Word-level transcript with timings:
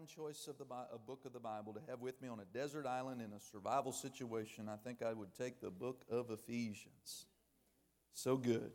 one 0.00 0.06
choice 0.06 0.48
of 0.48 0.56
the 0.56 0.64
a 0.94 0.98
book 0.98 1.26
of 1.26 1.34
the 1.34 1.38
Bible 1.38 1.74
to 1.74 1.80
have 1.86 2.00
with 2.00 2.22
me 2.22 2.28
on 2.28 2.40
a 2.40 2.58
desert 2.58 2.86
island 2.86 3.20
in 3.20 3.34
a 3.34 3.40
survival 3.40 3.92
situation, 3.92 4.66
I 4.66 4.76
think 4.76 5.02
I 5.02 5.12
would 5.12 5.34
take 5.34 5.60
the 5.60 5.70
book 5.70 6.00
of 6.10 6.30
Ephesians. 6.30 7.26
So 8.14 8.38
good. 8.38 8.70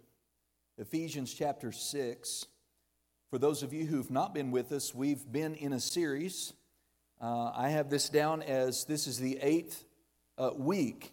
Ephesians 0.78 1.34
chapter 1.34 1.72
6. 1.72 2.46
For 3.32 3.40
those 3.40 3.64
of 3.64 3.74
you 3.74 3.88
who've 3.88 4.12
not 4.12 4.36
been 4.36 4.52
with 4.52 4.72
us, 4.72 4.94
we've 4.94 5.26
been 5.32 5.56
in 5.56 5.74
a 5.74 5.80
series. 5.80 6.54
Uh, 7.20 7.50
I 7.56 7.70
have 7.70 7.90
this 7.90 8.08
down 8.10 8.44
as 8.44 8.86
this 8.86 9.08
is 9.08 9.18
the 9.18 9.40
eighth 9.42 9.84
uh, 10.38 10.52
week 10.56 11.12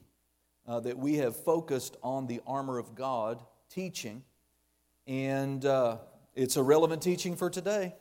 uh, 0.68 0.80
that 0.80 0.98
we 0.98 1.16
have 1.16 1.36
focused 1.36 1.96
on 2.02 2.26
the 2.26 2.42
armor 2.46 2.76
of 2.76 2.94
God 2.94 3.42
teaching. 3.70 4.24
And 5.06 5.64
uh, 5.64 5.98
it's 6.34 6.58
a 6.58 6.62
relevant 6.62 7.00
teaching 7.00 7.34
for 7.34 7.48
today. 7.48 7.94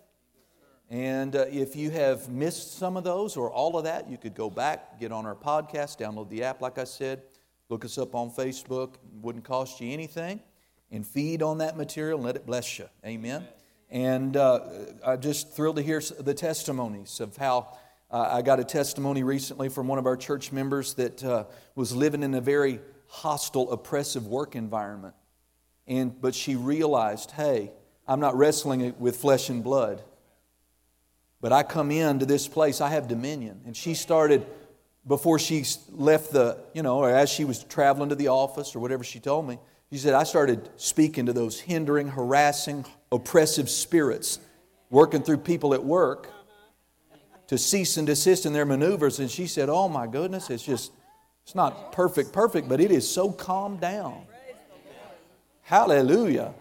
And 0.91 1.37
uh, 1.37 1.45
if 1.49 1.73
you 1.77 1.89
have 1.91 2.27
missed 2.27 2.77
some 2.77 2.97
of 2.97 3.05
those 3.05 3.37
or 3.37 3.49
all 3.49 3.77
of 3.77 3.85
that, 3.85 4.09
you 4.09 4.18
could 4.18 4.36
go 4.36 4.49
back, 4.49 4.99
get 4.99 5.13
on 5.13 5.25
our 5.25 5.36
podcast, 5.36 5.97
download 5.97 6.29
the 6.29 6.43
app, 6.43 6.61
like 6.61 6.77
I 6.77 6.83
said, 6.83 7.23
look 7.69 7.86
us 7.86 7.97
up 7.97 8.13
on 8.13 8.29
Facebook. 8.29 8.96
Wouldn't 9.21 9.46
cost 9.46 9.79
you 9.79 9.89
anything. 9.93 10.41
And 10.91 11.07
feed 11.07 11.41
on 11.41 11.59
that 11.59 11.77
material 11.77 12.18
and 12.18 12.25
let 12.25 12.35
it 12.35 12.46
bless 12.46 12.77
you. 12.77 12.89
Amen. 13.05 13.47
And 13.89 14.35
uh, 14.35 14.59
I'm 15.05 15.21
just 15.21 15.54
thrilled 15.54 15.77
to 15.77 15.82
hear 15.82 16.01
the 16.19 16.33
testimonies 16.33 17.21
of 17.21 17.37
how 17.37 17.77
uh, 18.11 18.27
I 18.29 18.41
got 18.41 18.60
a 18.60 18.65
testimony 18.65 19.23
recently 19.23 19.69
from 19.69 19.87
one 19.87 19.97
of 19.97 20.05
our 20.05 20.18
church 20.18 20.51
members 20.51 20.96
that 20.96 21.23
uh, 21.23 21.46
was 21.73 21.96
living 21.96 22.21
in 22.21 22.33
a 22.33 22.41
very 22.41 22.82
hostile, 23.07 23.71
oppressive 23.71 24.27
work 24.27 24.57
environment. 24.57 25.15
And, 25.87 26.19
but 26.19 26.35
she 26.35 26.57
realized, 26.57 27.32
hey, 27.32 27.71
I'm 28.05 28.19
not 28.19 28.35
wrestling 28.35 28.93
with 28.99 29.15
flesh 29.15 29.47
and 29.47 29.63
blood. 29.63 30.04
But 31.41 31.51
I 31.51 31.63
come 31.63 31.91
into 31.91 32.25
this 32.25 32.47
place, 32.47 32.80
I 32.80 32.89
have 32.89 33.08
dominion. 33.08 33.61
And 33.66 33.75
she 33.75 33.95
started, 33.95 34.45
before 35.08 35.39
she 35.39 35.66
left 35.89 36.31
the, 36.31 36.59
you 36.73 36.83
know, 36.83 36.99
or 36.99 37.09
as 37.09 37.29
she 37.29 37.43
was 37.43 37.63
traveling 37.63 38.09
to 38.09 38.16
the 38.16 38.27
office 38.27 38.75
or 38.75 38.79
whatever 38.79 39.03
she 39.03 39.19
told 39.19 39.47
me, 39.47 39.57
she 39.91 39.97
said, 39.97 40.13
I 40.13 40.23
started 40.23 40.69
speaking 40.77 41.25
to 41.25 41.33
those 41.33 41.59
hindering, 41.59 42.07
harassing, 42.07 42.85
oppressive 43.11 43.69
spirits 43.69 44.39
working 44.89 45.23
through 45.23 45.38
people 45.38 45.73
at 45.73 45.83
work 45.83 46.31
to 47.47 47.57
cease 47.57 47.97
and 47.97 48.07
desist 48.07 48.45
in 48.45 48.53
their 48.53 48.66
maneuvers. 48.66 49.19
And 49.19 49.29
she 49.29 49.47
said, 49.47 49.67
Oh 49.67 49.89
my 49.89 50.07
goodness, 50.07 50.49
it's 50.49 50.63
just, 50.63 50.94
it's 51.44 51.55
not 51.55 51.91
perfect, 51.91 52.31
perfect, 52.31 52.69
but 52.69 52.79
it 52.79 52.91
is 52.91 53.09
so 53.09 53.31
calmed 53.31 53.81
down. 53.81 54.25
Hallelujah. 55.63 56.53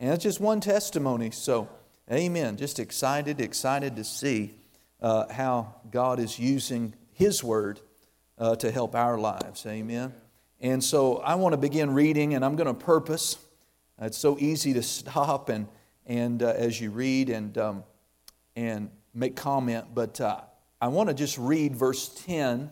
And 0.00 0.10
that's 0.10 0.22
just 0.22 0.40
one 0.40 0.60
testimony. 0.60 1.30
So, 1.30 1.68
Amen. 2.12 2.58
Just 2.58 2.80
excited, 2.80 3.40
excited 3.40 3.96
to 3.96 4.04
see 4.04 4.54
uh, 5.00 5.32
how 5.32 5.76
God 5.90 6.18
is 6.18 6.38
using 6.38 6.92
His 7.12 7.42
Word 7.42 7.80
uh, 8.36 8.56
to 8.56 8.70
help 8.70 8.94
our 8.94 9.16
lives. 9.16 9.64
Amen. 9.64 10.12
And 10.60 10.84
so 10.84 11.16
I 11.18 11.36
want 11.36 11.54
to 11.54 11.56
begin 11.56 11.94
reading, 11.94 12.34
and 12.34 12.44
I'm 12.44 12.56
going 12.56 12.66
to 12.66 12.74
purpose. 12.74 13.38
It's 13.98 14.18
so 14.18 14.36
easy 14.38 14.74
to 14.74 14.82
stop 14.82 15.48
and, 15.48 15.66
and 16.04 16.42
uh, 16.42 16.52
as 16.54 16.78
you 16.78 16.90
read 16.90 17.30
and, 17.30 17.56
um, 17.56 17.84
and 18.54 18.90
make 19.14 19.34
comment, 19.34 19.86
but 19.94 20.20
uh, 20.20 20.42
I 20.82 20.88
want 20.88 21.08
to 21.08 21.14
just 21.14 21.38
read 21.38 21.74
verse 21.74 22.10
10 22.26 22.70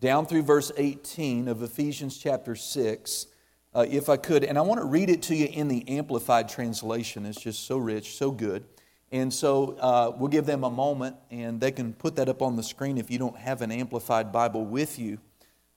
down 0.00 0.26
through 0.26 0.42
verse 0.42 0.72
18 0.76 1.48
of 1.48 1.62
Ephesians 1.62 2.18
chapter 2.18 2.54
6 2.54 3.28
uh, 3.74 3.86
if 3.88 4.08
I 4.08 4.16
could. 4.16 4.44
And 4.44 4.58
I 4.58 4.62
want 4.62 4.80
to 4.80 4.86
read 4.86 5.10
it 5.10 5.22
to 5.22 5.34
you 5.34 5.46
in 5.46 5.68
the 5.68 5.88
Amplified 5.88 6.48
translation. 6.48 7.26
It's 7.26 7.40
just 7.40 7.66
so 7.66 7.78
rich, 7.78 8.16
so 8.16 8.30
good. 8.30 8.64
And 9.10 9.32
so 9.32 9.76
uh, 9.80 10.12
we'll 10.18 10.28
give 10.28 10.44
them 10.44 10.64
a 10.64 10.70
moment, 10.70 11.16
and 11.30 11.60
they 11.60 11.70
can 11.70 11.94
put 11.94 12.16
that 12.16 12.28
up 12.28 12.42
on 12.42 12.56
the 12.56 12.62
screen. 12.62 12.98
If 12.98 13.10
you 13.10 13.18
don't 13.18 13.36
have 13.38 13.62
an 13.62 13.72
Amplified 13.72 14.32
Bible 14.32 14.66
with 14.66 14.98
you, 14.98 15.18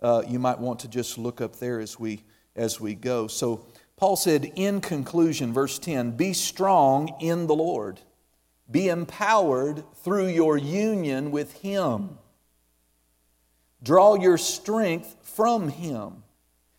uh, 0.02 0.24
you 0.28 0.40
might 0.40 0.60
want 0.60 0.80
to 0.82 0.88
just 0.88 1.18
look 1.18 1.40
up 1.40 1.58
there 1.58 1.80
as 1.80 1.98
we, 1.98 2.24
as 2.56 2.82
we 2.82 2.94
go. 2.94 3.28
So 3.28 3.66
Paul 3.96 4.16
said, 4.16 4.52
in 4.56 4.82
conclusion, 4.82 5.54
verse 5.54 5.80
10 5.80 6.12
Be 6.12 6.34
strong 6.34 7.16
in 7.22 7.48
the 7.48 7.56
Lord, 7.56 8.02
be 8.70 8.90
empowered 8.90 9.84
through 10.04 10.28
your 10.28 10.58
union 10.58 11.32
with 11.32 11.54
Him. 11.62 12.18
Draw 13.84 14.16
your 14.16 14.38
strength 14.38 15.16
from 15.22 15.70
Him 15.70 16.24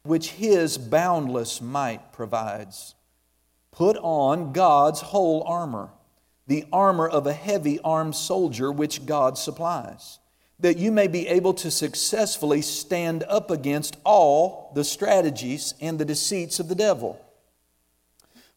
which 0.04 0.30
his 0.30 0.78
boundless 0.78 1.60
might 1.60 2.12
provides. 2.12 2.94
Put 3.70 3.96
on 3.98 4.52
God's 4.52 5.00
whole 5.00 5.42
armor, 5.44 5.90
the 6.46 6.64
armor 6.72 7.08
of 7.08 7.26
a 7.26 7.32
heavy 7.32 7.78
armed 7.80 8.16
soldier 8.16 8.70
which 8.70 9.06
God 9.06 9.38
supplies, 9.38 10.18
that 10.58 10.76
you 10.76 10.92
may 10.92 11.06
be 11.06 11.28
able 11.28 11.54
to 11.54 11.70
successfully 11.70 12.62
stand 12.62 13.22
up 13.24 13.50
against 13.50 13.96
all 14.04 14.72
the 14.74 14.84
strategies 14.84 15.74
and 15.80 15.98
the 15.98 16.04
deceits 16.04 16.60
of 16.60 16.69
the 16.69 16.74
devil. 16.74 17.24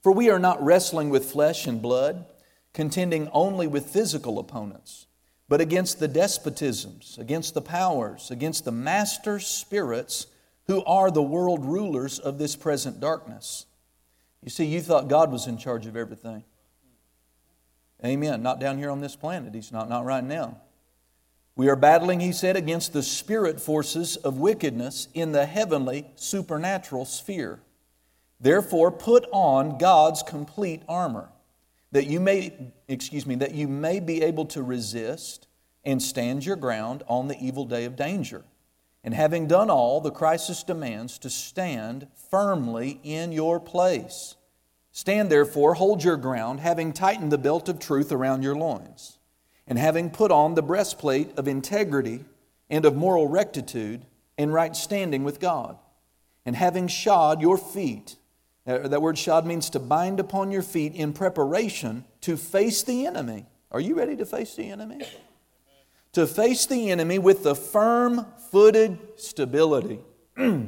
For 0.01 0.11
we 0.11 0.29
are 0.29 0.39
not 0.39 0.63
wrestling 0.63 1.09
with 1.09 1.31
flesh 1.31 1.65
and 1.65 1.81
blood, 1.81 2.25
contending 2.73 3.29
only 3.31 3.67
with 3.67 3.89
physical 3.89 4.37
opponents, 4.37 5.07
but 5.47 5.61
against 5.61 5.99
the 5.99 6.09
despotisms, 6.09 7.17
against 7.17 7.53
the 7.53 7.61
powers, 7.61 8.29
against 8.29 8.65
the 8.65 8.71
master 8.71 9.39
spirits 9.39 10.27
who 10.67 10.83
are 10.85 11.11
the 11.11 11.21
world 11.21 11.65
rulers 11.65 12.19
of 12.19 12.37
this 12.37 12.55
present 12.55 12.99
darkness. 12.99 13.65
You 14.43 14.49
see, 14.49 14.65
you 14.65 14.81
thought 14.81 15.07
God 15.07 15.31
was 15.31 15.47
in 15.47 15.57
charge 15.57 15.85
of 15.85 15.95
everything. 15.95 16.43
Amen. 18.03 18.43
Not 18.43 18.59
down 18.59 18.77
here 18.77 18.91
on 18.91 19.01
this 19.01 19.15
planet. 19.15 19.53
He's 19.53 19.71
not, 19.71 19.89
not 19.89 20.05
right 20.05 20.23
now. 20.23 20.61
We 21.55 21.69
are 21.69 21.77
battling, 21.77 22.19
he 22.19 22.33
said, 22.33 22.57
against 22.57 22.91
the 22.91 23.01
spirit 23.01 23.61
forces 23.61 24.17
of 24.17 24.39
wickedness 24.39 25.07
in 25.13 25.31
the 25.31 25.45
heavenly 25.45 26.05
supernatural 26.15 27.05
sphere. 27.05 27.61
Therefore, 28.41 28.91
put 28.91 29.25
on 29.31 29.77
God's 29.77 30.21
complete 30.21 30.83
armor, 30.89 31.29
that 31.93 32.07
you 32.07 32.19
may, 32.19 32.53
excuse 32.89 33.25
me, 33.25 33.35
that 33.35 33.53
you 33.53 33.69
may 33.69 34.01
be 34.01 34.21
able 34.21 34.45
to 34.47 34.61
resist 34.61 35.47
and 35.85 36.01
stand 36.01 36.45
your 36.45 36.57
ground 36.57 37.03
on 37.07 37.29
the 37.29 37.39
evil 37.39 37.63
day 37.65 37.85
of 37.85 37.95
danger. 37.95 38.43
And 39.05 39.13
having 39.13 39.45
done 39.45 39.69
all, 39.69 40.01
the 40.01 40.09
crisis 40.09 40.63
demands 40.63 41.19
to 41.19 41.29
stand 41.29 42.07
firmly 42.31 42.99
in 43.03 43.31
your 43.31 43.59
place. 43.59 44.35
Stand 44.91 45.29
therefore, 45.29 45.75
hold 45.75 46.03
your 46.03 46.17
ground, 46.17 46.59
having 46.59 46.91
tightened 46.91 47.31
the 47.31 47.37
belt 47.37 47.69
of 47.69 47.77
truth 47.77 48.11
around 48.11 48.41
your 48.41 48.55
loins, 48.55 49.19
and 49.67 49.77
having 49.77 50.09
put 50.09 50.31
on 50.31 50.55
the 50.55 50.63
breastplate 50.63 51.37
of 51.37 51.47
integrity 51.47 52.25
and 52.67 52.83
of 52.83 52.95
moral 52.95 53.27
rectitude 53.27 54.07
and 54.39 54.51
right 54.51 54.75
standing 54.75 55.23
with 55.23 55.39
God, 55.39 55.77
and 56.43 56.55
having 56.55 56.87
shod 56.87 57.41
your 57.41 57.59
feet. 57.59 58.15
That 58.65 59.03
word 59.03 59.19
shod 59.19 59.45
means 59.45 59.69
to 59.69 59.79
bind 59.79 60.19
upon 60.19 60.49
your 60.49 60.63
feet 60.63 60.95
in 60.95 61.13
preparation 61.13 62.05
to 62.21 62.37
face 62.37 62.81
the 62.81 63.05
enemy. 63.05 63.45
Are 63.69 63.79
you 63.79 63.93
ready 63.93 64.15
to 64.15 64.25
face 64.25 64.55
the 64.55 64.71
enemy? 64.71 65.01
To 66.15 66.25
face 66.25 66.65
the 66.65 66.91
enemy 66.91 67.19
with 67.19 67.43
the 67.43 67.53
firm 67.53 68.25
footed 68.49 68.97
stability. 69.17 69.99
I 70.37 70.63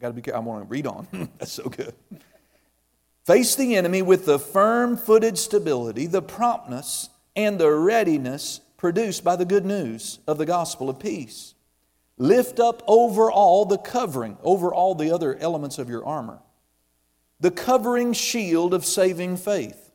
got 0.00 0.08
to 0.08 0.14
be 0.14 0.22
careful. 0.22 0.40
I 0.40 0.44
want 0.44 0.64
to 0.64 0.68
read 0.68 0.86
on. 0.86 1.06
That's 1.38 1.52
so 1.52 1.64
good. 1.64 1.92
Face 3.26 3.54
the 3.56 3.76
enemy 3.76 4.00
with 4.00 4.24
the 4.24 4.38
firm 4.38 4.96
footed 4.96 5.36
stability, 5.36 6.06
the 6.06 6.22
promptness, 6.22 7.10
and 7.34 7.58
the 7.58 7.70
readiness 7.70 8.62
produced 8.78 9.22
by 9.22 9.36
the 9.36 9.44
good 9.44 9.66
news 9.66 10.18
of 10.26 10.38
the 10.38 10.46
gospel 10.46 10.88
of 10.88 10.98
peace. 10.98 11.54
Lift 12.16 12.58
up 12.58 12.82
over 12.86 13.30
all 13.30 13.66
the 13.66 13.76
covering, 13.76 14.38
over 14.42 14.72
all 14.72 14.94
the 14.94 15.10
other 15.10 15.36
elements 15.36 15.78
of 15.78 15.90
your 15.90 16.06
armor, 16.06 16.38
the 17.38 17.50
covering 17.50 18.14
shield 18.14 18.72
of 18.72 18.86
saving 18.86 19.36
faith 19.36 19.85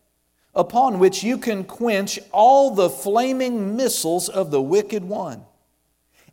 upon 0.53 1.00
which 1.00 1.23
you 1.23 1.38
can 1.38 1.63
quench 1.63 2.19
all 2.31 2.75
the 2.75 2.89
flaming 2.89 3.75
missiles 3.75 4.30
of 4.30 4.51
the 4.51 4.62
wicked 4.62 5.03
one. 5.03 5.44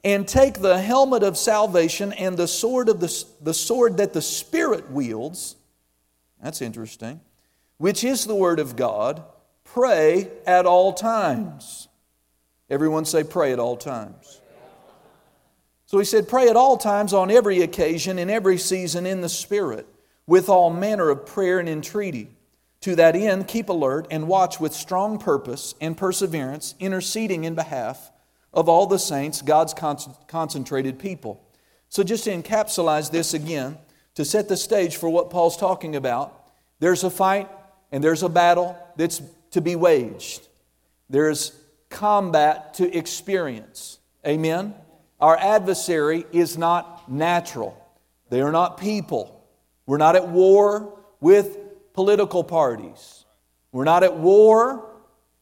And 0.05 0.29
take 0.29 0.61
the 0.61 0.81
helmet 0.81 1.25
of 1.25 1.37
salvation 1.37 2.13
and 2.13 2.37
the 2.37 2.47
sword 2.47 2.89
of 2.89 3.01
the, 3.01 3.25
the 3.41 3.53
sword 3.53 3.97
that 3.97 4.13
the 4.13 4.23
Spirit 4.23 4.91
wields. 4.91 5.57
That's 6.41 6.63
interesting. 6.63 7.21
Which 7.79 8.05
is 8.05 8.25
the 8.25 8.35
Word 8.35 8.61
of 8.61 8.77
God. 8.77 9.25
Pray 9.65 10.31
at 10.47 10.67
all 10.67 10.93
times. 10.93 11.89
Everyone 12.71 13.05
say, 13.05 13.25
pray 13.25 13.53
at 13.53 13.59
all 13.59 13.77
times. 13.77 14.41
So 15.87 15.99
he 15.99 16.05
said, 16.05 16.29
pray 16.29 16.49
at 16.49 16.57
all 16.57 16.77
times 16.77 17.13
on 17.13 17.31
every 17.31 17.63
occasion, 17.63 18.19
in 18.19 18.31
every 18.31 18.59
season, 18.59 19.05
in 19.05 19.21
the 19.21 19.29
Spirit, 19.29 19.87
with 20.27 20.49
all 20.49 20.71
manner 20.71 21.11
of 21.11 21.27
prayer 21.27 21.59
and 21.59 21.69
entreaty 21.69 22.38
to 22.81 22.95
that 22.97 23.17
end, 23.17 23.49
keep 23.49 23.69
alert 23.69 24.07
and 24.11 24.29
watch 24.29 24.61
with 24.61 24.73
strong 24.73 25.19
purpose 25.19 25.75
and 25.81 25.97
perseverance, 25.97 26.75
interceding 26.79 27.45
in 27.45 27.55
behalf 27.55 28.13
of 28.53 28.69
all 28.69 28.87
the 28.87 28.99
saints, 28.99 29.43
God's 29.43 29.75
concentrated 29.75 30.99
people. 30.99 31.45
So, 31.89 32.03
just 32.03 32.25
to 32.25 32.31
encapsulate 32.31 33.11
this 33.11 33.35
again, 33.35 33.79
to 34.15 34.25
set 34.25 34.49
the 34.49 34.57
stage 34.57 34.97
for 34.97 35.09
what 35.09 35.31
Paul's 35.31 35.57
talking 35.57 35.97
about, 35.97 36.51
there's 36.81 37.05
a 37.05 37.11
fight 37.11 37.49
and 37.93 38.03
there's 38.03 38.23
a 38.23 38.29
battle 38.29 38.77
that's 38.97 39.23
to 39.53 39.61
be 39.61 39.77
waged. 39.77 40.49
There's 41.09 41.53
combat 41.89 42.75
to 42.75 42.97
experience. 42.97 43.99
Amen? 44.27 44.75
Our 45.21 45.37
adversary 45.37 46.27
is 46.33 46.59
not 46.59 47.11
natural, 47.11 47.77
they 48.31 48.41
are 48.41 48.53
not 48.53 48.79
people. 48.79 49.35
We're 49.87 49.97
not 49.97 50.17
at 50.17 50.29
war 50.29 51.01
with 51.19 51.57
political 51.99 52.45
parties. 52.45 53.25
We're 53.73 53.83
not 53.83 54.05
at 54.05 54.17
war. 54.17 54.89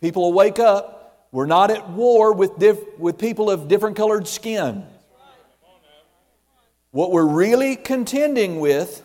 People 0.00 0.22
will 0.22 0.32
wake 0.32 0.58
up. 0.58 1.28
We're 1.30 1.44
not 1.44 1.70
at 1.70 1.90
war 1.90 2.32
with, 2.32 2.58
diff- 2.58 2.98
with 2.98 3.18
people 3.18 3.50
of 3.50 3.68
different 3.68 3.94
colored 3.94 4.26
skin. 4.26 4.86
What 6.92 7.12
we're 7.12 7.26
really 7.26 7.76
contending 7.76 8.58
with 8.58 9.04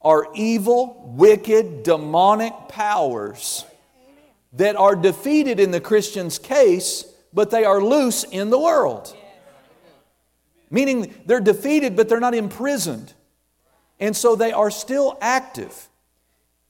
are 0.00 0.28
evil, 0.34 1.12
wicked, 1.14 1.82
demonic 1.82 2.54
powers 2.70 3.66
that 4.54 4.74
are 4.74 4.96
defeated 4.96 5.60
in 5.60 5.72
the 5.72 5.82
Christian's 5.82 6.38
case, 6.38 7.04
but 7.34 7.50
they 7.50 7.66
are 7.66 7.82
loose 7.82 8.24
in 8.24 8.48
the 8.48 8.58
world. 8.58 9.14
Meaning 10.70 11.14
they're 11.26 11.38
defeated, 11.38 11.96
but 11.96 12.08
they're 12.08 12.18
not 12.18 12.34
imprisoned. 12.34 13.12
And 14.00 14.16
so 14.16 14.36
they 14.36 14.52
are 14.52 14.70
still 14.70 15.18
active. 15.20 15.90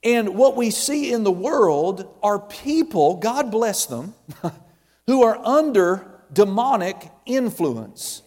And 0.04 0.36
what 0.36 0.56
we 0.56 0.70
see 0.70 1.12
in 1.12 1.24
the 1.24 1.32
world 1.32 2.14
are 2.22 2.38
people, 2.38 3.16
God 3.16 3.50
bless 3.50 3.86
them, 3.86 4.14
who 5.06 5.22
are 5.24 5.38
under 5.44 6.06
demonic 6.32 7.10
influence. 7.26 8.22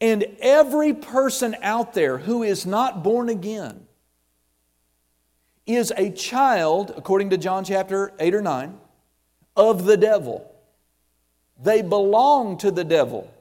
And 0.00 0.26
every 0.40 0.92
person 0.92 1.56
out 1.62 1.94
there 1.94 2.18
who 2.18 2.42
is 2.42 2.66
not 2.66 3.04
born 3.04 3.28
again 3.28 3.86
is 5.64 5.92
a 5.96 6.10
child, 6.10 6.92
according 6.96 7.30
to 7.30 7.38
John 7.38 7.64
chapter 7.64 8.12
8 8.18 8.34
or 8.34 8.42
9, 8.42 8.78
of 9.56 9.84
the 9.84 9.96
devil. 9.96 10.52
They 11.62 11.82
belong 11.82 12.58
to 12.58 12.70
the 12.70 12.84
devil. 12.84 13.32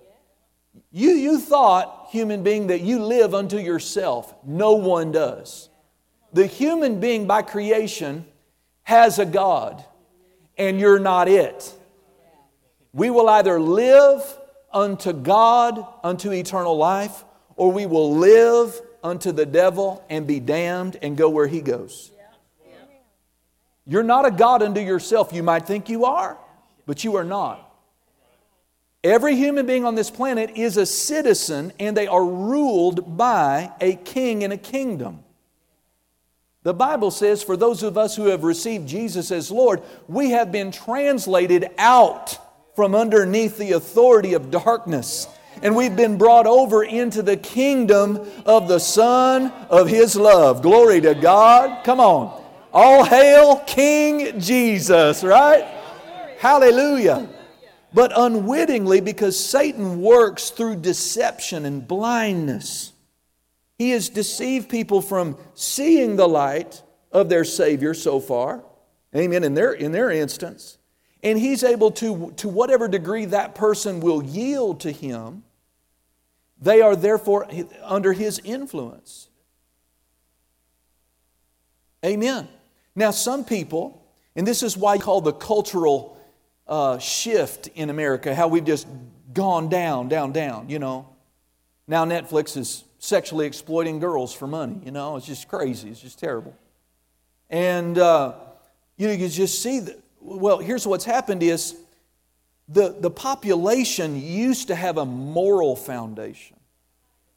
You, 0.92 1.10
you 1.12 1.40
thought, 1.40 2.10
human 2.12 2.44
being, 2.44 2.68
that 2.68 2.82
you 2.82 3.04
live 3.04 3.34
unto 3.34 3.58
yourself. 3.58 4.34
No 4.46 4.74
one 4.74 5.12
does. 5.12 5.70
The 6.34 6.46
human 6.46 7.00
being 7.00 7.28
by 7.28 7.42
creation 7.42 8.26
has 8.84 9.20
a 9.20 9.26
God, 9.26 9.84
and 10.58 10.80
you're 10.80 11.00
not 11.00 11.28
it. 11.28 11.74
We 12.94 13.10
will 13.10 13.30
either 13.30 13.60
live 13.60 14.24
unto 14.74 15.14
God, 15.14 15.86
unto 16.04 16.32
eternal 16.32 16.78
life, 16.78 17.24
or 17.56 17.72
we 17.72 17.86
will 17.86 18.16
live 18.16 18.80
unto 19.04 19.32
the 19.32 19.46
devil 19.46 20.04
and 20.10 20.26
be 20.26 20.40
damned 20.40 20.98
and 21.02 21.18
go 21.18 21.30
where 21.30 21.48
he 21.48 21.62
goes. 21.62 22.12
You're 23.86 24.04
not 24.04 24.26
a 24.26 24.32
God 24.32 24.62
unto 24.62 24.80
yourself. 24.80 25.34
You 25.34 25.44
might 25.44 25.66
think 25.66 25.90
you 25.90 26.06
are, 26.06 26.38
but 26.86 27.04
you 27.04 27.16
are 27.16 27.24
not. 27.24 27.68
Every 29.04 29.36
human 29.36 29.66
being 29.66 29.84
on 29.84 29.96
this 29.96 30.12
planet 30.12 30.52
is 30.56 30.78
a 30.78 30.86
citizen 30.86 31.74
and 31.80 31.98
they 31.98 32.06
are 32.08 32.24
ruled 32.24 33.18
by 33.18 33.72
a 33.82 33.96
king 33.96 34.44
and 34.44 34.54
a 34.54 34.58
kingdom. 34.58 35.24
The 36.64 36.74
Bible 36.74 37.12
says, 37.12 37.42
for 37.42 37.58
those 37.58 37.82
of 37.82 37.98
us 37.98 38.16
who 38.16 38.26
have 38.26 38.44
received 38.44 38.88
Jesus 38.88 39.32
as 39.32 39.50
Lord, 39.50 39.82
we 40.08 40.32
have 40.32 40.52
been 40.52 40.72
translated 40.72 41.70
out 41.78 42.38
from 42.76 42.94
underneath 42.94 43.58
the 43.58 43.72
authority 43.72 44.34
of 44.34 44.52
darkness. 44.52 45.28
And 45.64 45.76
we've 45.76 45.96
been 45.96 46.18
brought 46.18 46.48
over 46.48 46.84
into 46.84 47.22
the 47.22 47.38
kingdom 47.38 48.20
of 48.46 48.68
the 48.68 48.80
Son 48.80 49.52
of 49.70 49.88
His 49.88 50.16
love. 50.16 50.62
Glory 50.62 51.02
to 51.02 51.16
God. 51.16 51.84
Come 51.84 52.00
on. 52.00 52.42
All 52.72 53.04
hail 53.04 53.58
King 53.66 54.40
Jesus, 54.40 55.24
right? 55.24 55.64
Hallelujah 56.40 57.28
but 57.94 58.12
unwittingly 58.16 59.02
because 59.02 59.38
Satan 59.38 60.02
works 60.02 60.50
through 60.50 60.78
deception 60.78 61.66
and 61.66 61.88
blindness. 61.88 62.91
He 63.82 63.90
has 63.90 64.10
deceived 64.10 64.70
people 64.70 65.02
from 65.02 65.40
seeing 65.56 66.16
the 66.16 66.28
light 66.28 66.84
of 67.12 67.30
their 67.30 67.44
Savior 67.44 67.96
so 67.96 68.20
far. 68.20 68.64
Amen. 69.16 69.44
In 69.44 69.56
their, 69.56 69.74
in 69.74 69.92
their 69.92 70.12
instance. 70.12 70.78
And 71.24 71.40
he's 71.40 71.64
able 71.64 71.90
to, 71.94 72.32
to 72.38 72.48
whatever 72.48 72.88
degree 72.88 73.26
that 73.26 73.56
person 73.56 74.00
will 74.00 74.22
yield 74.22 74.82
to 74.82 74.92
him, 74.92 75.42
they 76.62 76.84
are 76.84 76.96
therefore 76.96 77.48
under 77.82 78.14
his 78.14 78.40
influence. 78.44 79.30
Amen. 82.06 82.48
Now, 82.96 83.10
some 83.10 83.44
people, 83.44 84.06
and 84.36 84.46
this 84.46 84.62
is 84.62 84.78
why 84.78 85.00
called 85.00 85.24
the 85.24 85.34
cultural 85.34 86.20
uh, 86.68 87.00
shift 87.00 87.66
in 87.70 87.90
America, 87.90 88.36
how 88.36 88.48
we've 88.48 88.64
just 88.64 88.88
gone 89.34 89.70
down, 89.70 90.08
down, 90.08 90.34
down, 90.34 90.70
you 90.70 90.78
know. 90.78 91.10
Now 91.88 92.06
Netflix 92.06 92.56
is 92.58 92.84
sexually 93.02 93.48
exploiting 93.48 93.98
girls 93.98 94.32
for 94.32 94.48
money, 94.48 94.80
you 94.86 94.92
know. 94.92 95.16
It's 95.18 95.26
just 95.26 95.48
crazy. 95.48 95.90
It's 95.90 96.00
just 96.00 96.20
terrible. 96.20 96.56
And, 97.50 97.98
uh, 97.98 98.36
you 98.96 99.08
know, 99.08 99.14
you 99.14 99.28
just 99.28 99.62
see 99.62 99.80
that, 99.80 100.00
well, 100.22 100.60
here's 100.60 100.86
what's 100.86 101.04
happened 101.04 101.42
is 101.42 101.76
the, 102.70 102.96
the 103.00 103.10
population 103.10 104.22
used 104.22 104.68
to 104.68 104.76
have 104.76 105.00
a 105.00 105.06
moral 105.06 105.76
foundation. 105.76 106.58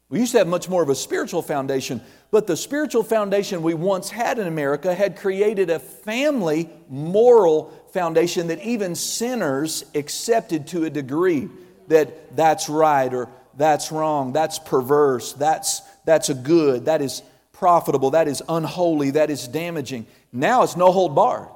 We 0.07 0.19
used 0.19 0.33
to 0.33 0.37
have 0.37 0.47
much 0.47 0.69
more 0.69 0.83
of 0.83 0.89
a 0.89 0.95
spiritual 0.95 1.41
foundation, 1.41 1.99
but 2.29 2.45
the 2.45 2.55
spiritual 2.55 3.01
foundation 3.01 3.63
we 3.63 3.73
once 3.73 4.11
had 4.11 4.37
in 4.37 4.45
America 4.45 4.93
had 4.93 5.17
created 5.17 5.71
a 5.71 5.79
family 5.79 6.69
moral 6.89 7.73
foundation 7.91 8.47
that 8.47 8.61
even 8.61 8.93
sinners 8.93 9.83
accepted 9.95 10.67
to 10.67 10.85
a 10.85 10.91
degree 10.91 11.49
that 11.87 12.35
that's 12.35 12.69
right 12.69 13.11
or 13.11 13.29
that's 13.57 13.91
wrong, 13.91 14.33
that's 14.33 14.59
perverse, 14.59 15.33
that's, 15.33 15.81
that's 16.05 16.29
a 16.29 16.33
good, 16.33 16.85
that 16.85 17.01
is 17.01 17.21
profitable, 17.53 18.11
that 18.11 18.27
is 18.27 18.43
unholy, 18.49 19.11
that 19.11 19.29
is 19.29 19.47
damaging. 19.47 20.05
Now 20.31 20.63
it's 20.63 20.75
no 20.75 20.91
hold 20.91 21.15
barred. 21.15 21.49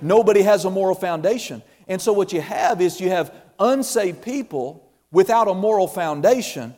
Nobody 0.00 0.42
has 0.42 0.64
a 0.64 0.70
moral 0.70 0.94
foundation. 0.94 1.62
And 1.88 2.00
so 2.00 2.12
what 2.12 2.32
you 2.32 2.40
have 2.40 2.80
is 2.80 3.00
you 3.00 3.10
have 3.10 3.34
unsaved 3.58 4.22
people 4.22 4.88
without 5.10 5.48
a 5.48 5.54
moral 5.54 5.88
foundation 5.88 6.74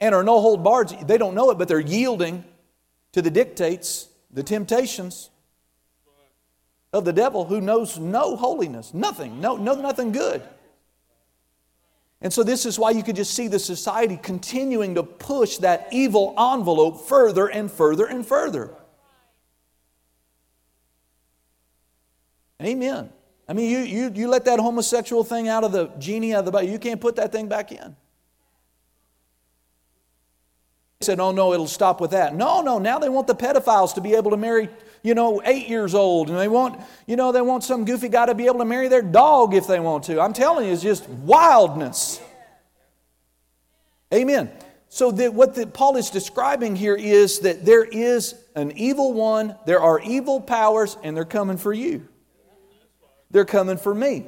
and 0.00 0.14
are 0.14 0.24
no 0.24 0.40
hold 0.40 0.62
barred. 0.62 0.88
They 1.06 1.18
don't 1.18 1.34
know 1.34 1.50
it, 1.50 1.58
but 1.58 1.68
they're 1.68 1.80
yielding 1.80 2.44
to 3.12 3.22
the 3.22 3.30
dictates, 3.30 4.08
the 4.30 4.42
temptations 4.42 5.30
of 6.92 7.04
the 7.04 7.12
devil 7.12 7.44
who 7.44 7.60
knows 7.60 7.98
no 7.98 8.36
holiness, 8.36 8.94
nothing, 8.94 9.40
no, 9.40 9.56
no 9.56 9.74
nothing 9.74 10.12
good. 10.12 10.42
And 12.24 12.32
so, 12.32 12.42
this 12.42 12.64
is 12.64 12.78
why 12.78 12.90
you 12.92 13.02
could 13.02 13.16
just 13.16 13.34
see 13.34 13.48
the 13.48 13.58
society 13.58 14.16
continuing 14.16 14.94
to 14.94 15.02
push 15.02 15.58
that 15.58 15.88
evil 15.92 16.34
envelope 16.38 17.06
further 17.06 17.48
and 17.48 17.70
further 17.70 18.06
and 18.06 18.26
further. 18.26 18.74
Amen. 22.62 23.10
I 23.46 23.52
mean, 23.52 23.70
you, 23.70 23.78
you, 23.80 24.12
you 24.14 24.28
let 24.28 24.46
that 24.46 24.58
homosexual 24.58 25.22
thing 25.22 25.48
out 25.48 25.64
of 25.64 25.72
the 25.72 25.88
genie 25.98 26.32
out 26.32 26.40
of 26.40 26.44
the 26.46 26.50
bottle, 26.50 26.68
you 26.68 26.78
can't 26.78 27.00
put 27.00 27.16
that 27.16 27.30
thing 27.30 27.46
back 27.46 27.70
in 27.72 27.94
They 31.00 31.04
said, 31.04 31.20
oh 31.20 31.30
no, 31.30 31.52
it'll 31.52 31.66
stop 31.66 32.00
with 32.00 32.12
that. 32.12 32.34
No, 32.34 32.62
no, 32.62 32.78
now 32.78 32.98
they 32.98 33.10
want 33.10 33.26
the 33.26 33.34
pedophiles 33.34 33.94
to 33.96 34.00
be 34.00 34.14
able 34.14 34.30
to 34.30 34.38
marry, 34.38 34.70
you 35.04 35.14
know, 35.14 35.42
eight 35.44 35.68
years 35.68 35.94
old. 35.94 36.30
And 36.30 36.38
they 36.38 36.48
want, 36.48 36.80
you 37.06 37.14
know, 37.14 37.30
they 37.30 37.42
want 37.42 37.62
some 37.62 37.84
goofy 37.84 38.08
guy 38.08 38.26
to 38.26 38.34
be 38.34 38.46
able 38.46 38.58
to 38.60 38.64
marry 38.64 38.88
their 38.88 39.02
dog 39.02 39.54
if 39.54 39.68
they 39.68 39.78
want 39.78 40.04
to. 40.04 40.20
I'm 40.20 40.32
telling 40.32 40.66
you, 40.66 40.72
it's 40.72 40.82
just 40.82 41.08
wildness. 41.08 42.20
Amen. 44.12 44.50
So 44.88 45.10
that 45.12 45.34
what 45.34 45.54
the, 45.54 45.66
Paul 45.66 45.96
is 45.96 46.08
describing 46.08 46.74
here 46.74 46.94
is 46.96 47.40
that 47.40 47.66
there 47.66 47.84
is 47.84 48.34
an 48.56 48.72
evil 48.76 49.12
one, 49.12 49.56
there 49.66 49.80
are 49.80 50.00
evil 50.00 50.40
powers, 50.40 50.96
and 51.02 51.16
they're 51.16 51.24
coming 51.24 51.58
for 51.58 51.72
you. 51.72 52.08
They're 53.30 53.44
coming 53.44 53.76
for 53.76 53.94
me. 53.94 54.24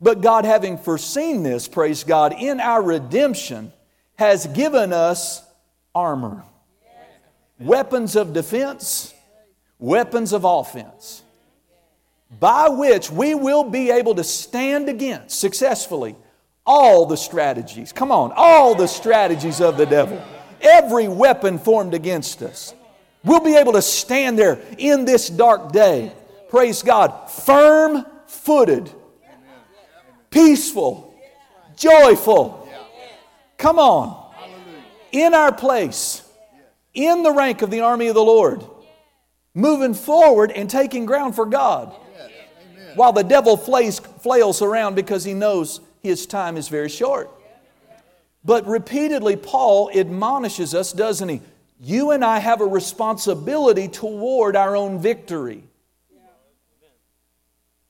But 0.00 0.20
God, 0.20 0.44
having 0.44 0.78
foreseen 0.78 1.42
this, 1.42 1.66
praise 1.66 2.04
God, 2.04 2.34
in 2.38 2.60
our 2.60 2.80
redemption, 2.80 3.72
has 4.16 4.46
given 4.46 4.92
us 4.92 5.42
armor, 5.92 6.44
weapons 7.58 8.14
of 8.14 8.32
defense, 8.32 9.12
weapons 9.78 10.32
of 10.32 10.44
offense, 10.44 11.22
by 12.38 12.68
which 12.68 13.10
we 13.10 13.34
will 13.34 13.64
be 13.64 13.90
able 13.90 14.14
to 14.14 14.24
stand 14.24 14.88
against 14.88 15.38
successfully 15.38 16.14
all 16.66 17.06
the 17.06 17.16
strategies. 17.16 17.92
Come 17.92 18.12
on, 18.12 18.32
all 18.36 18.74
the 18.74 18.86
strategies 18.86 19.60
of 19.60 19.76
the 19.78 19.86
devil. 19.86 20.22
Every 20.60 21.08
weapon 21.08 21.58
formed 21.58 21.94
against 21.94 22.42
us. 22.42 22.74
We'll 23.24 23.40
be 23.40 23.56
able 23.56 23.72
to 23.72 23.82
stand 23.82 24.38
there 24.38 24.58
in 24.76 25.04
this 25.04 25.28
dark 25.28 25.72
day. 25.72 26.12
Praise 26.50 26.82
God. 26.82 27.30
Firm 27.30 28.04
footed, 28.26 28.90
peaceful, 30.30 31.14
joyful. 31.76 32.68
Come 33.56 33.78
on 33.78 34.28
in 35.10 35.34
our 35.34 35.52
place, 35.52 36.22
in 36.94 37.22
the 37.22 37.32
rank 37.32 37.62
of 37.62 37.70
the 37.70 37.80
army 37.80 38.08
of 38.08 38.14
the 38.14 38.22
Lord, 38.22 38.64
moving 39.58 39.92
forward 39.92 40.52
and 40.52 40.70
taking 40.70 41.04
ground 41.04 41.34
for 41.34 41.44
God. 41.44 41.92
While 42.94 43.12
the 43.12 43.24
devil 43.24 43.56
flails 43.56 44.62
around 44.62 44.94
because 44.94 45.24
he 45.24 45.34
knows 45.34 45.80
his 46.00 46.26
time 46.26 46.56
is 46.56 46.68
very 46.68 46.88
short. 46.88 47.30
But 48.44 48.66
repeatedly, 48.66 49.36
Paul 49.36 49.90
admonishes 49.94 50.74
us, 50.74 50.92
doesn't 50.92 51.28
he? 51.28 51.42
You 51.80 52.12
and 52.12 52.24
I 52.24 52.38
have 52.38 52.60
a 52.60 52.66
responsibility 52.66 53.88
toward 53.88 54.56
our 54.56 54.76
own 54.76 55.00
victory. 55.00 55.64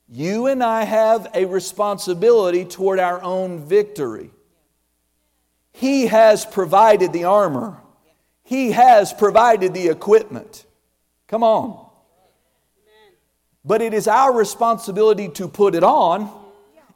You 0.09 0.47
and 0.47 0.65
I 0.65 0.85
have 0.85 1.29
a 1.35 1.45
responsibility 1.45 2.65
toward 2.65 2.99
our 2.99 3.23
own 3.23 3.61
victory. 3.61 4.31
He 5.73 6.07
has 6.07 6.47
provided 6.47 7.13
the 7.13 7.25
armor, 7.25 7.77
He 8.43 8.73
has 8.73 9.13
provided 9.13 9.75
the 9.75 9.89
equipment. 9.89 10.65
Come 11.29 11.45
on. 11.45 11.87
But 13.65 13.83
it 13.83 13.95
is 13.95 14.09
our 14.09 14.33
responsibility 14.33 15.29
to 15.31 15.47
put 15.47 15.75
it 15.75 15.85
on 15.85 16.31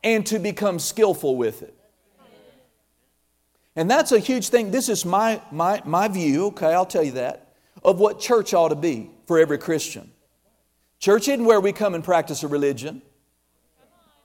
and 0.03 0.27
to 0.27 0.39
become 0.39 0.79
skillful 0.79 1.37
with 1.37 1.62
it. 1.62 1.77
And 3.77 3.91
that's 3.91 4.12
a 4.12 4.19
huge 4.19 4.49
thing. 4.49 4.71
This 4.71 4.89
is 4.89 5.05
my, 5.05 5.41
my, 5.51 5.83
my 5.85 6.09
view, 6.09 6.47
okay, 6.47 6.73
I'll 6.73 6.87
tell 6.87 7.03
you 7.03 7.12
that, 7.12 7.55
of 7.85 7.99
what 7.99 8.21
church 8.21 8.53
ought 8.53 8.69
to 8.69 8.75
be 8.75 9.11
for 9.27 9.39
every 9.39 9.59
Christian. 9.59 10.11
Church 10.99 11.29
isn't 11.29 11.45
where 11.45 11.61
we 11.61 11.73
come 11.73 11.95
and 11.95 12.05
practice 12.05 12.43
a 12.43 12.49
religion. 12.49 13.03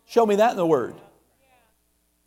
Show 0.06 0.26
me 0.26 0.36
that 0.36 0.52
in 0.52 0.58
the 0.58 0.66
Word. 0.66 0.96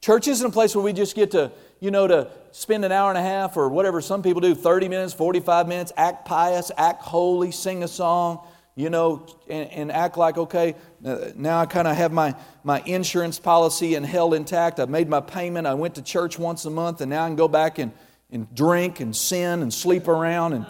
Church 0.00 0.28
isn't 0.28 0.46
a 0.46 0.50
place 0.50 0.74
where 0.74 0.84
we 0.84 0.94
just 0.94 1.14
get 1.14 1.32
to, 1.32 1.52
you 1.78 1.90
know, 1.90 2.06
to 2.06 2.30
spend 2.52 2.84
an 2.84 2.92
hour 2.92 3.10
and 3.10 3.18
a 3.18 3.22
half 3.22 3.56
or 3.56 3.68
whatever 3.68 4.00
some 4.00 4.22
people 4.22 4.40
do 4.40 4.54
30 4.54 4.88
minutes, 4.88 5.12
45 5.12 5.68
minutes, 5.68 5.92
act 5.96 6.24
pious, 6.24 6.70
act 6.78 7.02
holy, 7.02 7.52
sing 7.52 7.82
a 7.82 7.88
song, 7.88 8.46
you 8.76 8.88
know, 8.88 9.26
and, 9.48 9.70
and 9.70 9.92
act 9.92 10.16
like, 10.16 10.38
okay, 10.38 10.74
uh, 11.04 11.26
now 11.36 11.60
I 11.60 11.66
kind 11.66 11.86
of 11.86 11.96
have 11.96 12.12
my, 12.12 12.34
my 12.64 12.80
insurance 12.86 13.38
policy 13.38 13.94
and 13.94 14.06
held 14.06 14.32
intact. 14.32 14.80
I've 14.80 14.88
made 14.88 15.08
my 15.08 15.20
payment. 15.20 15.66
I 15.66 15.74
went 15.74 15.96
to 15.96 16.02
church 16.02 16.38
once 16.38 16.64
a 16.64 16.70
month, 16.70 17.02
and 17.02 17.10
now 17.10 17.24
I 17.24 17.28
can 17.28 17.36
go 17.36 17.48
back 17.48 17.78
and, 17.78 17.92
and 18.30 18.52
drink 18.54 19.00
and 19.00 19.14
sin 19.14 19.60
and 19.60 19.72
sleep 19.72 20.08
around. 20.08 20.54
And 20.54 20.66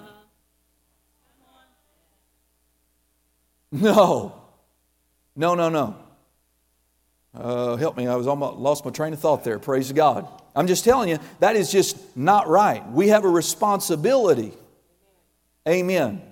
no, 3.71 4.43
no, 5.37 5.55
no, 5.55 5.69
no. 5.69 5.97
Uh, 7.35 7.77
help 7.77 7.97
me, 7.97 8.07
I 8.07 8.17
was 8.17 8.27
almost 8.27 8.59
lost 8.59 8.85
my 8.85 8.91
train 8.91 9.13
of 9.13 9.21
thought 9.21 9.45
there. 9.45 9.59
Praise 9.59 9.93
God. 9.93 10.29
I'm 10.57 10.67
just 10.67 10.85
telling 10.85 11.09
you, 11.09 11.19
that 11.39 11.55
is 11.55 11.71
just 11.71 12.17
not 12.17 12.49
right. 12.49 12.89
We 12.91 13.09
have 13.09 13.25
a 13.25 13.29
responsibility. 13.29 14.53
Amen 15.69 16.23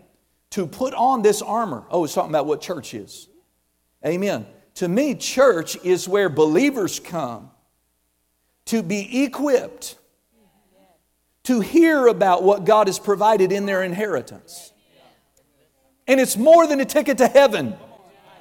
to 0.50 0.67
put 0.67 0.95
on 0.95 1.23
this 1.23 1.43
armor. 1.43 1.85
Oh, 1.90 2.05
it's 2.05 2.14
talking 2.14 2.31
about 2.31 2.47
what 2.47 2.61
church 2.61 2.95
is. 2.95 3.28
Amen. 4.05 4.47
To 4.76 4.88
me, 4.88 5.14
church 5.14 5.76
is 5.85 6.09
where 6.09 6.28
believers 6.28 7.00
come 7.00 7.50
to 8.67 8.83
be 8.83 9.25
equipped 9.25 9.97
to 11.45 11.61
hear 11.61 12.07
about 12.07 12.43
what 12.43 12.64
God 12.64 12.87
has 12.87 12.99
provided 12.99 13.52
in 13.52 13.67
their 13.67 13.83
inheritance. 13.83 14.73
And 16.07 16.21
it's 16.21 16.37
more 16.37 16.67
than 16.67 16.81
a 16.81 16.85
ticket 16.85 17.19
to 17.19 17.28
heaven. 17.28 17.76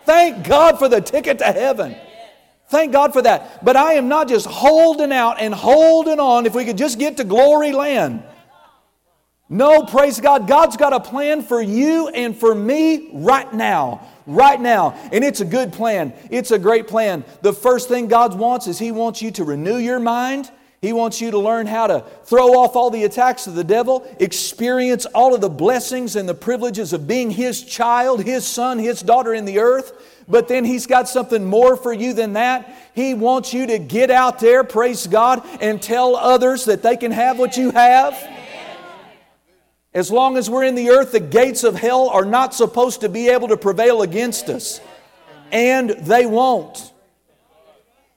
Thank 0.06 0.48
God 0.48 0.80
for 0.80 0.88
the 0.88 1.02
ticket 1.02 1.40
to 1.40 1.46
heaven. 1.46 1.96
Thank 2.70 2.92
God 2.92 3.14
for 3.14 3.22
that. 3.22 3.64
But 3.64 3.78
I 3.78 3.94
am 3.94 4.08
not 4.10 4.28
just 4.28 4.46
holding 4.46 5.12
out 5.12 5.40
and 5.40 5.54
holding 5.54 6.20
on 6.20 6.46
if 6.46 6.54
we 6.54 6.66
could 6.66 6.78
just 6.78 7.00
get 7.00 7.18
to 7.18 7.24
glory 7.24 7.72
land. 7.72 8.24
No, 9.50 9.84
praise 9.84 10.20
God. 10.20 10.48
God's 10.48 10.76
got 10.76 10.92
a 10.92 11.00
plan 11.00 11.42
for 11.42 11.62
you 11.62 12.10
and 12.10 12.38
for 12.38 12.54
me 12.54 13.10
right 13.14 13.52
now. 13.54 14.06
Right 14.26 14.60
now. 14.60 14.92
And 15.14 15.24
it's 15.24 15.40
a 15.40 15.46
good 15.46 15.72
plan. 15.72 16.14
It's 16.30 16.52
a 16.52 16.60
great 16.60 16.88
plan. 16.88 17.24
The 17.42 17.54
first 17.54 17.88
thing 17.88 18.08
God 18.08 18.38
wants 18.38 18.68
is 18.68 18.78
He 18.78 18.92
wants 18.92 19.22
you 19.22 19.32
to 19.32 19.46
renew 19.46 19.78
your 19.78 20.00
mind. 20.00 20.52
He 20.82 20.92
wants 20.94 21.22
you 21.22 21.32
to 21.32 21.40
learn 21.40 21.66
how 21.66 21.88
to 21.88 22.06
throw 22.26 22.60
off 22.60 22.76
all 22.76 22.92
the 22.92 23.06
attacks 23.06 23.48
of 23.48 23.56
the 23.56 23.64
devil, 23.64 24.06
experience 24.20 25.06
all 25.08 25.34
of 25.34 25.42
the 25.42 25.50
blessings 25.50 26.16
and 26.16 26.30
the 26.30 26.36
privileges 26.36 26.94
of 26.94 27.08
being 27.08 27.32
His 27.32 27.64
child, 27.64 28.24
His 28.24 28.46
son, 28.46 28.78
His 28.78 29.02
daughter 29.02 29.34
in 29.34 29.46
the 29.46 29.60
earth. 29.60 30.17
But 30.28 30.48
then 30.48 30.66
He's 30.66 30.88
got 30.88 31.08
something 31.08 31.46
more 31.46 31.78
for 31.78 31.94
you 31.94 32.14
than 32.14 32.34
that. 32.34 32.74
He 32.94 33.14
wants 33.14 33.54
you 33.54 33.68
to 33.68 33.80
get 33.80 34.12
out 34.12 34.40
there, 34.40 34.64
praise 34.64 35.08
God, 35.08 35.42
and 35.62 35.82
tell 35.82 36.16
others 36.16 36.66
that 36.66 36.84
they 36.84 36.98
can 36.98 37.12
have 37.12 37.40
what 37.40 37.56
you 37.56 37.72
have. 37.72 38.16
As 39.94 40.12
long 40.12 40.38
as 40.38 40.50
we're 40.50 40.66
in 40.66 40.76
the 40.76 40.90
earth, 40.90 41.12
the 41.12 41.20
gates 41.20 41.64
of 41.64 41.76
hell 41.76 42.10
are 42.10 42.26
not 42.26 42.54
supposed 42.54 43.02
to 43.02 43.10
be 43.10 43.30
able 43.30 43.48
to 43.48 43.58
prevail 43.58 44.02
against 44.02 44.50
us. 44.50 44.82
And 45.52 45.90
they 45.90 46.26
won't. 46.26 46.92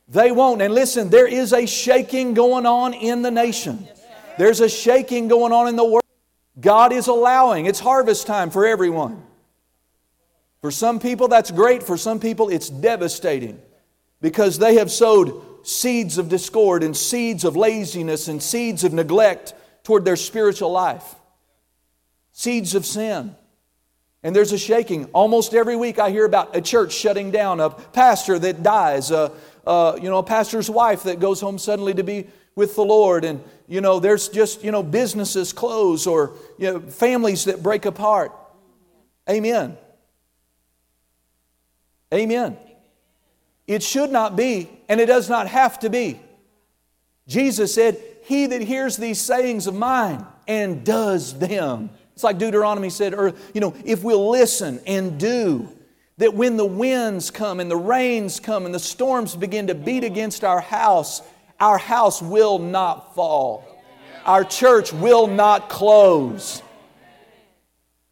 They 0.09 0.33
won't. 0.33 0.61
And 0.61 0.75
listen, 0.75 1.11
there 1.11 1.29
is 1.29 1.53
a 1.53 1.67
shaking 1.67 2.35
going 2.35 2.67
on 2.67 2.93
in 2.93 3.23
the 3.23 3.31
nation. 3.31 3.87
There's 4.37 4.61
a 4.61 4.69
shaking 4.69 5.29
going 5.29 5.53
on 5.53 5.69
in 5.69 5.77
the 5.77 5.85
world. 5.85 6.05
God 6.61 6.93
is 6.93 7.07
allowing. 7.07 7.67
It's 7.67 7.79
harvest 7.79 8.27
time 8.27 8.51
for 8.51 8.67
everyone. 8.67 9.23
For 10.61 10.71
some 10.71 11.01
people, 11.01 11.29
that's 11.29 11.51
great. 11.51 11.83
For 11.83 11.97
some 11.97 12.21
people, 12.21 12.49
it's 12.49 12.69
devastating 12.69 13.61
because 14.21 14.59
they 14.59 14.75
have 14.75 14.91
sowed 14.91 15.67
seeds 15.67 16.19
of 16.19 16.29
discord 16.29 16.83
and 16.83 16.97
seeds 16.97 17.45
of 17.45 17.57
laziness 17.57 18.29
and 18.29 18.43
seeds 18.43 18.85
of 18.85 18.93
neglect 18.93 19.55
toward 19.85 20.05
their 20.05 20.17
spiritual 20.17 20.71
life 20.71 21.15
seeds 22.33 22.75
of 22.75 22.87
sin. 22.87 23.35
And 24.23 24.35
there's 24.35 24.53
a 24.53 24.59
shaking. 24.59 25.07
Almost 25.07 25.55
every 25.55 25.77
week 25.77 25.99
I 25.99 26.11
hear 26.11 26.25
about 26.25 26.57
a 26.57 26.61
church 26.61 26.93
shutting 26.93 27.31
down, 27.31 27.61
a 27.61 27.71
pastor 27.71 28.39
that 28.39 28.63
dies, 28.63 29.11
a, 29.11 29.33
a, 29.67 29.99
you 30.01 30.09
know, 30.09 30.19
a 30.19 30.23
pastor's 30.23 30.71
wife 30.71 31.03
that 31.05 31.21
goes 31.21 31.41
home 31.41 31.59
suddenly 31.59 31.95
to 31.95 32.03
be 32.03 32.27
with 32.55 32.77
the 32.77 32.85
Lord. 32.85 33.25
And, 33.25 33.43
you 33.67 33.81
know, 33.81 34.01
there's 34.01 34.29
just, 34.29 34.65
you 34.65 34.73
know, 34.73 34.83
businesses 34.83 35.53
close 35.53 36.07
or, 36.07 36.33
you 36.59 36.73
know, 36.73 36.81
families 36.81 37.45
that 37.45 37.63
break 37.63 37.85
apart. 37.85 38.33
Amen. 39.29 39.77
Amen. 42.13 42.57
It 43.67 43.83
should 43.83 44.11
not 44.11 44.37
be, 44.37 44.69
and 44.89 45.01
it 45.01 45.07
does 45.07 45.29
not 45.29 45.47
have 45.47 45.79
to 45.81 45.91
be. 45.91 46.21
Jesus 47.29 47.75
said, 47.75 48.01
He 48.25 48.47
that 48.47 48.63
hears 48.63 48.97
these 48.97 49.21
sayings 49.21 49.67
of 49.67 49.75
mine 49.75 50.27
and 50.49 50.85
does 50.85 51.39
them 51.39 51.91
it's 52.21 52.25
like 52.25 52.37
Deuteronomy 52.37 52.91
said, 52.91 53.15
or, 53.15 53.33
you 53.55 53.63
know, 53.63 53.75
if 53.83 54.05
we'll 54.05 54.29
listen 54.29 54.79
and 54.87 55.19
do, 55.19 55.67
that 56.19 56.35
when 56.35 56.59
the 56.59 56.67
winds 56.67 57.31
come 57.31 57.61
and 57.61 57.71
the 57.71 57.79
rains 57.79 58.39
come 58.39 58.67
and 58.67 58.75
the 58.75 58.79
storms 58.79 59.35
begin 59.35 59.69
to 59.69 59.75
beat 59.75 60.05
against 60.05 60.45
our 60.45 60.61
house, 60.61 61.23
our 61.59 61.79
house 61.79 62.21
will 62.21 62.59
not 62.59 63.15
fall. 63.15 63.65
Our 64.27 64.45
church 64.45 64.93
will 64.93 65.29
not 65.29 65.71
close. 65.71 66.61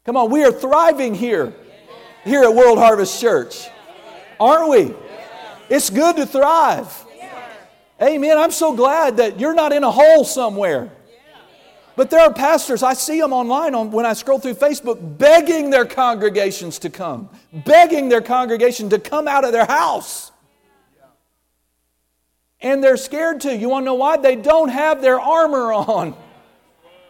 Come 0.05 0.17
on, 0.17 0.31
we 0.31 0.43
are 0.43 0.51
thriving 0.51 1.13
here, 1.13 1.53
here 2.23 2.41
at 2.41 2.55
World 2.55 2.79
Harvest 2.79 3.21
Church. 3.21 3.69
Aren't 4.39 4.69
we? 4.69 4.93
It's 5.69 5.89
good 5.89 6.15
to 6.15 6.25
thrive. 6.25 7.05
Amen. 8.01 8.37
I'm 8.37 8.51
so 8.51 8.73
glad 8.73 9.17
that 9.17 9.39
you're 9.39 9.53
not 9.53 9.73
in 9.73 9.83
a 9.83 9.91
hole 9.91 10.23
somewhere. 10.23 10.91
But 11.97 12.09
there 12.09 12.21
are 12.21 12.31
pastors, 12.31 12.81
I 12.81 12.93
see 12.93 13.19
them 13.19 13.33
online 13.33 13.75
on, 13.75 13.91
when 13.91 14.05
I 14.05 14.13
scroll 14.13 14.39
through 14.39 14.53
Facebook, 14.53 15.17
begging 15.17 15.69
their 15.69 15.83
congregations 15.85 16.79
to 16.79 16.89
come, 16.89 17.29
begging 17.51 18.07
their 18.07 18.21
congregation 18.21 18.89
to 18.91 18.99
come 18.99 19.27
out 19.27 19.43
of 19.43 19.51
their 19.51 19.65
house. 19.65 20.31
And 22.61 22.81
they're 22.81 22.95
scared 22.95 23.41
to. 23.41 23.53
You 23.53 23.67
want 23.67 23.83
to 23.83 23.85
know 23.87 23.95
why? 23.95 24.15
They 24.15 24.37
don't 24.37 24.69
have 24.69 25.01
their 25.01 25.19
armor 25.19 25.73
on. 25.73 26.15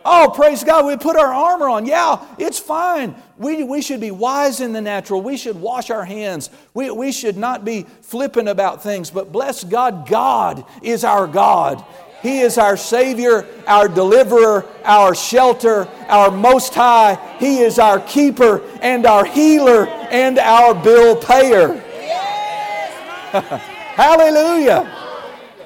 Oh, 0.05 0.31
praise 0.33 0.63
God, 0.63 0.85
we 0.85 0.95
put 0.95 1.17
our 1.17 1.33
armor 1.33 1.67
on. 1.69 1.85
Yeah, 1.85 2.25
it's 2.37 2.57
fine. 2.57 3.15
We, 3.37 3.63
we 3.63 3.81
should 3.81 3.99
be 3.99 4.11
wise 4.11 4.61
in 4.61 4.71
the 4.71 4.81
natural. 4.81 5.21
We 5.21 5.35
should 5.35 5.59
wash 5.59 5.89
our 5.89 6.05
hands. 6.05 6.49
We, 6.73 6.89
we 6.89 7.11
should 7.11 7.35
not 7.35 7.65
be 7.65 7.85
flippant 8.01 8.47
about 8.47 8.81
things. 8.81 9.11
But 9.11 9.31
bless 9.31 9.63
God, 9.63 10.07
God 10.07 10.63
is 10.81 11.03
our 11.03 11.27
God. 11.27 11.83
He 12.21 12.39
is 12.39 12.57
our 12.57 12.75
Savior, 12.75 13.45
our 13.67 13.87
deliverer, 13.87 14.65
our 14.83 15.15
shelter, 15.15 15.87
our 16.07 16.31
Most 16.31 16.73
High. 16.73 17.15
He 17.39 17.59
is 17.59 17.79
our 17.79 17.99
keeper 17.99 18.61
and 18.81 19.05
our 19.05 19.25
healer 19.25 19.87
and 19.87 20.39
our 20.39 20.75
bill 20.75 21.15
payer. 21.15 21.73
Hallelujah. 23.31 24.95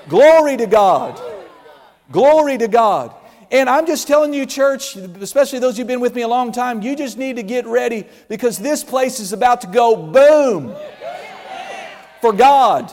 Glory 0.10 0.58
to 0.58 0.66
God. 0.68 1.22
Glory 2.12 2.58
to 2.58 2.68
God. 2.68 3.16
And 3.54 3.70
I'm 3.70 3.86
just 3.86 4.08
telling 4.08 4.34
you, 4.34 4.48
church, 4.48 4.96
especially 4.96 5.60
those 5.60 5.78
who've 5.78 5.86
been 5.86 6.00
with 6.00 6.16
me 6.16 6.24
a 6.24 6.28
long 6.28 6.52
time, 6.52 6.82
you 6.82 6.96
just 6.96 7.20
need 7.20 7.36
to 7.36 7.44
get 7.44 7.68
ready 7.68 8.08
because 8.28 8.58
this 8.58 8.84
place 8.84 9.20
is 9.20 9.32
about 9.32 9.62
to 9.62 9.68
go 9.68 9.96
boom 9.96 10.76
for 12.20 12.34
God. 12.34 12.92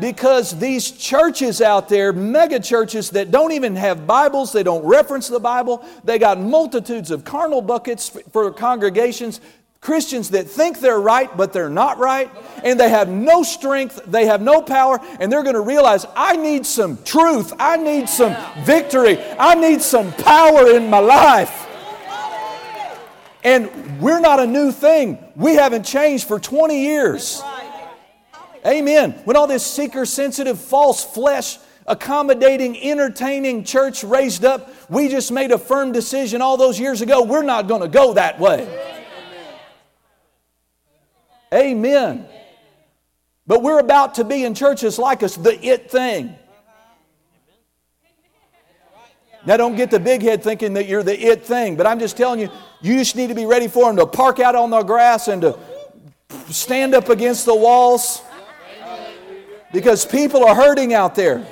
because 0.00 0.58
these 0.58 0.90
churches 0.90 1.60
out 1.60 1.90
there, 1.90 2.12
mega 2.14 2.58
churches 2.58 3.10
that 3.10 3.30
don't 3.30 3.52
even 3.52 3.76
have 3.76 4.06
Bibles, 4.06 4.50
they 4.52 4.62
don't 4.62 4.84
reference 4.84 5.28
the 5.28 5.38
Bible, 5.38 5.84
they 6.02 6.18
got 6.18 6.40
multitudes 6.40 7.10
of 7.10 7.24
carnal 7.24 7.60
buckets 7.60 8.08
for 8.32 8.50
congregations. 8.50 9.40
Christians 9.82 10.30
that 10.30 10.48
think 10.48 10.78
they're 10.78 11.00
right, 11.00 11.36
but 11.36 11.52
they're 11.52 11.68
not 11.68 11.98
right, 11.98 12.30
and 12.62 12.78
they 12.78 12.88
have 12.88 13.08
no 13.08 13.42
strength, 13.42 14.00
they 14.06 14.26
have 14.26 14.40
no 14.40 14.62
power, 14.62 15.00
and 15.18 15.30
they're 15.30 15.42
going 15.42 15.56
to 15.56 15.60
realize 15.60 16.06
I 16.14 16.36
need 16.36 16.64
some 16.64 17.02
truth, 17.02 17.52
I 17.58 17.76
need 17.78 18.08
some 18.08 18.36
victory, 18.64 19.18
I 19.40 19.56
need 19.56 19.82
some 19.82 20.12
power 20.12 20.70
in 20.70 20.88
my 20.88 21.00
life. 21.00 21.66
And 23.42 24.00
we're 24.00 24.20
not 24.20 24.38
a 24.38 24.46
new 24.46 24.70
thing, 24.70 25.18
we 25.34 25.56
haven't 25.56 25.82
changed 25.82 26.28
for 26.28 26.38
20 26.38 26.80
years. 26.80 27.42
Amen. 28.64 29.20
When 29.24 29.36
all 29.36 29.48
this 29.48 29.66
seeker 29.66 30.06
sensitive, 30.06 30.60
false 30.60 31.02
flesh, 31.02 31.58
accommodating, 31.88 32.80
entertaining 32.80 33.64
church 33.64 34.04
raised 34.04 34.44
up, 34.44 34.72
we 34.88 35.08
just 35.08 35.32
made 35.32 35.50
a 35.50 35.58
firm 35.58 35.90
decision 35.90 36.40
all 36.40 36.56
those 36.56 36.78
years 36.78 37.00
ago 37.00 37.24
we're 37.24 37.42
not 37.42 37.66
going 37.66 37.82
to 37.82 37.88
go 37.88 38.14
that 38.14 38.38
way. 38.38 39.00
Amen. 41.52 42.26
But 43.46 43.62
we're 43.62 43.80
about 43.80 44.14
to 44.14 44.24
be 44.24 44.44
in 44.44 44.54
churches 44.54 44.98
like 44.98 45.22
us, 45.22 45.36
the 45.36 45.62
it 45.64 45.90
thing. 45.90 46.36
Now, 49.44 49.56
don't 49.56 49.74
get 49.74 49.90
the 49.90 49.98
big 49.98 50.22
head 50.22 50.42
thinking 50.42 50.74
that 50.74 50.86
you're 50.86 51.02
the 51.02 51.18
it 51.20 51.44
thing, 51.44 51.76
but 51.76 51.84
I'm 51.84 51.98
just 51.98 52.16
telling 52.16 52.38
you, 52.38 52.48
you 52.80 52.96
just 52.98 53.16
need 53.16 53.26
to 53.26 53.34
be 53.34 53.44
ready 53.44 53.66
for 53.66 53.86
them 53.86 53.96
to 53.96 54.06
park 54.06 54.38
out 54.38 54.54
on 54.54 54.70
the 54.70 54.82
grass 54.82 55.26
and 55.26 55.42
to 55.42 55.58
stand 56.48 56.94
up 56.94 57.08
against 57.08 57.44
the 57.44 57.54
walls 57.54 58.22
because 59.72 60.04
people 60.04 60.44
are 60.44 60.54
hurting 60.54 60.94
out 60.94 61.16
there. 61.16 61.44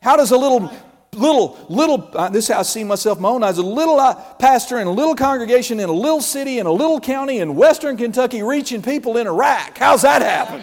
How 0.00 0.16
does 0.16 0.30
a 0.30 0.36
little 0.36 0.70
little, 1.14 1.58
little, 1.68 2.10
uh, 2.14 2.28
this 2.28 2.44
is 2.44 2.54
how 2.54 2.60
I 2.60 2.62
see 2.62 2.84
myself 2.84 3.18
my 3.18 3.28
own 3.28 3.42
eyes, 3.42 3.58
a 3.58 3.62
little 3.62 3.98
uh, 3.98 4.14
pastor 4.34 4.78
in 4.78 4.86
a 4.86 4.92
little 4.92 5.14
congregation 5.14 5.80
in 5.80 5.88
a 5.88 5.92
little 5.92 6.20
city 6.20 6.58
in 6.58 6.66
a 6.66 6.72
little 6.72 7.00
county 7.00 7.38
in 7.38 7.54
western 7.56 7.96
Kentucky 7.96 8.42
reaching 8.42 8.82
people 8.82 9.16
in 9.16 9.26
Iraq. 9.26 9.78
How's 9.78 10.02
that 10.02 10.22
happen? 10.22 10.62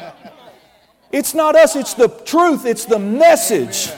It's 1.12 1.34
not 1.34 1.56
us, 1.56 1.76
it's 1.76 1.94
the 1.94 2.08
truth, 2.08 2.66
it's 2.66 2.86
the 2.86 3.00
message. 3.00 3.92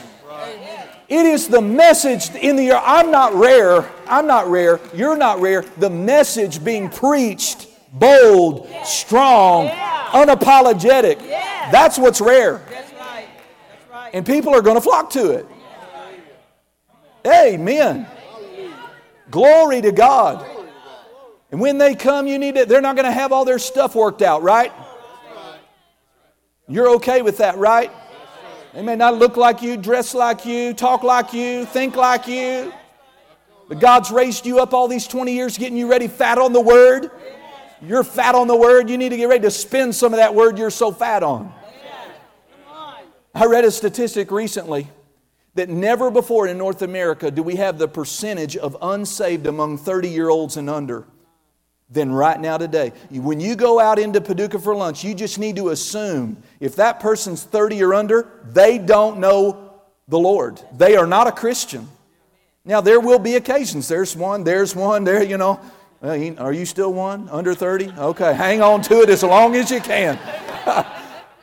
It 1.08 1.26
is 1.26 1.48
the 1.48 1.60
message 1.60 2.34
in 2.34 2.56
the 2.56 2.72
I'm 2.72 3.10
not 3.10 3.34
rare, 3.34 3.88
I'm 4.06 4.26
not 4.26 4.48
rare, 4.48 4.80
you're 4.94 5.16
not 5.16 5.40
rare. 5.40 5.62
The 5.76 5.90
message 5.90 6.64
being 6.64 6.88
preached, 6.88 7.68
bold, 7.92 8.68
strong, 8.84 9.68
unapologetic. 9.68 11.18
That's 11.70 11.98
what's 11.98 12.20
rare. 12.20 12.66
And 14.12 14.24
people 14.24 14.54
are 14.54 14.62
going 14.62 14.76
to 14.76 14.80
flock 14.80 15.10
to 15.10 15.30
it. 15.32 15.46
Amen. 17.26 18.06
Glory 19.30 19.80
to 19.80 19.92
God. 19.92 20.46
And 21.50 21.60
when 21.60 21.78
they 21.78 21.94
come, 21.94 22.26
you 22.26 22.38
need 22.38 22.56
it. 22.56 22.68
They're 22.68 22.80
not 22.80 22.96
going 22.96 23.06
to 23.06 23.12
have 23.12 23.32
all 23.32 23.44
their 23.44 23.58
stuff 23.58 23.94
worked 23.94 24.22
out, 24.22 24.42
right? 24.42 24.72
You're 26.68 26.90
okay 26.96 27.22
with 27.22 27.38
that, 27.38 27.56
right? 27.56 27.90
They 28.72 28.82
may 28.82 28.96
not 28.96 29.14
look 29.14 29.36
like 29.36 29.62
you, 29.62 29.76
dress 29.76 30.14
like 30.14 30.44
you, 30.44 30.74
talk 30.74 31.02
like 31.02 31.32
you, 31.32 31.64
think 31.66 31.94
like 31.94 32.26
you. 32.26 32.72
But 33.68 33.80
God's 33.80 34.10
raised 34.10 34.46
you 34.46 34.58
up 34.58 34.74
all 34.74 34.88
these 34.88 35.06
20 35.06 35.32
years 35.32 35.56
getting 35.56 35.78
you 35.78 35.88
ready 35.88 36.08
fat 36.08 36.38
on 36.38 36.52
the 36.52 36.60
Word. 36.60 37.10
You're 37.80 38.04
fat 38.04 38.34
on 38.34 38.48
the 38.48 38.56
Word. 38.56 38.90
You 38.90 38.98
need 38.98 39.10
to 39.10 39.16
get 39.16 39.28
ready 39.28 39.42
to 39.42 39.50
spend 39.50 39.94
some 39.94 40.12
of 40.12 40.18
that 40.18 40.34
Word 40.34 40.58
you're 40.58 40.70
so 40.70 40.90
fat 40.90 41.22
on. 41.22 41.52
I 43.34 43.46
read 43.46 43.64
a 43.64 43.70
statistic 43.70 44.30
recently 44.30 44.88
that 45.54 45.68
never 45.68 46.10
before 46.10 46.46
in 46.46 46.58
North 46.58 46.82
America 46.82 47.30
do 47.30 47.42
we 47.42 47.56
have 47.56 47.78
the 47.78 47.88
percentage 47.88 48.56
of 48.56 48.76
unsaved 48.82 49.46
among 49.46 49.78
30 49.78 50.08
year 50.08 50.28
olds 50.28 50.56
and 50.56 50.68
under 50.68 51.06
than 51.90 52.12
right 52.12 52.40
now 52.40 52.58
today. 52.58 52.92
When 53.10 53.40
you 53.40 53.54
go 53.54 53.78
out 53.78 53.98
into 53.98 54.20
Paducah 54.20 54.58
for 54.58 54.74
lunch, 54.74 55.04
you 55.04 55.14
just 55.14 55.38
need 55.38 55.56
to 55.56 55.70
assume 55.70 56.36
if 56.60 56.76
that 56.76 57.00
person's 57.00 57.44
30 57.44 57.82
or 57.82 57.94
under, 57.94 58.28
they 58.44 58.78
don't 58.78 59.18
know 59.18 59.74
the 60.08 60.18
Lord. 60.18 60.60
They 60.76 60.96
are 60.96 61.06
not 61.06 61.26
a 61.26 61.32
Christian. 61.32 61.88
Now, 62.64 62.80
there 62.80 63.00
will 63.00 63.18
be 63.18 63.36
occasions. 63.36 63.88
There's 63.88 64.16
one, 64.16 64.42
there's 64.44 64.74
one, 64.74 65.04
there, 65.04 65.22
you 65.22 65.36
know. 65.36 65.60
Are 66.02 66.52
you 66.52 66.66
still 66.66 66.92
one? 66.92 67.28
Under 67.30 67.54
30? 67.54 67.90
Okay, 67.90 68.34
hang 68.34 68.60
on 68.60 68.82
to 68.82 69.02
it 69.02 69.10
as 69.10 69.22
long 69.22 69.54
as 69.54 69.70
you 69.70 69.80
can. 69.80 70.18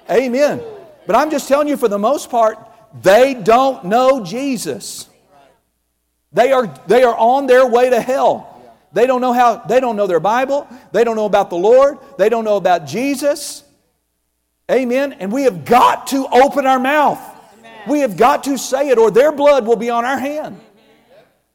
Amen. 0.09 0.61
But 1.07 1.15
I'm 1.15 1.31
just 1.31 1.47
telling 1.47 1.67
you, 1.67 1.77
for 1.77 1.87
the 1.87 1.97
most 1.97 2.29
part, 2.29 2.57
they 3.01 3.33
don't 3.33 3.85
know 3.85 4.23
Jesus. 4.23 5.07
They 6.33 6.51
are, 6.51 6.67
they 6.87 7.03
are 7.03 7.15
on 7.15 7.47
their 7.47 7.67
way 7.67 7.89
to 7.89 8.01
hell. 8.01 8.47
They 8.93 9.07
don't 9.07 9.21
know 9.21 9.33
how, 9.33 9.57
they 9.57 9.79
don't 9.79 9.95
know 9.95 10.07
their 10.07 10.19
Bible. 10.19 10.67
They 10.91 11.03
don't 11.03 11.15
know 11.15 11.25
about 11.25 11.49
the 11.49 11.57
Lord. 11.57 11.97
They 12.17 12.29
don't 12.29 12.43
know 12.43 12.57
about 12.57 12.85
Jesus. 12.85 13.63
Amen. 14.69 15.13
And 15.13 15.31
we 15.31 15.43
have 15.43 15.65
got 15.65 16.07
to 16.07 16.27
open 16.27 16.65
our 16.65 16.79
mouth. 16.79 17.19
We 17.87 17.99
have 18.01 18.17
got 18.17 18.43
to 18.45 18.57
say 18.57 18.89
it, 18.89 18.97
or 18.97 19.09
their 19.09 19.31
blood 19.31 19.65
will 19.65 19.75
be 19.75 19.89
on 19.89 20.05
our 20.05 20.19
hand. 20.19 20.59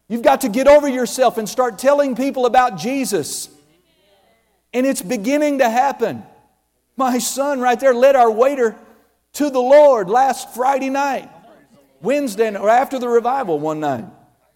You've 0.08 0.22
got 0.22 0.42
to 0.42 0.48
get 0.48 0.68
over 0.68 0.88
yourself 0.88 1.38
and 1.38 1.48
start 1.48 1.78
telling 1.78 2.14
people 2.14 2.46
about 2.46 2.78
Jesus. 2.78 3.48
And 4.72 4.86
it's 4.86 5.02
beginning 5.02 5.58
to 5.58 5.70
happen. 5.70 6.24
My 6.96 7.18
son, 7.18 7.60
right 7.60 7.78
there, 7.78 7.94
led 7.94 8.16
our 8.16 8.30
waiter 8.30 8.76
to 9.36 9.50
the 9.50 9.60
Lord 9.60 10.08
last 10.08 10.54
Friday 10.54 10.88
night, 10.88 11.30
Wednesday, 12.00 12.56
or 12.56 12.70
after 12.70 12.98
the 12.98 13.08
revival 13.08 13.58
one 13.58 13.80
night. 13.80 14.06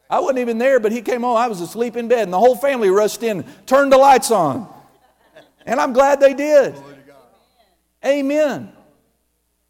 I 0.08 0.20
wasn't 0.20 0.38
even 0.38 0.56
there, 0.56 0.80
but 0.80 0.90
he 0.90 1.02
came 1.02 1.20
home. 1.20 1.36
I 1.36 1.48
was 1.48 1.60
asleep 1.60 1.96
in 1.96 2.08
bed, 2.08 2.22
and 2.22 2.32
the 2.32 2.38
whole 2.38 2.56
family 2.56 2.88
rushed 2.88 3.22
in, 3.22 3.44
turned 3.66 3.92
the 3.92 3.98
lights 3.98 4.30
on. 4.30 4.66
And 5.66 5.78
I'm 5.78 5.92
glad 5.92 6.18
they 6.18 6.32
did. 6.32 6.74
Amen. 8.04 8.72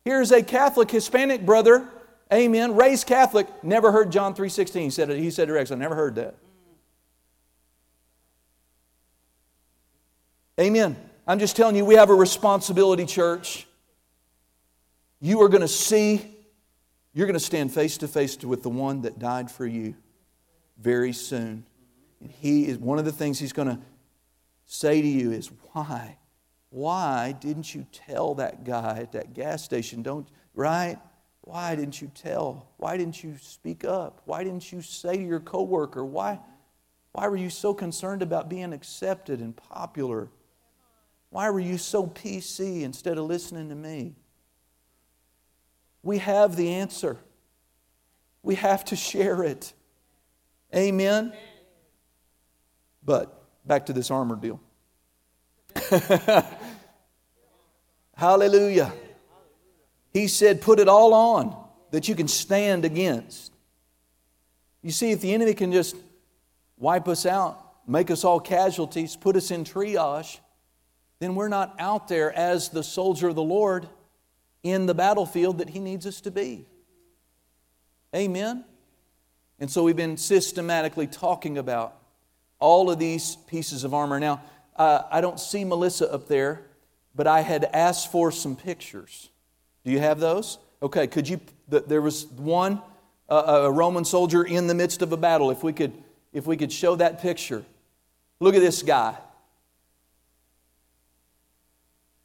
Here's 0.05 0.31
a 0.31 0.43
Catholic 0.45 0.91
Hispanic 0.91 1.45
brother, 1.45 1.89
amen, 2.33 2.77
raised 2.77 3.07
Catholic, 3.07 3.49
never 3.65 3.91
heard 3.91 4.13
John 4.13 4.35
3.16. 4.35 4.81
He 4.81 4.91
said 4.91 5.11
it, 5.11 5.19
he 5.19 5.31
said 5.31 5.49
direct, 5.49 5.73
I 5.73 5.75
never 5.75 5.97
heard 5.97 6.15
that. 6.15 6.37
Amen. 10.59 10.97
I'm 11.27 11.41
just 11.41 11.57
telling 11.57 11.75
you, 11.75 11.85
we 11.85 11.97
have 11.97 12.11
a 12.11 12.15
responsibility, 12.15 13.07
church 13.07 13.67
you 15.21 15.43
are 15.43 15.49
going 15.49 15.61
to 15.61 15.69
see, 15.69 16.37
you're 17.13 17.27
going 17.27 17.39
to 17.39 17.45
stand 17.45 17.73
face 17.73 17.99
to 17.99 18.09
face 18.09 18.39
with 18.39 18.63
the 18.63 18.71
one 18.71 19.03
that 19.03 19.19
died 19.19 19.51
for 19.51 19.67
you 19.67 19.95
very 20.79 21.13
soon. 21.13 21.65
And 22.21 22.31
he 22.31 22.67
is 22.67 22.79
one 22.79 22.99
of 22.99 23.05
the 23.05 23.13
things 23.13 23.39
he's 23.39 23.53
going 23.53 23.69
to 23.69 23.79
say 24.67 25.01
to 25.01 25.09
you 25.09 25.33
is, 25.33 25.51
Why? 25.73 26.17
Why 26.71 27.33
didn't 27.33 27.75
you 27.75 27.87
tell 27.91 28.35
that 28.37 28.65
guy 28.65 28.99
at 28.99 29.13
that 29.13 29.35
gas 29.35 29.63
station? 29.65 30.03
Don't, 30.03 30.29
right? 30.55 30.99
Why 31.43 31.75
didn't 31.75 32.01
you 32.01 32.11
tell? 32.15 32.69
Why 32.77 32.97
didn't 32.97 33.25
you 33.25 33.37
speak 33.41 33.85
up? 33.85 34.23
Why 34.25 34.45
didn't 34.45 34.71
you 34.71 34.81
say 34.81 35.17
to 35.17 35.23
your 35.23 35.41
coworker? 35.41 36.05
Why, 36.05 36.39
why 37.13 37.27
were 37.27 37.37
you 37.37 37.51
so 37.51 37.75
concerned 37.75 38.23
about 38.23 38.49
being 38.49 38.73
accepted 38.73 39.41
and 39.41 39.57
popular? 39.57 40.29
Why 41.31 41.51
were 41.51 41.61
you 41.61 41.77
so 41.77 42.07
PC 42.07 42.83
instead 42.83 43.19
of 43.19 43.25
listening 43.25 43.69
to 43.71 43.75
me? 43.75 44.15
We 46.03 46.19
have 46.19 46.57
the 46.57 46.75
answer. 46.75 47.17
We 48.43 48.55
have 48.57 48.85
to 48.87 48.97
share 48.97 49.43
it. 49.43 49.73
Amen? 50.75 51.33
But 53.05 53.43
back 53.67 53.87
to 53.87 53.93
this 53.93 54.11
armor 54.11 54.37
deal. 54.37 54.61
Hallelujah. 58.15 58.93
He 60.13 60.29
said, 60.29 60.61
put 60.61 60.81
it 60.81 60.89
all 60.89 61.15
on 61.15 61.57
that 61.91 62.09
you 62.09 62.15
can 62.15 62.29
stand 62.29 62.85
against. 62.85 63.53
You 64.83 64.91
see, 64.91 65.11
if 65.13 65.21
the 65.21 65.33
enemy 65.35 65.55
can 65.55 65.73
just 65.73 65.97
wipe 66.77 67.09
us 67.09 67.27
out, 67.27 67.59
make 67.87 68.11
us 68.11 68.25
all 68.25 68.41
casualties, 68.41 69.17
put 69.17 69.37
us 69.37 69.51
in 69.51 69.65
triage, 69.65 70.39
then 71.19 71.35
we're 71.35 71.49
not 71.49 71.75
out 71.79 72.09
there 72.09 72.33
as 72.33 72.71
the 72.71 72.83
soldier 72.83 73.29
of 73.29 73.35
the 73.35 73.43
Lord 73.43 73.89
in 74.63 74.87
the 74.87 74.95
battlefield 74.95 75.59
that 75.59 75.71
He 75.71 75.79
needs 75.79 76.07
us 76.07 76.21
to 76.23 76.31
be. 76.31 76.67
Amen? 78.15 78.65
And 79.59 79.71
so 79.71 79.85
we've 79.85 79.97
been 79.97 80.17
systematically 80.17 81.07
talking 81.07 81.59
about 81.59 81.97
all 82.59 82.91
of 82.91 82.99
these 82.99 83.37
pieces 83.47 83.85
of 83.85 83.95
armor. 83.95 84.19
Now, 84.19 84.43
uh, 84.77 85.03
I 85.11 85.21
don't 85.21 85.39
see 85.39 85.65
Melissa 85.65 86.11
up 86.13 86.29
there, 86.29 86.63
but 87.15 87.27
I 87.27 87.41
had 87.41 87.65
asked 87.65 88.11
for 88.11 88.33
some 88.33 88.57
pictures. 88.57 89.29
Do 89.85 89.91
you 89.91 89.99
have 89.99 90.21
those? 90.21 90.59
Okay, 90.83 91.07
could 91.07 91.29
you? 91.29 91.41
There 91.69 92.01
was 92.03 92.27
one, 92.27 92.81
uh, 93.29 93.63
a 93.65 93.71
Roman 93.71 94.05
soldier 94.05 94.43
in 94.43 94.67
the 94.67 94.75
midst 94.75 95.03
of 95.03 95.13
a 95.13 95.17
battle. 95.17 95.51
If 95.51 95.63
we 95.63 95.73
could, 95.73 95.93
if 96.33 96.47
we 96.47 96.57
could 96.57 96.73
show 96.73 96.97
that 96.97 97.21
picture. 97.21 97.65
Look 98.41 98.55
at 98.55 98.61
this 98.61 98.83
guy. 98.83 99.17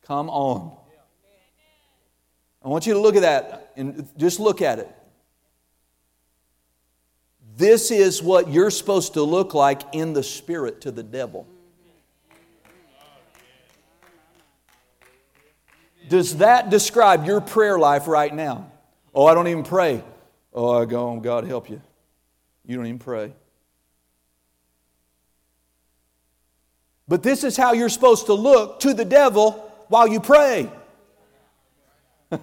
Come 0.03 0.29
on. 0.29 0.77
I 2.65 2.67
want 2.67 2.87
you 2.87 2.93
to 2.93 2.99
look 2.99 3.15
at 3.15 3.21
that 3.21 3.73
and 3.75 4.09
just 4.17 4.39
look 4.39 4.59
at 4.63 4.79
it. 4.79 4.89
This 7.55 7.91
is 7.91 8.23
what 8.23 8.49
you're 8.49 8.71
supposed 8.71 9.13
to 9.13 9.21
look 9.21 9.53
like 9.53 9.81
in 9.93 10.13
the 10.13 10.23
spirit 10.23 10.81
to 10.81 10.91
the 10.91 11.03
devil. 11.03 11.47
Does 16.09 16.37
that 16.37 16.71
describe 16.71 17.25
your 17.25 17.39
prayer 17.39 17.77
life 17.77 18.07
right 18.07 18.33
now? 18.33 18.71
Oh, 19.13 19.27
I 19.27 19.35
don't 19.35 19.47
even 19.47 19.63
pray. 19.63 20.03
Oh, 20.51 20.81
I 20.81 20.85
go, 20.85 21.09
on, 21.09 21.21
God 21.21 21.45
help 21.45 21.69
you. 21.69 21.81
You 22.65 22.77
don't 22.77 22.87
even 22.87 22.99
pray. 22.99 23.33
But 27.07 27.21
this 27.21 27.43
is 27.43 27.55
how 27.55 27.73
you're 27.73 27.89
supposed 27.89 28.25
to 28.25 28.33
look 28.33 28.79
to 28.81 28.93
the 28.93 29.05
devil 29.05 29.51
while 29.87 30.07
you 30.07 30.19
pray. 30.19 30.69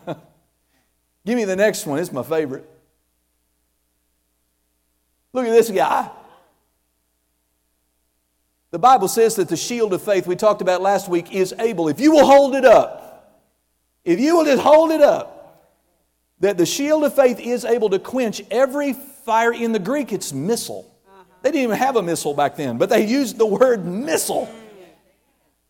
Give 1.25 1.37
me 1.37 1.45
the 1.45 1.57
next 1.57 1.87
one. 1.87 1.99
It's 1.99 2.13
my 2.13 2.23
favorite. 2.23 2.69
Look 5.33 5.47
at 5.47 5.51
this 5.51 5.71
guy. 5.71 6.11
The 8.71 8.79
Bible 8.79 9.09
says 9.09 9.37
that 9.37 9.49
the 9.49 9.57
shield 9.57 9.93
of 9.93 10.03
faith 10.03 10.27
we 10.27 10.35
talked 10.35 10.63
about 10.63 10.81
last 10.81 11.09
week 11.09 11.33
is 11.33 11.55
able, 11.59 11.89
if 11.89 12.01
you 12.01 12.11
will 12.11 12.25
hold 12.25 12.55
it 12.55 12.65
up, 12.65 13.43
if 14.05 14.19
you 14.19 14.37
will 14.37 14.47
just 14.47 14.63
hold 14.63 14.91
it 14.91 15.03
up, 15.03 15.71
that 16.41 16.59
the 16.59 16.67
shield 16.67 17.05
of 17.05 17.15
faith 17.15 17.39
is 17.39 17.65
able 17.65 17.91
to 17.91 17.99
quench 17.99 18.43
every 18.51 18.95
fire. 18.95 19.53
In 19.53 19.73
the 19.73 19.79
Greek, 19.79 20.13
it's 20.13 20.33
missile. 20.33 20.89
They 21.43 21.51
didn't 21.51 21.65
even 21.65 21.77
have 21.77 21.97
a 21.97 22.03
missile 22.03 22.35
back 22.35 22.57
then, 22.57 22.79
but 22.79 22.89
they 22.89 23.07
used 23.07 23.37
the 23.37 23.47
word 23.47 23.85
missile. 23.85 24.53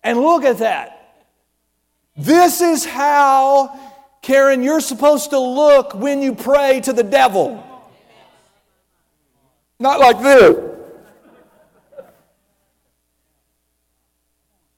And 0.03 0.19
look 0.19 0.45
at 0.45 0.59
that. 0.59 1.25
This 2.17 2.61
is 2.61 2.85
how, 2.85 3.79
Karen, 4.23 4.63
you're 4.63 4.81
supposed 4.81 5.31
to 5.31 5.39
look 5.39 5.95
when 5.95 6.23
you 6.23 6.35
pray 6.35 6.81
to 6.81 6.93
the 6.93 7.03
devil. 7.03 7.63
Not 9.81 9.99
like 9.99 10.23
this. 10.23 10.73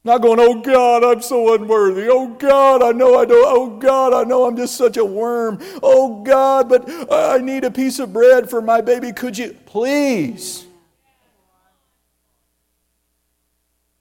Not 0.02 0.20
going, 0.20 0.38
oh 0.38 0.60
God, 0.60 1.02
I'm 1.02 1.22
so 1.22 1.54
unworthy. 1.54 2.08
Oh 2.10 2.28
God, 2.28 2.82
I 2.82 2.92
know 2.92 3.18
I 3.18 3.24
don't. 3.24 3.46
Oh 3.46 3.78
God, 3.78 4.12
I 4.12 4.24
know 4.24 4.46
I'm 4.46 4.56
just 4.56 4.76
such 4.76 4.98
a 4.98 5.04
worm. 5.04 5.58
Oh 5.82 6.22
God, 6.22 6.68
but 6.68 6.86
I 7.10 7.38
need 7.38 7.64
a 7.64 7.70
piece 7.70 7.98
of 7.98 8.12
bread 8.12 8.50
for 8.50 8.60
my 8.60 8.82
baby. 8.82 9.12
Could 9.12 9.38
you 9.38 9.56
please? 9.64 10.66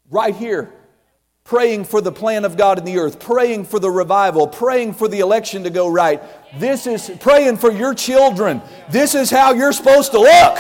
Right 0.10 0.36
here, 0.36 0.74
praying 1.44 1.84
for 1.84 2.02
the 2.02 2.12
plan 2.12 2.46
of 2.46 2.56
God 2.56 2.80
in 2.80 2.86
the 2.86 2.98
earth, 2.98 3.20
praying 3.20 3.66
for 3.66 3.80
the 3.80 3.92
revival, 3.92 4.48
praying 4.48 4.94
for 4.94 5.08
the 5.08 5.20
election 5.20 5.64
to 5.64 5.70
go 5.70 5.90
right. 5.90 6.22
This 6.60 6.88
is 6.88 7.12
praying 7.20 7.58
for 7.58 7.72
your 7.72 7.94
children. 7.94 8.62
This 8.90 9.14
is 9.14 9.30
how 9.30 9.54
you're 9.54 9.74
supposed 9.74 10.12
to 10.12 10.20
look. 10.20 10.60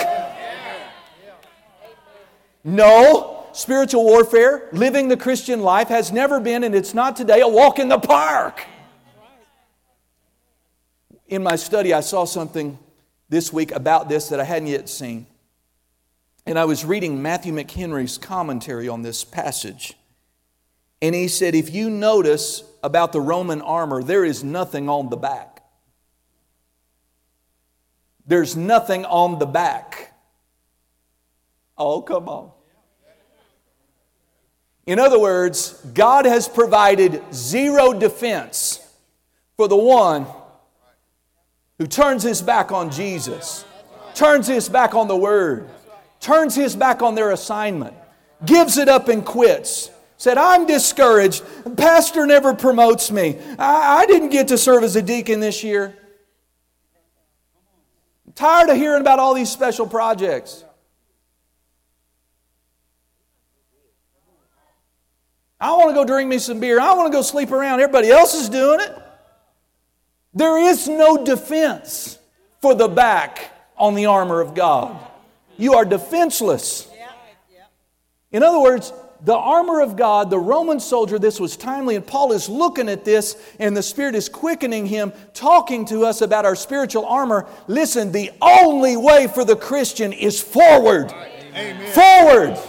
No, 2.65 3.45
spiritual 3.53 4.03
warfare, 4.03 4.69
living 4.71 5.07
the 5.07 5.17
Christian 5.17 5.61
life 5.61 5.87
has 5.89 6.11
never 6.11 6.39
been, 6.39 6.63
and 6.63 6.75
it's 6.75 6.93
not 6.93 7.15
today, 7.15 7.41
a 7.41 7.47
walk 7.47 7.79
in 7.79 7.89
the 7.89 7.99
park. 7.99 8.65
In 11.27 11.43
my 11.43 11.55
study, 11.55 11.93
I 11.93 12.01
saw 12.01 12.25
something 12.25 12.77
this 13.29 13.51
week 13.51 13.71
about 13.71 14.09
this 14.09 14.29
that 14.29 14.39
I 14.39 14.43
hadn't 14.43 14.67
yet 14.67 14.87
seen. 14.87 15.27
And 16.45 16.59
I 16.59 16.65
was 16.65 16.83
reading 16.83 17.21
Matthew 17.21 17.53
McHenry's 17.53 18.17
commentary 18.17 18.89
on 18.89 19.01
this 19.01 19.23
passage. 19.23 19.95
And 21.03 21.13
he 21.13 21.27
said, 21.27 21.53
if 21.53 21.73
you 21.73 21.89
notice 21.89 22.63
about 22.81 23.11
the 23.11 23.19
Roman 23.19 23.61
armor, 23.61 24.01
there 24.01 24.23
is 24.23 24.41
nothing 24.41 24.87
on 24.87 25.09
the 25.09 25.17
back. 25.17 25.61
There's 28.25 28.55
nothing 28.55 29.03
on 29.03 29.37
the 29.37 29.45
back. 29.45 30.13
Oh, 31.77 32.01
come 32.01 32.29
on. 32.29 32.51
In 34.85 34.97
other 34.97 35.19
words, 35.19 35.73
God 35.93 36.23
has 36.23 36.47
provided 36.47 37.21
zero 37.33 37.91
defense 37.91 38.79
for 39.57 39.67
the 39.67 39.75
one 39.75 40.25
who 41.79 41.85
turns 41.85 42.23
his 42.23 42.41
back 42.41 42.71
on 42.71 42.89
Jesus, 42.89 43.65
turns 44.15 44.47
his 44.47 44.69
back 44.69 44.95
on 44.95 45.09
the 45.09 45.17
Word, 45.17 45.69
turns 46.21 46.55
his 46.55 46.77
back 46.77 47.01
on 47.01 47.13
their 47.13 47.31
assignment, 47.31 47.93
gives 48.45 48.77
it 48.77 48.87
up 48.87 49.09
and 49.09 49.25
quits. 49.25 49.89
Said, 50.23 50.37
I'm 50.37 50.65
discouraged. 50.65 51.43
Pastor 51.75 52.25
never 52.25 52.53
promotes 52.53 53.11
me. 53.11 53.37
I, 53.59 54.03
I 54.03 54.05
didn't 54.05 54.29
get 54.29 54.47
to 54.47 54.57
serve 54.57 54.85
as 54.85 54.95
a 54.95 55.01
deacon 55.01 55.41
this 55.41 55.65
year. 55.65 55.93
I'm 58.25 58.31
tired 58.31 58.69
of 58.69 58.77
hearing 58.77 59.01
about 59.01 59.19
all 59.19 59.33
these 59.33 59.51
special 59.51 59.85
projects. 59.85 60.63
I 65.59 65.73
want 65.73 65.89
to 65.89 65.93
go 65.93 66.05
drink 66.05 66.29
me 66.29 66.39
some 66.39 66.61
beer. 66.61 66.79
I 66.79 66.93
want 66.93 67.11
to 67.11 67.17
go 67.17 67.21
sleep 67.21 67.51
around. 67.51 67.81
Everybody 67.81 68.09
else 68.09 68.33
is 68.33 68.47
doing 68.47 68.79
it. 68.79 68.97
There 70.33 70.57
is 70.57 70.87
no 70.87 71.25
defense 71.25 72.17
for 72.61 72.73
the 72.73 72.87
back 72.87 73.51
on 73.75 73.93
the 73.93 74.05
armor 74.05 74.39
of 74.39 74.55
God. 74.55 75.05
You 75.57 75.73
are 75.73 75.83
defenseless. 75.83 76.89
In 78.31 78.41
other 78.41 78.61
words, 78.61 78.93
the 79.23 79.35
armor 79.35 79.81
of 79.81 79.95
God, 79.95 80.29
the 80.29 80.39
Roman 80.39 80.79
soldier, 80.79 81.17
this 81.17 81.39
was 81.39 81.55
timely, 81.55 81.95
and 81.95 82.05
Paul 82.05 82.33
is 82.33 82.49
looking 82.49 82.89
at 82.89 83.05
this, 83.05 83.37
and 83.57 83.75
the 83.75 83.83
Spirit 83.83 84.15
is 84.15 84.27
quickening 84.27 84.85
him, 84.85 85.13
talking 85.33 85.85
to 85.85 86.05
us 86.05 86.21
about 86.21 86.43
our 86.45 86.55
spiritual 86.55 87.05
armor. 87.05 87.47
Listen, 87.67 88.11
the 88.11 88.31
only 88.41 88.97
way 88.97 89.27
for 89.27 89.45
the 89.45 89.55
Christian 89.55 90.11
is 90.11 90.41
forward. 90.41 91.13
Amen. 91.55 91.91
Forward. 91.93 92.59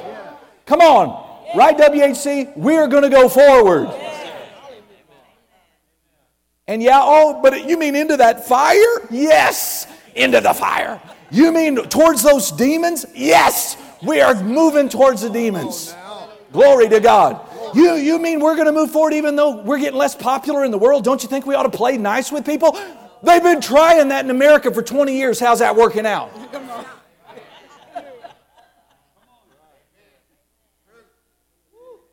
Come 0.66 0.80
on. 0.80 1.24
Right, 1.56 1.76
WHC? 1.76 2.56
We're 2.56 2.86
going 2.86 3.02
to 3.02 3.10
go 3.10 3.28
forward. 3.28 3.88
And 6.66 6.82
yeah, 6.82 7.00
oh, 7.02 7.40
but 7.42 7.68
you 7.68 7.76
mean 7.76 7.94
into 7.94 8.16
that 8.16 8.46
fire? 8.46 8.78
Yes, 9.10 9.86
into 10.14 10.40
the 10.40 10.54
fire. 10.54 11.00
You 11.30 11.52
mean 11.52 11.76
towards 11.88 12.22
those 12.22 12.52
demons? 12.52 13.04
Yes, 13.14 13.76
we 14.02 14.20
are 14.20 14.40
moving 14.42 14.88
towards 14.88 15.22
the 15.22 15.30
demons. 15.30 15.94
Glory 16.54 16.88
to 16.88 17.00
God. 17.00 17.40
You, 17.74 17.94
you 17.94 18.20
mean 18.20 18.38
we're 18.38 18.54
going 18.54 18.68
to 18.68 18.72
move 18.72 18.92
forward 18.92 19.12
even 19.12 19.34
though 19.34 19.60
we're 19.62 19.80
getting 19.80 19.98
less 19.98 20.14
popular 20.14 20.64
in 20.64 20.70
the 20.70 20.78
world? 20.78 21.02
Don't 21.02 21.20
you 21.20 21.28
think 21.28 21.46
we 21.46 21.56
ought 21.56 21.64
to 21.64 21.76
play 21.76 21.98
nice 21.98 22.30
with 22.30 22.46
people? 22.46 22.78
They've 23.24 23.42
been 23.42 23.60
trying 23.60 24.08
that 24.08 24.24
in 24.24 24.30
America 24.30 24.72
for 24.72 24.80
20 24.80 25.16
years. 25.16 25.40
How's 25.40 25.58
that 25.58 25.74
working 25.74 26.06
out? 26.06 26.30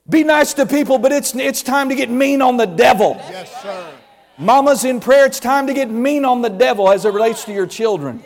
Be 0.10 0.24
nice 0.24 0.56
to 0.56 0.66
people, 0.66 0.98
but 0.98 1.12
it's, 1.12 1.36
it's 1.36 1.62
time 1.62 1.90
to 1.90 1.96
get 1.96 2.10
mean 2.10 2.42
on 2.42 2.58
the 2.58 2.66
devil. 2.66 3.16
Yes, 3.30 3.62
sir. 3.62 3.94
Mamas 4.40 4.84
in 4.86 5.00
prayer, 5.00 5.28
it's 5.28 5.40
time 5.40 5.68
to 5.68 5.74
get 5.76 5.92
mean 5.92 6.26
on 6.26 6.42
the 6.42 6.50
devil 6.50 6.92
as 6.92 7.06
it 7.06 7.14
relates 7.14 7.46
to 7.46 7.54
your 7.54 7.68
children. 7.68 8.24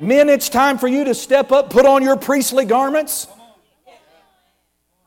Men, 0.00 0.30
it's 0.30 0.48
time 0.48 0.78
for 0.78 0.88
you 0.88 1.04
to 1.04 1.14
step 1.14 1.52
up, 1.52 1.68
put 1.68 1.84
on 1.84 2.02
your 2.02 2.16
priestly 2.16 2.64
garments, 2.64 3.28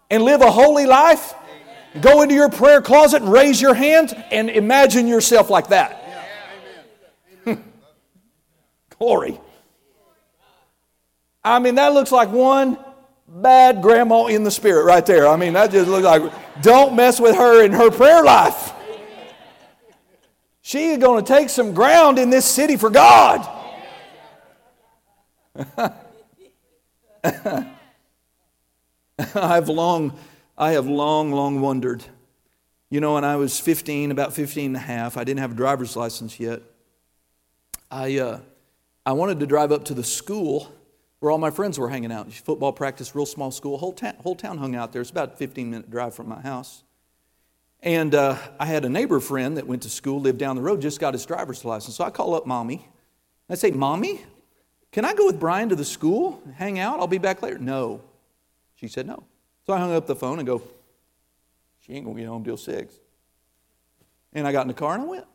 and 0.09 0.23
live 0.23 0.41
a 0.41 0.51
holy 0.51 0.85
life. 0.85 1.33
Go 2.01 2.21
into 2.21 2.35
your 2.35 2.49
prayer 2.49 2.81
closet 2.81 3.21
and 3.21 3.31
raise 3.31 3.61
your 3.61 3.73
hand 3.73 4.13
and 4.31 4.49
imagine 4.49 5.07
yourself 5.07 5.49
like 5.49 5.69
that. 5.69 5.95
Glory. 8.97 9.39
I 11.43 11.59
mean, 11.59 11.75
that 11.75 11.93
looks 11.93 12.11
like 12.11 12.29
one 12.29 12.77
bad 13.27 13.81
grandma 13.81 14.27
in 14.27 14.43
the 14.43 14.51
spirit 14.51 14.85
right 14.85 15.05
there. 15.05 15.27
I 15.27 15.35
mean, 15.35 15.53
that 15.53 15.71
just 15.71 15.89
looks 15.89 16.03
like, 16.03 16.31
don't 16.61 16.95
mess 16.95 17.19
with 17.19 17.35
her 17.35 17.63
in 17.63 17.71
her 17.71 17.91
prayer 17.91 18.23
life. 18.23 18.73
She 20.61 20.89
is 20.89 20.99
going 20.99 21.23
to 21.23 21.33
take 21.33 21.49
some 21.49 21.73
ground 21.73 22.19
in 22.19 22.29
this 22.29 22.45
city 22.45 22.77
for 22.77 22.91
God. 22.91 23.47
I've 29.35 29.67
long, 29.67 30.17
I 30.57 30.71
have 30.71 30.87
long, 30.87 31.31
long 31.31 31.61
wondered. 31.61 32.03
You 32.89 33.01
know, 33.01 33.15
when 33.15 33.23
I 33.23 33.35
was 33.35 33.59
15, 33.59 34.11
about 34.11 34.33
15 34.33 34.67
and 34.67 34.75
a 34.75 34.79
half, 34.79 35.17
I 35.17 35.23
didn't 35.23 35.41
have 35.41 35.51
a 35.51 35.55
driver's 35.55 35.95
license 35.95 36.39
yet. 36.39 36.61
I, 37.91 38.17
uh, 38.17 38.39
I 39.05 39.11
wanted 39.13 39.39
to 39.41 39.45
drive 39.45 39.71
up 39.71 39.85
to 39.85 39.93
the 39.93 40.03
school 40.03 40.71
where 41.19 41.31
all 41.31 41.37
my 41.37 41.51
friends 41.51 41.77
were 41.77 41.89
hanging 41.89 42.11
out. 42.11 42.31
Football 42.31 42.71
practice, 42.71 43.13
real 43.13 43.25
small 43.25 43.51
school. 43.51 43.77
Whole, 43.77 43.91
ta- 43.91 44.15
whole 44.19 44.35
town 44.35 44.57
hung 44.57 44.75
out 44.75 44.93
there. 44.93 45.01
It's 45.01 45.11
about 45.11 45.33
a 45.33 45.35
15 45.35 45.69
minute 45.69 45.91
drive 45.91 46.15
from 46.15 46.29
my 46.29 46.39
house. 46.39 46.83
And 47.81 48.15
uh, 48.15 48.37
I 48.59 48.65
had 48.65 48.85
a 48.85 48.89
neighbor 48.89 49.19
friend 49.19 49.57
that 49.57 49.67
went 49.67 49.83
to 49.83 49.89
school, 49.89 50.21
lived 50.21 50.37
down 50.37 50.55
the 50.55 50.61
road, 50.61 50.81
just 50.81 50.99
got 50.99 51.13
his 51.13 51.25
driver's 51.25 51.65
license. 51.65 51.95
So 51.95 52.03
I 52.03 52.09
call 52.09 52.35
up 52.35 52.45
mommy. 52.45 52.87
I 53.49 53.55
say, 53.55 53.71
Mommy, 53.71 54.21
can 54.91 55.05
I 55.05 55.13
go 55.13 55.25
with 55.25 55.39
Brian 55.39 55.69
to 55.69 55.75
the 55.75 55.85
school, 55.85 56.41
hang 56.55 56.79
out? 56.79 56.99
I'll 56.99 57.07
be 57.07 57.17
back 57.17 57.41
later. 57.41 57.57
No. 57.57 58.01
She 58.79 58.87
said 58.87 59.07
no. 59.07 59.25
So 59.65 59.73
I 59.73 59.77
hung 59.77 59.93
up 59.93 60.07
the 60.07 60.15
phone 60.15 60.39
and 60.39 60.47
go, 60.47 60.61
She 61.81 61.93
ain't 61.93 62.05
going 62.05 62.15
to 62.15 62.23
get 62.23 62.29
home 62.29 62.43
till 62.43 62.57
6. 62.57 62.93
And 64.33 64.47
I 64.47 64.51
got 64.51 64.61
in 64.61 64.67
the 64.69 64.73
car 64.73 64.93
and 64.93 65.03
I 65.03 65.05
went. 65.05 65.25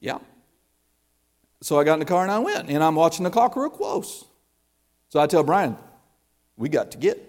Yeah. 0.00 0.18
So 1.62 1.78
I 1.78 1.84
got 1.84 1.94
in 1.94 2.00
the 2.00 2.04
car 2.04 2.22
and 2.22 2.32
I 2.32 2.40
went, 2.40 2.68
and 2.68 2.82
I'm 2.82 2.96
watching 2.96 3.22
the 3.22 3.30
clock 3.30 3.54
real 3.54 3.70
close. 3.70 4.24
So 5.08 5.20
I 5.20 5.28
tell 5.28 5.44
Brian, 5.44 5.76
we 6.56 6.68
got 6.68 6.90
to 6.90 6.98
get. 6.98 7.20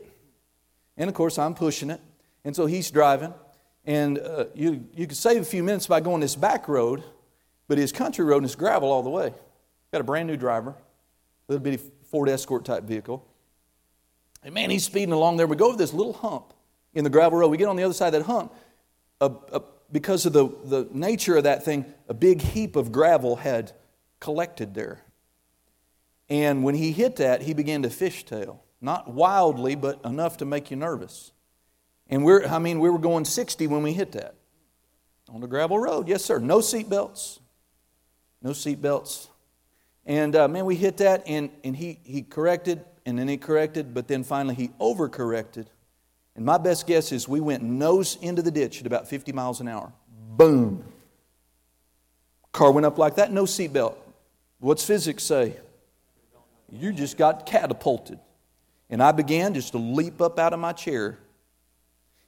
And 0.97 1.07
of 1.07 1.15
course, 1.15 1.37
I'm 1.37 1.53
pushing 1.53 1.91
it. 1.91 2.01
And 2.43 2.55
so 2.55 2.65
he's 2.65 2.89
driving. 2.89 3.33
And 3.85 4.17
uh, 4.17 4.45
you, 4.55 4.87
you 4.95 5.07
could 5.07 5.17
save 5.17 5.41
a 5.41 5.45
few 5.45 5.61
minutes 5.61 5.85
by 5.85 5.99
going 5.99 6.21
this 6.21 6.35
back 6.35 6.67
road, 6.67 7.03
but 7.67 7.77
his 7.77 7.91
country 7.91 8.25
road 8.25 8.43
is 8.43 8.55
gravel 8.55 8.91
all 8.91 9.03
the 9.03 9.09
way. 9.09 9.33
Got 9.91 10.01
a 10.01 10.05
brand 10.05 10.27
new 10.27 10.37
driver, 10.37 10.75
little 11.47 11.63
bitty 11.63 11.83
Ford 12.09 12.27
Escort 12.27 12.65
type 12.65 12.83
vehicle. 12.83 13.27
And 14.43 14.53
man, 14.53 14.69
he's 14.69 14.83
speeding 14.83 15.13
along 15.13 15.37
there. 15.37 15.47
We 15.47 15.55
go 15.55 15.67
over 15.67 15.77
this 15.77 15.93
little 15.93 16.13
hump 16.13 16.53
in 16.93 17.03
the 17.03 17.09
gravel 17.09 17.37
road. 17.37 17.49
We 17.49 17.57
get 17.57 17.67
on 17.67 17.75
the 17.75 17.83
other 17.83 17.93
side 17.93 18.13
of 18.13 18.25
that 18.25 18.31
hump. 18.31 18.53
A, 19.21 19.31
a, 19.51 19.61
because 19.91 20.25
of 20.25 20.33
the, 20.33 20.47
the 20.65 20.87
nature 20.91 21.37
of 21.37 21.43
that 21.43 21.63
thing, 21.63 21.85
a 22.09 22.13
big 22.13 22.41
heap 22.41 22.75
of 22.75 22.91
gravel 22.91 23.37
had 23.37 23.71
collected 24.19 24.73
there. 24.73 25.01
And 26.29 26.63
when 26.63 26.75
he 26.75 26.91
hit 26.91 27.17
that, 27.17 27.43
he 27.43 27.53
began 27.53 27.83
to 27.83 27.89
fishtail. 27.89 28.59
Not 28.81 29.13
wildly, 29.13 29.75
but 29.75 30.03
enough 30.03 30.37
to 30.37 30.45
make 30.45 30.71
you 30.71 30.77
nervous. 30.77 31.31
And 32.09 32.25
we're, 32.25 32.45
I 32.45 32.59
mean, 32.59 32.79
we 32.79 32.89
were 32.89 32.99
going 32.99 33.23
60 33.23 33.67
when 33.67 33.83
we 33.83 33.93
hit 33.93 34.11
that. 34.13 34.35
On 35.29 35.41
the 35.41 35.47
gravel 35.47 35.79
road, 35.79 36.07
yes, 36.07 36.23
sir. 36.23 36.39
No 36.39 36.59
seat 36.59 36.89
belts. 36.89 37.39
No 38.41 38.51
seat 38.51 38.81
belts. 38.81 39.29
And 40.05 40.35
uh, 40.35 40.47
man, 40.47 40.65
we 40.65 40.75
hit 40.75 40.97
that, 40.97 41.23
and, 41.27 41.49
and 41.63 41.75
he, 41.75 41.99
he 42.03 42.23
corrected, 42.23 42.83
and 43.05 43.17
then 43.17 43.27
he 43.27 43.37
corrected, 43.37 43.93
but 43.93 44.07
then 44.07 44.23
finally 44.23 44.55
he 44.55 44.69
overcorrected. 44.79 45.67
And 46.35 46.45
my 46.45 46.57
best 46.57 46.87
guess 46.87 47.11
is 47.11 47.27
we 47.27 47.39
went 47.39 47.63
nose 47.63 48.17
into 48.21 48.41
the 48.41 48.51
ditch 48.51 48.79
at 48.79 48.87
about 48.87 49.07
50 49.07 49.31
miles 49.31 49.61
an 49.61 49.67
hour. 49.67 49.91
Boom. 50.35 50.83
Car 52.51 52.71
went 52.71 52.85
up 52.85 52.97
like 52.97 53.15
that, 53.15 53.31
no 53.31 53.43
seatbelt. 53.43 53.95
What's 54.59 54.85
physics 54.85 55.23
say? 55.23 55.57
You 56.71 56.93
just 56.93 57.17
got 57.17 57.45
catapulted. 57.45 58.19
And 58.89 59.01
I 59.01 59.11
began 59.11 59.53
just 59.53 59.71
to 59.73 59.77
leap 59.77 60.21
up 60.21 60.39
out 60.39 60.53
of 60.53 60.59
my 60.59 60.71
chair, 60.71 61.17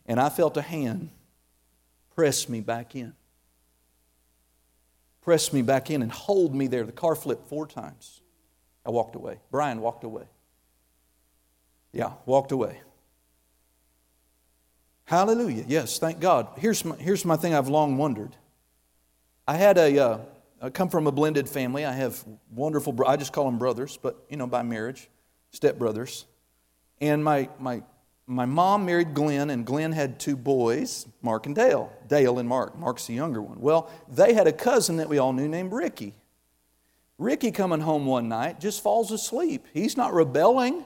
and 0.05 0.19
I 0.19 0.29
felt 0.29 0.57
a 0.57 0.61
hand 0.61 1.09
press 2.15 2.47
me 2.47 2.61
back 2.61 2.95
in. 2.95 3.13
Press 5.21 5.51
me 5.51 5.61
back 5.61 5.89
in 5.89 6.01
and 6.01 6.11
hold 6.11 6.55
me 6.55 6.67
there. 6.67 6.83
The 6.83 6.91
car 6.91 7.15
flipped 7.15 7.49
four 7.49 7.67
times. 7.67 8.21
I 8.85 8.91
walked 8.91 9.15
away. 9.15 9.39
Brian 9.51 9.81
walked 9.81 10.03
away. 10.03 10.23
Yeah, 11.95 12.11
walked 12.25 12.51
away. 12.51 12.81
Hallelujah. 15.05 15.63
Yes, 15.65 15.97
thank 15.97 16.19
God. 16.19 16.49
Here's 16.57 16.83
my, 16.83 16.95
here's 16.97 17.23
my 17.23 17.37
thing 17.37 17.53
I've 17.55 17.69
long 17.69 17.95
wondered. 17.95 18.35
I 19.47 19.55
had 19.55 19.77
a, 19.77 19.97
uh, 19.97 20.17
I 20.61 20.69
come 20.71 20.89
from 20.89 21.07
a 21.07 21.11
blended 21.11 21.47
family. 21.47 21.85
I 21.85 21.93
have 21.93 22.21
wonderful, 22.51 22.91
bro- 22.91 23.07
I 23.07 23.15
just 23.15 23.31
call 23.31 23.45
them 23.45 23.57
brothers, 23.57 23.97
but, 24.01 24.25
you 24.29 24.35
know, 24.35 24.45
by 24.45 24.61
marriage, 24.61 25.09
stepbrothers. 25.53 26.25
And 26.99 27.23
my, 27.23 27.47
my, 27.59 27.81
my 28.27 28.45
mom 28.45 28.85
married 28.85 29.13
Glenn, 29.13 29.49
and 29.49 29.65
Glenn 29.65 29.93
had 29.93 30.19
two 30.19 30.35
boys, 30.35 31.07
Mark 31.21 31.45
and 31.45 31.55
Dale. 31.55 31.93
Dale 32.09 32.39
and 32.39 32.49
Mark. 32.49 32.77
Mark's 32.77 33.07
the 33.07 33.13
younger 33.13 33.41
one. 33.41 33.61
Well, 33.61 33.89
they 34.09 34.33
had 34.33 34.47
a 34.47 34.53
cousin 34.53 34.97
that 34.97 35.07
we 35.07 35.17
all 35.17 35.31
knew 35.31 35.47
named 35.47 35.71
Ricky. 35.71 36.13
Ricky 37.17 37.51
coming 37.51 37.79
home 37.79 38.05
one 38.05 38.27
night 38.27 38.59
just 38.59 38.83
falls 38.83 39.11
asleep. 39.11 39.65
He's 39.73 39.95
not 39.95 40.13
rebelling. 40.13 40.83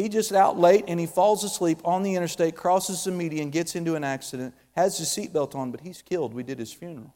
He 0.00 0.08
just 0.08 0.32
out 0.32 0.58
late 0.58 0.84
and 0.88 0.98
he 0.98 1.04
falls 1.04 1.44
asleep 1.44 1.80
on 1.84 2.02
the 2.02 2.14
interstate, 2.14 2.56
crosses 2.56 3.04
the 3.04 3.10
median, 3.10 3.50
gets 3.50 3.76
into 3.76 3.96
an 3.96 4.04
accident, 4.04 4.54
has 4.74 4.96
his 4.96 5.08
seatbelt 5.08 5.54
on, 5.54 5.70
but 5.70 5.82
he's 5.82 6.00
killed. 6.00 6.32
We 6.32 6.42
did 6.42 6.58
his 6.58 6.72
funeral. 6.72 7.14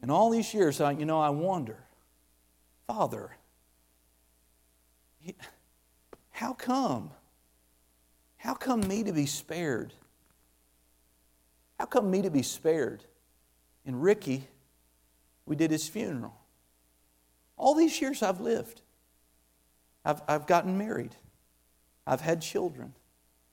And 0.00 0.10
all 0.10 0.30
these 0.30 0.54
years, 0.54 0.80
I, 0.80 0.92
you 0.92 1.04
know, 1.04 1.20
I 1.20 1.28
wonder, 1.28 1.76
Father, 2.86 3.36
how 6.30 6.54
come? 6.54 7.10
How 8.38 8.54
come 8.54 8.80
me 8.88 9.04
to 9.04 9.12
be 9.12 9.26
spared? 9.26 9.92
How 11.78 11.84
come 11.84 12.10
me 12.10 12.22
to 12.22 12.30
be 12.30 12.42
spared? 12.42 13.04
And 13.84 14.02
Ricky, 14.02 14.48
we 15.44 15.54
did 15.54 15.70
his 15.70 15.86
funeral. 15.86 16.34
All 17.58 17.74
these 17.74 18.00
years 18.00 18.22
I've 18.22 18.40
lived. 18.40 18.80
I've, 20.04 20.22
I've 20.28 20.46
gotten 20.46 20.78
married. 20.78 21.14
I've 22.06 22.20
had 22.20 22.40
children. 22.40 22.94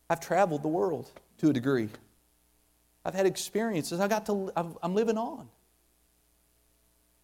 I've 0.09 0.19
traveled 0.19 0.63
the 0.63 0.69
world 0.69 1.11
to 1.39 1.49
a 1.49 1.53
degree. 1.53 1.89
I've 3.03 3.13
had 3.13 3.25
experiences. 3.25 3.99
I 3.99 4.07
got 4.07 4.25
to, 4.27 4.51
I'm 4.55 4.93
living 4.93 5.17
on. 5.17 5.47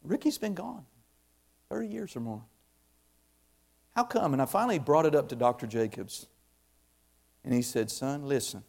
Ricky's 0.04 0.38
been 0.38 0.54
gone 0.54 0.86
30 1.70 1.88
years 1.88 2.16
or 2.16 2.20
more. 2.20 2.44
How 3.96 4.04
come? 4.04 4.34
And 4.34 4.42
I 4.42 4.46
finally 4.46 4.80
brought 4.80 5.06
it 5.06 5.16
up 5.16 5.30
to 5.30 5.36
Dr. 5.36 5.68
Jacobs. 5.68 6.28
And 7.44 7.54
he 7.54 7.62
said, 7.62 7.92
Son, 7.92 8.28
listen. 8.28 8.64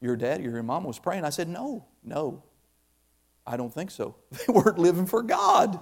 Your 0.00 0.16
dad, 0.16 0.42
your 0.42 0.62
mom 0.62 0.84
was 0.84 0.98
praying. 0.98 1.24
I 1.24 1.30
said, 1.30 1.48
No, 1.48 1.86
no. 2.04 2.42
I 3.46 3.56
don't 3.56 3.72
think 3.72 3.90
so. 3.90 4.16
They 4.30 4.52
weren't 4.52 4.78
living 4.78 5.06
for 5.06 5.22
God. 5.22 5.78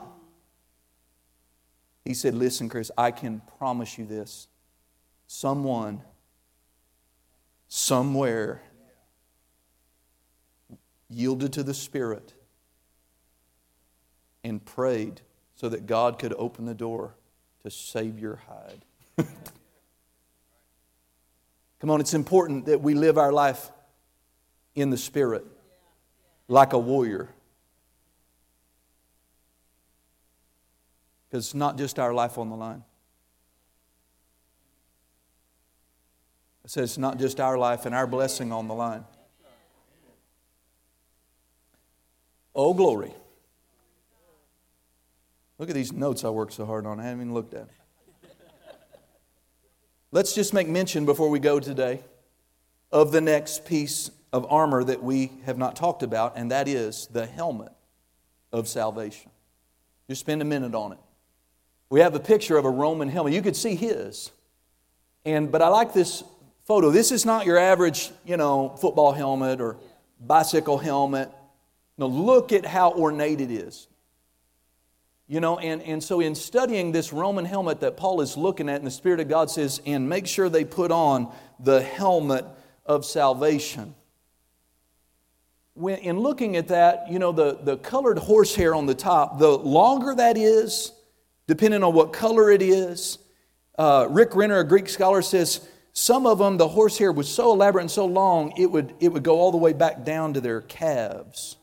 He 2.04 2.14
said, 2.14 2.34
Listen, 2.34 2.68
Chris, 2.68 2.90
I 2.96 3.10
can 3.10 3.40
promise 3.58 3.98
you 3.98 4.04
this. 4.04 4.48
Someone, 5.26 6.02
somewhere, 7.68 8.62
yielded 11.08 11.52
to 11.54 11.62
the 11.62 11.74
Spirit 11.74 12.34
and 14.42 14.64
prayed 14.64 15.22
so 15.54 15.68
that 15.68 15.86
God 15.86 16.18
could 16.18 16.34
open 16.36 16.66
the 16.66 16.74
door 16.74 17.14
to 17.62 17.70
save 17.70 18.18
your 18.18 18.42
hide. 18.48 18.84
Come 21.80 21.90
on, 21.90 22.00
it's 22.00 22.14
important 22.14 22.66
that 22.66 22.80
we 22.80 22.94
live 22.94 23.16
our 23.16 23.32
life 23.32 23.70
in 24.74 24.90
the 24.90 24.98
Spirit 24.98 25.44
like 26.48 26.72
a 26.72 26.78
warrior. 26.78 27.30
Because 31.34 31.46
it's 31.46 31.54
not 31.54 31.76
just 31.76 31.98
our 31.98 32.14
life 32.14 32.38
on 32.38 32.48
the 32.48 32.54
line. 32.54 32.84
It 36.64 36.70
says 36.70 36.90
it's 36.90 36.98
not 36.98 37.18
just 37.18 37.40
our 37.40 37.58
life 37.58 37.86
and 37.86 37.92
our 37.92 38.06
blessing 38.06 38.52
on 38.52 38.68
the 38.68 38.74
line. 38.74 39.04
Oh, 42.54 42.72
glory. 42.72 43.12
Look 45.58 45.68
at 45.68 45.74
these 45.74 45.92
notes 45.92 46.22
I 46.22 46.28
worked 46.30 46.52
so 46.52 46.66
hard 46.66 46.86
on. 46.86 47.00
I 47.00 47.02
haven't 47.02 47.22
even 47.22 47.34
looked 47.34 47.54
at. 47.54 47.66
Them. 47.66 47.76
Let's 50.12 50.36
just 50.36 50.54
make 50.54 50.68
mention 50.68 51.04
before 51.04 51.30
we 51.30 51.40
go 51.40 51.58
today 51.58 51.98
of 52.92 53.10
the 53.10 53.20
next 53.20 53.64
piece 53.64 54.08
of 54.32 54.46
armor 54.52 54.84
that 54.84 55.02
we 55.02 55.32
have 55.46 55.58
not 55.58 55.74
talked 55.74 56.04
about, 56.04 56.34
and 56.36 56.52
that 56.52 56.68
is 56.68 57.08
the 57.08 57.26
helmet 57.26 57.72
of 58.52 58.68
salvation. 58.68 59.32
Just 60.08 60.20
spend 60.20 60.40
a 60.40 60.44
minute 60.44 60.76
on 60.76 60.92
it. 60.92 60.98
We 61.94 62.00
have 62.00 62.16
a 62.16 62.18
picture 62.18 62.56
of 62.56 62.64
a 62.64 62.70
Roman 62.70 63.08
helmet. 63.08 63.34
You 63.34 63.40
could 63.40 63.54
see 63.54 63.76
his. 63.76 64.32
And 65.24 65.52
but 65.52 65.62
I 65.62 65.68
like 65.68 65.92
this 65.92 66.24
photo. 66.64 66.90
This 66.90 67.12
is 67.12 67.24
not 67.24 67.46
your 67.46 67.56
average, 67.56 68.10
you 68.24 68.36
know, 68.36 68.70
football 68.80 69.12
helmet 69.12 69.60
or 69.60 69.76
bicycle 70.18 70.76
helmet. 70.76 71.30
No, 71.96 72.08
look 72.08 72.52
at 72.52 72.66
how 72.66 72.90
ornate 72.94 73.40
it 73.40 73.52
is. 73.52 73.86
You 75.28 75.38
know, 75.38 75.60
and, 75.60 75.80
and 75.82 76.02
so 76.02 76.18
in 76.18 76.34
studying 76.34 76.90
this 76.90 77.12
Roman 77.12 77.44
helmet 77.44 77.78
that 77.82 77.96
Paul 77.96 78.22
is 78.22 78.36
looking 78.36 78.68
at, 78.68 78.78
and 78.78 78.86
the 78.88 78.90
Spirit 78.90 79.20
of 79.20 79.28
God 79.28 79.48
says, 79.48 79.80
and 79.86 80.08
make 80.08 80.26
sure 80.26 80.48
they 80.48 80.64
put 80.64 80.90
on 80.90 81.32
the 81.60 81.80
helmet 81.80 82.44
of 82.84 83.04
salvation. 83.04 83.94
When, 85.74 85.98
in 85.98 86.18
looking 86.18 86.56
at 86.56 86.66
that, 86.66 87.08
you 87.08 87.20
know, 87.20 87.30
the, 87.30 87.56
the 87.62 87.76
colored 87.76 88.18
horsehair 88.18 88.74
on 88.74 88.86
the 88.86 88.96
top, 88.96 89.38
the 89.38 89.56
longer 89.56 90.12
that 90.16 90.36
is, 90.36 90.90
depending 91.46 91.82
on 91.82 91.94
what 91.94 92.12
color 92.12 92.50
it 92.50 92.62
is. 92.62 93.18
Uh, 93.78 94.06
Rick 94.10 94.34
Renner, 94.34 94.58
a 94.58 94.64
Greek 94.64 94.88
scholar, 94.88 95.22
says 95.22 95.68
some 95.92 96.26
of 96.26 96.38
them, 96.38 96.56
the 96.56 96.68
horsehair 96.68 97.12
was 97.12 97.28
so 97.28 97.52
elaborate 97.52 97.82
and 97.82 97.90
so 97.90 98.04
long, 98.04 98.52
it 98.56 98.66
would, 98.66 98.94
it 99.00 99.10
would 99.10 99.22
go 99.22 99.38
all 99.38 99.52
the 99.52 99.56
way 99.58 99.72
back 99.72 100.04
down 100.04 100.34
to 100.34 100.40
their 100.40 100.60
calves. 100.60 101.56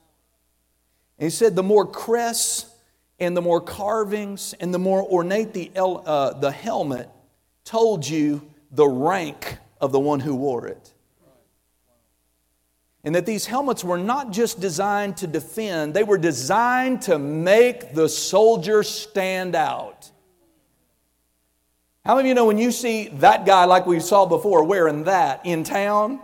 And 1.19 1.25
he 1.25 1.29
said 1.29 1.55
the 1.55 1.63
more 1.63 1.85
crests 1.85 2.65
and 3.19 3.35
the 3.35 3.41
more 3.41 3.61
carvings 3.61 4.53
and 4.59 4.73
the 4.73 4.79
more 4.79 5.03
ornate 5.03 5.53
the, 5.53 5.71
uh, 5.75 6.33
the 6.39 6.51
helmet 6.51 7.09
told 7.63 8.07
you 8.07 8.41
the 8.71 8.87
rank 8.87 9.57
of 9.79 9.91
the 9.91 9.99
one 9.99 10.19
who 10.19 10.35
wore 10.35 10.67
it. 10.67 10.93
And 13.03 13.15
that 13.15 13.25
these 13.25 13.47
helmets 13.47 13.83
were 13.83 13.97
not 13.97 14.31
just 14.31 14.59
designed 14.59 15.17
to 15.17 15.27
defend, 15.27 15.93
they 15.93 16.03
were 16.03 16.19
designed 16.19 17.01
to 17.03 17.17
make 17.17 17.93
the 17.93 18.07
soldier 18.07 18.83
stand 18.83 19.55
out. 19.55 20.11
How 22.05 22.15
many 22.15 22.27
of 22.27 22.29
you 22.29 22.35
know 22.35 22.45
when 22.45 22.57
you 22.57 22.71
see 22.71 23.09
that 23.15 23.45
guy, 23.45 23.65
like 23.65 23.85
we 23.85 23.99
saw 23.99 24.25
before, 24.25 24.63
wearing 24.63 25.03
that 25.05 25.45
in 25.45 25.63
town? 25.63 26.19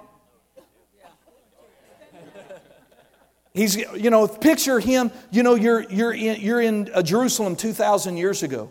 He's, 3.53 3.75
you 3.75 4.11
know, 4.11 4.27
picture 4.27 4.79
him, 4.79 5.09
you 5.31 5.41
know, 5.41 5.55
you're, 5.55 5.81
you're 5.89 6.13
in, 6.13 6.39
you're 6.39 6.61
in 6.61 6.91
uh, 6.93 7.01
Jerusalem 7.01 7.55
2,000 7.55 8.15
years 8.15 8.43
ago, 8.43 8.69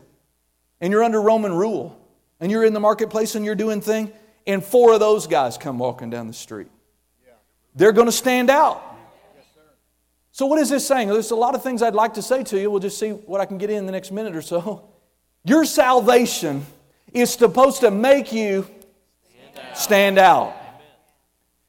and 0.81 0.93
you're 0.93 1.03
under 1.03 1.21
Roman 1.21 1.53
rule, 1.53 2.01
and 2.39 2.53
you're 2.53 2.65
in 2.65 2.73
the 2.73 2.79
marketplace 2.79 3.35
and 3.35 3.45
you're 3.45 3.57
doing 3.57 3.81
thing, 3.81 4.13
and 4.47 4.65
four 4.65 4.95
of 4.95 5.01
those 5.01 5.27
guys 5.27 5.59
come 5.59 5.81
walking 5.81 6.09
down 6.09 6.29
the 6.29 6.33
street. 6.33 6.69
They're 7.77 7.93
going 7.93 8.07
to 8.07 8.13
stand 8.13 8.51
out. 8.51 8.83
So, 10.33 10.47
what 10.47 10.59
is 10.59 10.69
this 10.69 10.87
saying? 10.87 11.09
There's 11.09 11.31
a 11.31 11.37
lot 11.37 11.55
of 11.55 11.63
things 11.63 11.83
I'd 11.83 11.95
like 11.95 12.15
to 12.15 12.23
say 12.23 12.43
to 12.45 12.61
you. 12.61 12.71
We'll 12.71 12.81
just 12.81 12.99
see 12.99 13.11
what 13.11 13.41
I 13.41 13.47
can 13.47 13.59
get 13.59 13.71
in 13.71 13.87
the 13.87 13.93
next 13.93 14.11
minute 14.11 14.35
or 14.35 14.43
so. 14.43 14.89
Your 15.45 15.65
salvation 15.65 16.67
is 17.13 17.33
supposed 17.33 17.81
to 17.81 17.91
make 17.91 18.33
you 18.33 18.67
stand 19.75 20.19
out. 20.19 20.55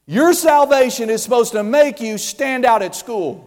Your 0.06 0.34
salvation 0.34 1.10
is 1.10 1.22
supposed 1.22 1.52
to 1.52 1.64
make 1.64 2.02
you 2.02 2.18
stand 2.18 2.66
out 2.66 2.82
at 2.82 2.96
school. 2.96 3.44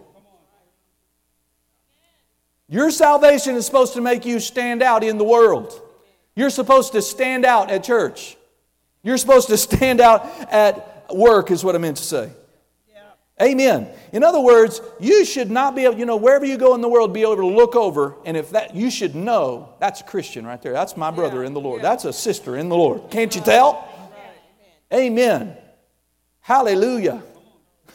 Your 2.69 2.91
salvation 2.91 3.57
is 3.57 3.67
supposed 3.67 3.95
to 3.95 4.01
make 4.01 4.25
you 4.25 4.39
stand 4.39 4.83
out 4.83 5.03
in 5.03 5.19
the 5.19 5.25
world. 5.25 5.81
You're 6.37 6.51
supposed 6.51 6.93
to 6.93 7.03
stand 7.03 7.45
out 7.45 7.71
at 7.71 7.83
church. 7.83 8.37
You're 9.03 9.19
supposed 9.19 9.49
to 9.49 9.57
stand 9.57 10.01
out 10.01 10.25
at 10.51 11.07
work, 11.13 11.51
is 11.51 11.65
what 11.65 11.75
I 11.75 11.79
meant 11.79 11.97
to 11.97 12.03
say. 12.03 12.31
Amen. 13.41 13.89
In 14.13 14.23
other 14.23 14.41
words, 14.41 14.83
you 14.99 15.25
should 15.25 15.51
not 15.51 15.75
be 15.75 15.85
able, 15.85 15.99
you 15.99 16.05
know, 16.05 16.17
wherever 16.17 16.45
you 16.45 16.59
go 16.59 16.75
in 16.75 16.83
the 16.83 16.89
world, 16.89 17.15
be 17.15 17.23
able 17.23 17.37
to 17.37 17.47
look 17.47 17.75
over, 17.75 18.17
and 18.27 18.37
if 18.37 18.51
that, 18.51 18.75
you 18.75 18.91
should 18.91 19.15
know 19.15 19.75
that's 19.81 20.03
a 20.03 20.05
Christian 20.05 20.47
right 20.47 20.61
there. 20.61 20.73
That's 20.73 20.97
my 20.97 21.11
brother 21.11 21.43
in 21.45 21.55
the 21.55 21.61
Lord. 21.61 21.81
That's 21.81 22.05
a 22.05 22.13
sister 22.13 22.57
in 22.57 22.69
the 22.69 22.77
Lord. 22.77 23.11
Can't 23.11 23.35
you 23.35 23.41
tell? 23.41 23.89
Amen. 24.93 25.57
Hallelujah. 26.41 27.23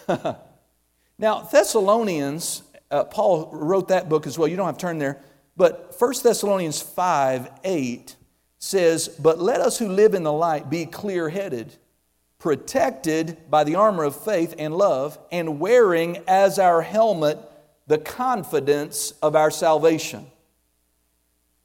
now, 1.20 1.42
Thessalonians, 1.42 2.64
uh, 2.90 3.04
Paul 3.04 3.50
wrote 3.52 3.90
that 3.90 4.10
book 4.10 4.26
as 4.26 4.40
well. 4.40 4.48
You 4.48 4.56
don't 4.56 4.66
have 4.66 4.78
to 4.78 4.82
turn 4.82 4.98
there. 4.98 5.22
But 5.58 5.96
1 6.00 6.14
Thessalonians 6.24 6.82
5 6.82 7.50
8 7.64 8.16
says, 8.58 9.10
But 9.10 9.40
let 9.40 9.62
us 9.62 9.78
who 9.78 9.90
live 9.90 10.16
in 10.16 10.24
the 10.24 10.34
light 10.34 10.70
be 10.70 10.86
clear 10.86 11.30
headed 11.30 11.78
protected 12.39 13.50
by 13.50 13.63
the 13.63 13.76
armor 13.76 14.04
of 14.04 14.15
faith 14.15 14.56
and 14.58 14.76
love, 14.76 15.17
and 15.32 15.60
wearing 15.60 16.17
as 16.28 16.60
our 16.60 16.82
helmet 16.82 17.39
the 17.88 17.98
confidence 17.98 19.12
of 19.21 19.36
our 19.36 19.52
salvation. 19.52 20.26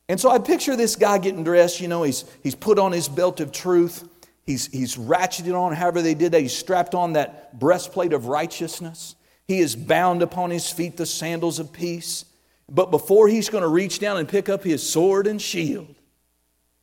And 0.09 0.21
so 0.21 0.31
I 0.31 0.39
picture 0.39 0.77
this 0.77 0.97
guy 0.97 1.19
getting 1.19 1.45
dressed, 1.45 1.81
you 1.81 1.89
know, 1.89 2.03
he's, 2.03 2.25
he's 2.43 2.55
put 2.55 2.79
on 2.79 2.93
his 2.93 3.09
belt 3.09 3.41
of 3.41 3.53
truth, 3.53 4.09
he's, 4.45 4.67
he's 4.67 4.97
ratcheted 4.97 5.55
on, 5.55 5.73
however 5.73 6.03
they 6.03 6.15
did 6.15 6.33
that, 6.33 6.41
he's 6.41 6.57
strapped 6.57 6.95
on 6.95 7.13
that 7.13 7.59
breastplate 7.59 8.13
of 8.13 8.27
righteousness, 8.27 9.15
he 9.47 9.61
is 9.61 9.77
bound 9.77 10.23
upon 10.23 10.51
his 10.51 10.71
feet 10.71 10.97
the 10.97 11.07
sandals 11.07 11.59
of 11.59 11.73
peace. 11.73 12.25
But 12.69 12.93
before 12.93 13.27
he's 13.27 13.49
going 13.49 13.63
to 13.63 13.69
reach 13.69 13.99
down 13.99 14.17
and 14.17 14.29
pick 14.29 14.49
up 14.49 14.63
his 14.63 14.89
sword 14.89 15.27
and 15.27 15.43
shield, 15.43 15.95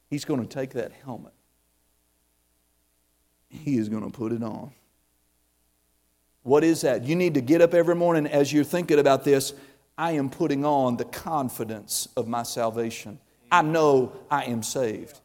he's 0.10 0.26
going 0.26 0.42
to 0.42 0.48
take 0.48 0.72
that 0.72 0.92
helmet 0.92 1.34
he 3.58 3.78
is 3.78 3.90
going 3.90 4.04
to 4.04 4.10
put 4.10 4.32
it 4.32 4.44
on. 4.44 4.72
What 6.44 6.64
is 6.64 6.82
that? 6.82 7.04
You 7.04 7.16
need 7.16 7.34
to 7.34 7.42
get 7.42 7.62
up 7.62 7.74
every 7.74 7.96
morning 7.96 8.26
as 8.26 8.54
you're 8.54 8.64
thinking 8.64 9.00
about 9.00 9.26
this. 9.26 9.54
I 9.98 10.14
am 10.14 10.30
putting 10.30 10.64
on 10.64 10.96
the 10.96 11.04
confidence 11.04 12.08
of 12.16 12.28
my 12.28 12.44
salvation. 12.44 13.20
I 13.52 13.64
know 13.64 14.14
I 14.32 14.46
am 14.46 14.64
saved. 14.64 15.20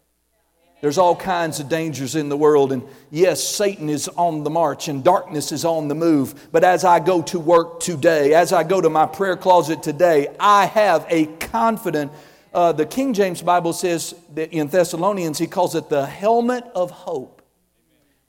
There's 0.80 0.98
all 0.98 1.14
kinds 1.14 1.60
of 1.60 1.68
dangers 1.68 2.16
in 2.16 2.28
the 2.28 2.36
world, 2.36 2.72
and 2.72 2.82
yes, 3.08 3.40
Satan 3.40 3.88
is 3.88 4.08
on 4.08 4.42
the 4.42 4.50
march 4.50 4.88
and 4.88 5.04
darkness 5.04 5.52
is 5.52 5.64
on 5.64 5.86
the 5.86 5.94
move. 5.94 6.48
But 6.50 6.64
as 6.64 6.84
I 6.84 6.98
go 6.98 7.22
to 7.22 7.38
work 7.38 7.78
today, 7.78 8.34
as 8.34 8.52
I 8.52 8.64
go 8.64 8.80
to 8.80 8.90
my 8.90 9.06
prayer 9.06 9.36
closet 9.36 9.80
today, 9.80 10.26
I 10.40 10.66
have 10.66 11.06
a 11.08 11.26
confident. 11.26 12.10
Uh, 12.52 12.72
the 12.72 12.84
King 12.84 13.14
James 13.14 13.42
Bible 13.42 13.72
says 13.72 14.16
that 14.34 14.52
in 14.52 14.66
Thessalonians, 14.66 15.38
he 15.38 15.46
calls 15.46 15.76
it 15.76 15.88
the 15.88 16.04
helmet 16.04 16.64
of 16.74 16.90
hope 16.90 17.41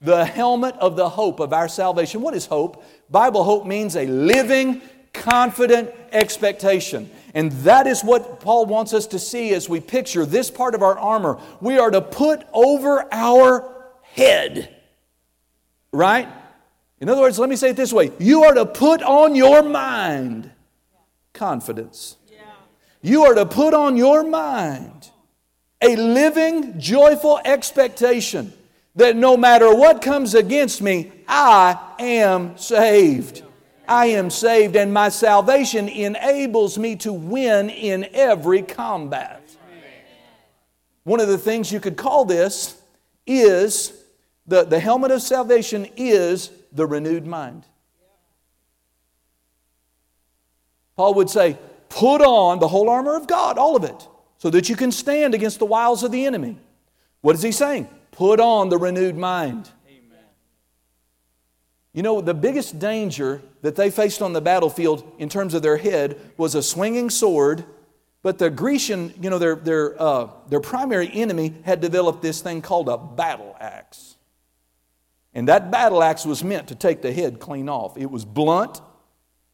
the 0.03 0.25
helmet 0.25 0.75
of 0.75 0.95
the 0.97 1.09
hope 1.09 1.39
of 1.39 1.53
our 1.53 1.69
salvation. 1.69 2.21
What 2.21 2.35
is 2.35 2.45
hope? 2.45 2.83
Bible 3.09 3.43
hope 3.43 3.65
means 3.65 3.95
a 3.95 4.05
living, 4.05 4.81
confident 5.13 5.91
expectation. 6.11 7.09
And 7.33 7.51
that 7.63 7.87
is 7.87 8.03
what 8.03 8.41
Paul 8.41 8.65
wants 8.65 8.93
us 8.93 9.07
to 9.07 9.19
see 9.19 9.53
as 9.53 9.69
we 9.69 9.79
picture 9.79 10.25
this 10.25 10.51
part 10.51 10.75
of 10.75 10.83
our 10.83 10.99
armor. 10.99 11.39
We 11.61 11.79
are 11.79 11.89
to 11.89 12.01
put 12.01 12.45
over 12.51 13.07
our 13.13 13.93
head. 14.01 14.75
Right? 15.93 16.27
In 16.99 17.07
other 17.09 17.21
words, 17.21 17.39
let 17.39 17.49
me 17.49 17.55
say 17.55 17.69
it 17.69 17.77
this 17.77 17.93
way 17.93 18.11
you 18.19 18.43
are 18.43 18.53
to 18.53 18.65
put 18.65 19.01
on 19.01 19.35
your 19.35 19.63
mind 19.63 20.51
confidence. 21.31 22.17
You 23.01 23.25
are 23.25 23.35
to 23.35 23.45
put 23.45 23.73
on 23.73 23.97
your 23.97 24.23
mind 24.23 25.09
a 25.81 25.97
living, 25.97 26.79
joyful 26.79 27.41
expectation 27.43 28.53
that 28.95 29.15
no 29.15 29.35
matter 29.35 29.73
what 29.73 30.01
comes 30.01 30.35
against 30.35 30.81
me, 30.81 31.11
I 31.27 31.77
am 31.99 32.57
saved. 32.57 33.43
I 33.87 34.07
am 34.07 34.29
saved, 34.29 34.75
and 34.75 34.93
my 34.93 35.09
salvation 35.09 35.89
enables 35.89 36.77
me 36.77 36.95
to 36.97 37.11
win 37.11 37.69
in 37.69 38.07
every 38.13 38.61
combat. 38.61 39.41
One 41.03 41.19
of 41.19 41.27
the 41.27 41.37
things 41.37 41.71
you 41.71 41.79
could 41.79 41.97
call 41.97 42.23
this 42.23 42.81
is 43.27 43.93
the, 44.47 44.63
the 44.63 44.79
helmet 44.79 45.11
of 45.11 45.21
salvation 45.21 45.87
is 45.97 46.49
the 46.71 46.85
renewed 46.85 47.25
mind. 47.25 47.65
Paul 50.95 51.15
would 51.15 51.29
say, 51.29 51.57
Put 51.89 52.21
on 52.21 52.59
the 52.59 52.67
whole 52.67 52.89
armor 52.89 53.15
of 53.15 53.27
God, 53.27 53.57
all 53.57 53.75
of 53.75 53.83
it, 53.83 54.07
so 54.39 54.49
that 54.49 54.67
you 54.67 54.75
can 54.75 54.91
stand 54.91 55.35
against 55.35 55.59
the 55.59 55.65
wiles 55.65 56.03
of 56.03 56.11
the 56.11 56.25
enemy. 56.25 56.57
What 57.21 57.35
is 57.35 57.43
he 57.43 57.51
saying? 57.51 57.87
Put 58.13 58.39
on 58.39 58.69
the 58.69 58.77
renewed 58.77 59.17
mind. 59.17 59.69
Amen. 59.87 60.23
You 61.93 62.03
know, 62.03 62.21
the 62.21 62.35
biggest 62.35 62.77
danger 62.79 63.41
that 63.63 63.75
they 63.75 63.89
faced 63.89 64.21
on 64.21 64.33
the 64.33 64.41
battlefield 64.41 65.11
in 65.17 65.29
terms 65.29 65.55
of 65.55 65.63
their 65.63 65.77
head 65.77 66.19
was 66.37 66.53
a 66.53 66.61
swinging 66.61 67.09
sword, 67.09 67.65
but 68.21 68.37
the 68.37 68.51
Grecian, 68.51 69.13
you 69.19 69.31
know, 69.31 69.39
their, 69.39 69.55
their, 69.55 70.01
uh, 70.01 70.29
their 70.47 70.59
primary 70.59 71.09
enemy 71.11 71.55
had 71.65 71.81
developed 71.81 72.21
this 72.21 72.39
thing 72.39 72.61
called 72.61 72.87
a 72.87 72.97
battle 72.97 73.57
axe. 73.59 74.15
And 75.33 75.47
that 75.47 75.71
battle 75.71 76.03
axe 76.03 76.23
was 76.23 76.43
meant 76.43 76.67
to 76.67 76.75
take 76.75 77.01
the 77.01 77.11
head 77.11 77.39
clean 77.39 77.67
off. 77.67 77.97
It 77.97 78.11
was 78.11 78.25
blunt, 78.25 78.79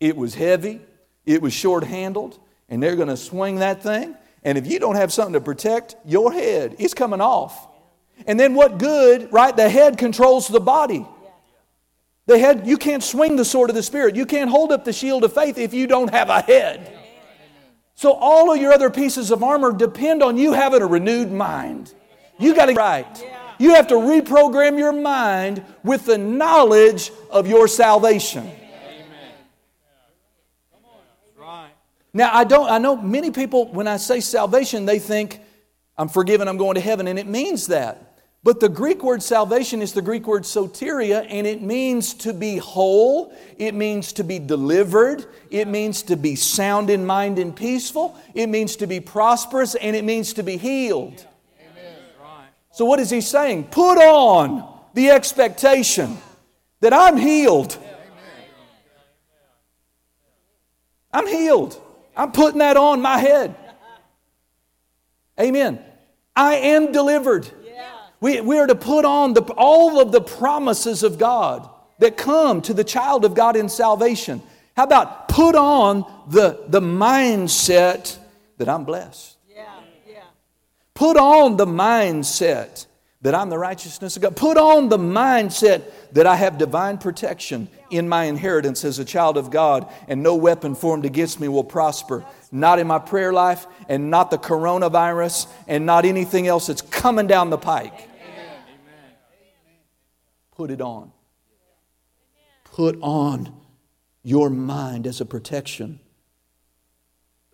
it 0.02 0.18
was 0.18 0.36
heavy, 0.36 0.82
it 1.26 1.42
was 1.42 1.54
short 1.54 1.86
handled, 1.86 2.38
and 2.68 2.84
they're 2.84 2.98
going 2.98 3.08
to 3.08 3.18
swing 3.18 3.60
that 3.60 3.82
thing. 3.82 4.16
And 4.44 4.58
if 4.58 4.68
you 4.68 4.80
don't 4.80 4.96
have 4.96 5.14
something 5.14 5.34
to 5.34 5.42
protect 5.42 5.96
your 6.06 6.34
head, 6.34 6.76
it's 6.78 6.94
coming 6.94 7.22
off. 7.22 7.69
And 8.28 8.40
then 8.40 8.54
what 8.54 8.78
good, 8.78 9.32
right? 9.32 9.56
The 9.56 9.70
head 9.70 9.98
controls 9.98 10.48
the 10.48 10.60
body. 10.60 11.06
The 12.26 12.38
head, 12.38 12.68
you 12.68 12.78
can't 12.78 13.04
swing 13.04 13.36
the 13.38 13.46
sword 13.46 13.70
of 13.70 13.76
the 13.76 13.84
Spirit. 13.84 14.16
You 14.16 14.26
can't 14.26 14.50
hold 14.50 14.72
up 14.72 14.86
the 14.86 14.94
shield 14.94 15.24
of 15.24 15.34
faith 15.34 15.58
if 15.58 15.74
you 15.74 15.88
don't 15.88 16.12
have 16.12 16.30
a 16.30 16.42
head. 16.42 16.96
So 17.96 18.14
all 18.14 18.54
of 18.54 18.62
your 18.62 18.72
other 18.72 18.90
pieces 18.90 19.32
of 19.32 19.44
armor 19.44 19.74
depend 19.74 20.24
on 20.24 20.38
you 20.38 20.54
having 20.54 20.82
a 20.82 20.86
renewed 20.86 21.32
mind. 21.32 21.94
You 22.38 22.56
got 22.56 22.68
to 22.68 22.74
right. 22.74 23.26
You 23.58 23.76
have 23.76 23.88
to 23.88 23.96
reprogram 23.96 24.78
your 24.78 24.94
mind 24.94 25.66
with 25.84 26.06
the 26.06 26.18
knowledge 26.18 27.12
of 27.30 27.46
your 27.46 27.68
salvation. 27.68 28.50
Now 32.14 32.30
I 32.34 32.44
don't 32.44 32.70
I 32.70 32.78
know 32.78 32.96
many 32.96 33.32
people 33.32 33.72
when 33.72 33.88
I 33.88 33.98
say 33.98 34.20
salvation 34.20 34.86
they 34.86 35.00
think 35.00 35.42
I'm 35.98 36.10
forgiven, 36.10 36.48
I'm 36.48 36.58
going 36.58 36.76
to 36.76 36.82
heaven 36.82 37.08
and 37.08 37.20
it 37.20 37.28
means 37.28 37.68
that. 37.68 38.09
But 38.50 38.60
the 38.60 38.68
Greek 38.68 39.04
word 39.04 39.22
salvation 39.22 39.80
is 39.80 39.94
the 39.94 40.02
Greek 40.02 40.26
word 40.26 40.42
soteria, 40.42 41.24
and 41.30 41.46
it 41.46 41.62
means 41.62 42.16
to 42.16 42.34
be 42.34 42.58
whole, 42.58 43.32
it 43.60 43.76
means 43.76 44.12
to 44.14 44.24
be 44.24 44.40
delivered, 44.40 45.28
it 45.52 45.68
means 45.68 46.02
to 46.02 46.16
be 46.16 46.36
sound 46.36 46.90
in 46.90 47.06
mind 47.06 47.38
and 47.38 47.56
peaceful, 47.56 48.18
it 48.34 48.48
means 48.48 48.76
to 48.78 48.88
be 48.88 49.02
prosperous, 49.02 49.76
and 49.76 49.96
it 49.96 50.04
means 50.04 50.34
to 50.34 50.42
be 50.42 50.58
healed. 50.58 51.28
So, 52.72 52.86
what 52.86 53.00
is 53.00 53.12
he 53.12 53.22
saying? 53.22 53.66
Put 53.66 54.00
on 54.00 54.68
the 54.96 55.12
expectation 55.12 56.18
that 56.80 56.92
I'm 56.92 57.18
healed. 57.18 57.78
I'm 61.14 61.28
healed. 61.28 61.80
I'm 62.18 62.32
putting 62.32 62.58
that 62.58 62.78
on 62.78 63.00
my 63.00 63.20
head. 63.20 63.56
Amen. 65.40 65.86
I 66.36 66.56
am 66.56 66.92
delivered. 66.92 67.48
We, 68.22 68.42
we 68.42 68.58
are 68.58 68.68
to 68.68 68.76
put 68.76 69.06
on 69.06 69.34
the, 69.34 69.42
all 69.54 70.02
of 70.02 70.12
the 70.12 70.22
promises 70.22 71.04
of 71.04 71.18
God 71.18 71.70
that 72.00 72.18
come 72.18 72.62
to 72.64 72.74
the 72.74 72.84
child 72.84 73.26
of 73.26 73.34
God 73.34 73.56
in 73.56 73.70
salvation. 73.70 74.42
How 74.76 74.84
about 74.84 75.30
put 75.30 75.56
on 75.56 76.06
the, 76.28 76.64
the 76.68 76.82
mindset 76.82 78.18
that 78.58 78.70
I'm 78.70 78.86
blessed? 78.86 79.38
Yeah, 79.50 79.66
yeah. 80.08 80.24
Put 80.94 81.18
on 81.18 81.58
the 81.58 81.66
mindset 81.66 82.86
that 83.22 83.36
I'm 83.36 83.50
the 83.50 83.58
righteousness 83.58 84.16
of 84.16 84.22
God. 84.22 84.36
Put 84.38 84.58
on 84.58 84.88
the 84.88 84.98
mindset 84.98 85.84
that 86.14 86.26
I 86.26 86.36
have 86.38 86.58
divine 86.58 86.98
protection 86.98 87.68
in 87.90 88.08
my 88.08 88.26
inheritance 88.26 88.86
as 88.86 89.00
a 89.00 89.06
child 89.06 89.38
of 89.38 89.52
God, 89.52 89.92
and 90.08 90.24
no 90.24 90.36
weapon 90.36 90.76
formed 90.76 91.06
against 91.06 91.40
me 91.40 91.50
will 91.50 91.64
prosper. 91.64 92.24
Not 92.52 92.80
in 92.80 92.88
my 92.88 93.00
prayer 93.00 93.34
life, 93.34 93.68
and 93.90 94.10
not 94.10 94.32
the 94.32 94.38
coronavirus, 94.38 95.48
and 95.68 95.86
not 95.86 96.06
anything 96.06 96.48
else 96.48 96.68
that's 96.68 96.82
coming 96.82 97.28
down 97.28 97.50
the 97.50 97.58
pike. 97.58 98.09
Put 100.60 100.72
it 100.72 100.82
on. 100.82 101.14
put 102.66 103.00
on 103.02 103.56
your 104.24 104.50
mind 104.50 105.08
as 105.08 105.22
a 105.22 105.26
protection 105.26 106.02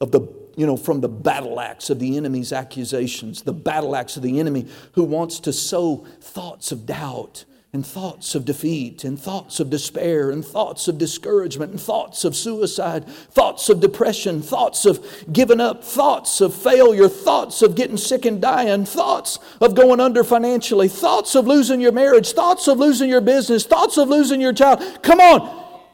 of 0.01 0.11
the 0.11 0.21
you 0.57 0.65
know 0.65 0.75
from 0.75 1.01
the 1.01 1.07
battle 1.07 1.59
axe 1.59 1.91
of 1.91 1.99
the 1.99 2.17
enemy's 2.17 2.51
accusations 2.51 3.43
the 3.43 3.53
battle 3.53 3.95
axe 3.95 4.17
of 4.17 4.23
the 4.23 4.39
enemy 4.39 4.65
who 4.93 5.03
wants 5.03 5.39
to 5.41 5.53
sow 5.53 5.97
thoughts 6.19 6.71
of 6.71 6.87
doubt 6.87 7.45
and 7.75 7.85
thoughts 7.85 8.35
of 8.35 8.45
defeat 8.45 9.03
and 9.03 9.19
thoughts 9.19 9.59
of 9.59 9.69
despair 9.69 10.31
and 10.31 10.45
thoughts 10.45 10.87
of 10.87 10.97
discouragement 10.97 11.71
and 11.71 11.81
thoughts 11.81 12.23
of 12.23 12.33
suicide 12.33 13.05
thoughts 13.05 13.67
of 13.67 13.81
depression 13.81 14.41
thoughts 14.41 14.85
of 14.85 15.05
giving 15.31 15.59
up 15.59 15.83
thoughts 15.83 16.39
of 16.39 16.55
failure 16.55 17.09
thoughts 17.09 17.61
of 17.61 17.75
getting 17.75 17.97
sick 17.97 18.23
and 18.25 18.41
dying 18.41 18.85
thoughts 18.85 19.39
of 19.59 19.75
going 19.75 19.99
under 19.99 20.23
financially 20.23 20.87
thoughts 20.87 21.35
of 21.35 21.45
losing 21.45 21.81
your 21.81 21.91
marriage 21.91 22.31
thoughts 22.31 22.67
of 22.69 22.77
losing 22.79 23.09
your 23.09 23.19
business 23.19 23.65
thoughts 23.65 23.97
of 23.97 24.07
losing 24.07 24.39
your 24.39 24.53
child 24.53 24.81
come 25.03 25.19
on 25.19 25.41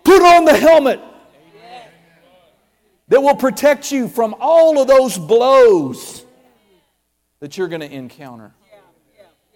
put 0.04 0.22
on 0.22 0.46
the 0.46 0.56
helmet 0.56 1.02
that 3.08 3.22
will 3.22 3.36
protect 3.36 3.92
you 3.92 4.08
from 4.08 4.36
all 4.40 4.80
of 4.80 4.88
those 4.88 5.18
blows 5.18 6.24
that 7.40 7.58
you're 7.58 7.68
going 7.68 7.82
to 7.82 7.92
encounter 7.92 8.54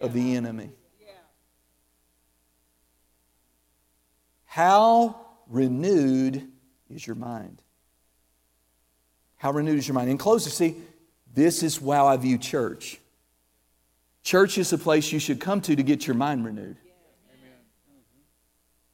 of 0.01 0.11
the 0.11 0.35
enemy. 0.35 0.71
How 4.55 5.19
renewed 5.49 6.47
is 6.89 7.05
your 7.05 7.17
mind? 7.17 7.61
How 9.35 9.51
renewed 9.51 9.77
is 9.77 9.85
your 9.85 9.95
mind? 9.95 10.09
In 10.09 10.17
closing, 10.17 10.53
see, 10.53 10.77
this 11.33 11.61
is 11.61 11.77
how 11.77 12.07
I 12.07 12.15
view 12.15 12.37
church. 12.37 13.01
Church 14.23 14.57
is 14.57 14.71
a 14.71 14.77
place 14.77 15.11
you 15.11 15.19
should 15.19 15.41
come 15.41 15.59
to 15.59 15.75
to 15.75 15.83
get 15.83 16.07
your 16.07 16.15
mind 16.15 16.45
renewed, 16.45 16.77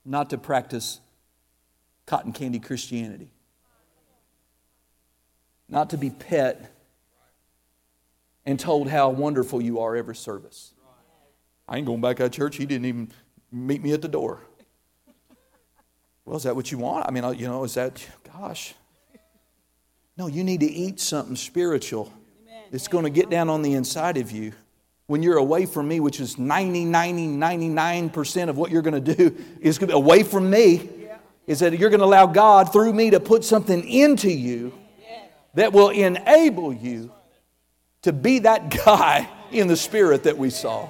not 0.03 0.32
to 0.32 0.39
practice 0.39 0.99
cotton 2.07 2.34
candy 2.34 2.57
Christianity 2.57 3.32
not 5.70 5.91
to 5.91 5.97
be 5.97 6.09
pet 6.09 6.70
and 8.45 8.59
told 8.59 8.89
how 8.89 9.09
wonderful 9.09 9.62
you 9.62 9.80
are 9.80 9.95
every 9.95 10.16
service. 10.16 10.74
I 11.68 11.78
ain't 11.78 11.86
going 11.86 12.01
back 12.01 12.18
to 12.18 12.30
church. 12.30 12.57
He 12.57 12.66
didn't 12.66 12.86
even 12.86 13.12
meet 13.51 13.82
me 13.82 13.93
at 13.93 14.01
the 14.01 14.09
door. 14.09 14.41
Well, 16.32 16.38
is 16.38 16.44
that 16.44 16.56
what 16.56 16.72
you 16.72 16.78
want? 16.78 17.06
I 17.06 17.12
mean, 17.12 17.26
uh, 17.26 17.32
you 17.32 17.46
know, 17.46 17.66
is 17.66 17.74
that, 17.74 18.02
gosh. 18.32 18.74
No, 20.16 20.28
you 20.28 20.46
need 20.46 20.62
to 20.62 20.66
eat 20.66 21.02
something 21.02 21.36
spiritual 21.36 22.10
that's 22.72 22.88
going 22.88 23.04
to 23.04 23.10
get 23.10 23.30
down 23.30 23.50
on 23.50 23.64
the 23.64 23.74
inside 23.74 24.16
of 24.16 24.32
you. 24.32 24.54
When 25.08 25.24
you're 25.24 25.36
away 25.36 25.66
from 25.66 25.90
me, 25.90 26.00
which 26.00 26.22
is 26.22 26.38
90, 26.38 26.86
90, 26.86 27.28
99% 27.28 28.48
of 28.48 28.58
what 28.58 28.72
you're 28.72 28.82
going 28.82 29.04
to 29.04 29.14
do 29.14 29.36
is 29.60 29.78
going 29.78 29.90
to 29.90 29.96
be 29.96 29.98
away 29.98 30.24
from 30.24 30.50
me, 30.50 30.90
is 31.48 31.60
that 31.60 31.78
you're 31.78 31.90
going 31.90 32.00
to 32.00 32.06
allow 32.06 32.28
God 32.28 32.72
through 32.72 32.94
me 32.94 33.10
to 33.10 33.20
put 33.20 33.44
something 33.44 33.86
into 33.86 34.32
you 34.32 34.72
that 35.56 35.74
will 35.74 35.90
enable 35.90 36.72
you 36.72 37.12
to 38.04 38.14
be 38.14 38.40
that 38.40 38.70
guy 38.86 39.28
in 39.52 39.68
the 39.68 39.76
spirit 39.76 40.24
that 40.24 40.38
we 40.38 40.50
saw. 40.50 40.88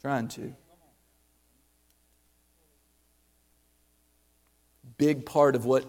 Trying 0.00 0.28
to. 0.28 0.54
Big 4.96 5.26
part 5.26 5.56
of 5.56 5.64
what, 5.64 5.84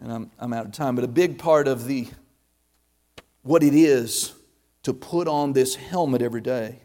and 0.00 0.12
I'm, 0.12 0.30
I'm 0.38 0.52
out 0.52 0.66
of 0.66 0.72
time, 0.72 0.94
but 0.94 1.04
a 1.04 1.08
big 1.08 1.38
part 1.38 1.68
of 1.68 1.86
the 1.86 2.08
what 3.42 3.62
it 3.62 3.74
is 3.74 4.32
to 4.84 4.92
put 4.92 5.28
on 5.28 5.52
this 5.52 5.74
helmet 5.74 6.22
every 6.22 6.40
day 6.40 6.78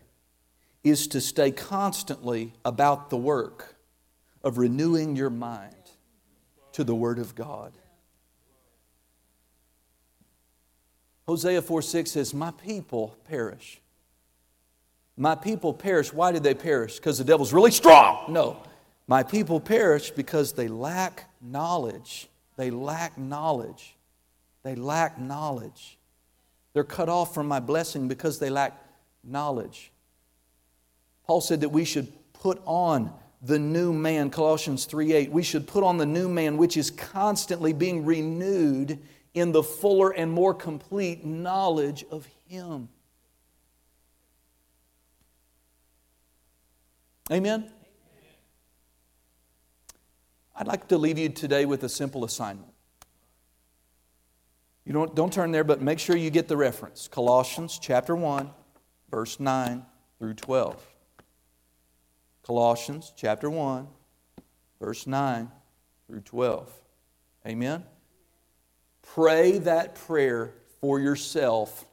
is 0.84 1.08
to 1.08 1.22
stay 1.22 1.52
constantly 1.52 2.54
about 2.66 3.10
the 3.10 3.18
work 3.18 3.76
of 4.44 4.58
renewing 4.58 5.16
your 5.16 5.30
mind 5.30 5.74
to 6.74 6.84
the 6.84 6.96
Word 6.96 7.20
of 7.20 7.36
God. 7.36 7.74
Hosea 11.28 11.62
4 11.62 11.82
6 11.82 12.12
says, 12.12 12.34
My 12.34 12.52
people 12.52 13.18
perish. 13.26 13.82
My 15.18 15.36
people 15.36 15.74
perish. 15.74 16.14
Why 16.14 16.32
did 16.32 16.44
they 16.44 16.54
perish? 16.54 16.98
Because 16.98 17.18
the 17.18 17.24
devil's 17.24 17.52
really 17.52 17.72
strong. 17.72 18.32
No. 18.32 18.62
My 19.08 19.24
people 19.24 19.60
perish 19.60 20.12
because 20.12 20.54
they 20.54 20.68
lack 20.68 21.30
knowledge. 21.42 22.28
They 22.58 22.70
lack 22.70 23.18
knowledge. 23.18 23.96
They 24.64 24.76
lack 24.76 25.18
knowledge. 25.18 25.98
They're 26.74 26.84
cut 26.84 27.08
off 27.08 27.34
from 27.34 27.48
my 27.48 27.62
blessing 27.62 28.08
because 28.08 28.38
they 28.38 28.50
lack 28.50 28.78
knowledge. 29.24 29.92
Paul 31.26 31.42
said 31.42 31.62
that 31.62 31.70
we 31.70 31.86
should 31.86 32.12
put 32.34 32.62
on 32.66 33.14
the 33.42 33.60
new 33.60 33.94
man, 33.94 34.30
Colossians 34.30 34.86
3 34.86 35.14
8. 35.14 35.32
We 35.32 35.44
should 35.44 35.68
put 35.68 35.84
on 35.84 35.98
the 35.98 36.06
new 36.06 36.28
man, 36.28 36.58
which 36.58 36.76
is 36.76 36.92
constantly 36.92 37.72
being 37.72 38.06
renewed 38.06 39.00
in 39.34 39.52
the 39.52 39.64
fuller 39.64 40.10
and 40.10 40.32
more 40.32 40.54
complete 40.54 41.24
knowledge 41.24 42.04
of 42.12 42.28
Him. 42.48 42.90
Amen? 47.32 47.72
I'd 50.60 50.66
like 50.66 50.88
to 50.88 50.98
leave 50.98 51.20
you 51.20 51.30
today 51.30 51.66
with 51.66 51.84
a 51.84 51.90
simple 51.90 52.26
assignment. 52.26 52.74
You 54.86 54.94
don't, 54.94 55.16
don't 55.16 55.32
turn 55.32 55.52
there, 55.52 55.64
but 55.64 55.82
make 55.82 56.00
sure 56.00 56.16
you 56.16 56.32
get 56.32 56.48
the 56.48 56.58
reference. 56.58 57.08
Colossians 57.08 57.78
chapter 57.80 58.16
1, 58.16 58.50
verse 59.12 59.40
9 59.40 59.86
through 60.18 60.34
12. 60.34 60.84
Colossians 62.44 63.14
chapter 63.16 63.52
1, 63.52 63.88
verse 64.82 65.06
9 65.06 65.52
through 66.08 66.22
12. 66.22 66.72
Amen? 67.46 67.84
Pray 69.14 69.60
that 69.60 69.94
prayer 69.94 70.54
for 70.82 71.00
yourself 71.00 71.86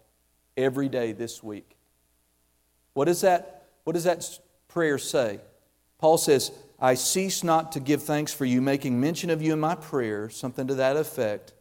every 0.57 0.89
day 0.89 1.13
this 1.13 1.43
week. 1.43 1.77
What, 2.95 3.09
is 3.09 3.21
that, 3.21 3.67
what 3.83 3.93
does 3.93 4.05
that 4.05 4.27
prayer 4.69 4.97
say? 4.97 5.41
Paul 5.99 6.17
says, 6.17 6.51
I 6.79 6.95
cease 6.95 7.45
not 7.45 7.73
to 7.73 7.81
give 7.81 8.03
thanks 8.03 8.33
for 8.33 8.45
you, 8.45 8.61
making 8.61 9.01
mention 9.01 9.31
of 9.31 9.41
you 9.41 9.53
in 9.53 9.61
my 9.61 9.75
prayer, 9.75 10.29
something 10.29 10.67
to 10.67 10.75
that 10.77 10.97
effect, 10.97 11.53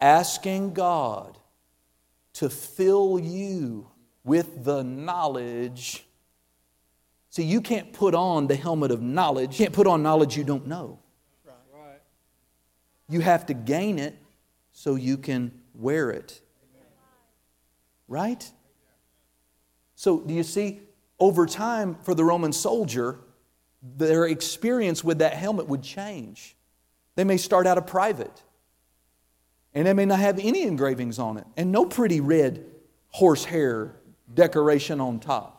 asking 0.00 0.74
God 0.74 1.38
to 2.34 2.48
fill 2.48 3.18
you 3.18 3.88
with 4.24 4.64
the 4.64 4.82
knowledge 4.82 6.04
See, 7.30 7.44
you 7.44 7.60
can't 7.60 7.92
put 7.92 8.14
on 8.14 8.46
the 8.46 8.56
helmet 8.56 8.90
of 8.90 9.02
knowledge. 9.02 9.58
You 9.58 9.66
can't 9.66 9.74
put 9.74 9.86
on 9.86 10.02
knowledge 10.02 10.36
you 10.36 10.44
don't 10.44 10.66
know. 10.66 10.98
You 13.08 13.20
have 13.20 13.46
to 13.46 13.54
gain 13.54 13.98
it 13.98 14.16
so 14.72 14.94
you 14.94 15.16
can 15.16 15.52
wear 15.74 16.10
it. 16.10 16.40
Right? 18.06 18.50
So, 19.94 20.20
do 20.20 20.34
you 20.34 20.42
see, 20.42 20.80
over 21.18 21.46
time 21.46 21.96
for 22.02 22.14
the 22.14 22.24
Roman 22.24 22.52
soldier, 22.52 23.18
their 23.96 24.26
experience 24.26 25.02
with 25.02 25.18
that 25.18 25.34
helmet 25.34 25.66
would 25.68 25.82
change. 25.82 26.56
They 27.16 27.24
may 27.24 27.36
start 27.36 27.66
out 27.66 27.78
a 27.78 27.82
private, 27.82 28.42
and 29.74 29.86
they 29.86 29.92
may 29.92 30.04
not 30.04 30.18
have 30.20 30.38
any 30.38 30.62
engravings 30.62 31.18
on 31.18 31.36
it, 31.36 31.46
and 31.56 31.72
no 31.72 31.84
pretty 31.84 32.20
red 32.20 32.64
horsehair 33.08 33.96
decoration 34.32 35.00
on 35.00 35.18
top. 35.18 35.54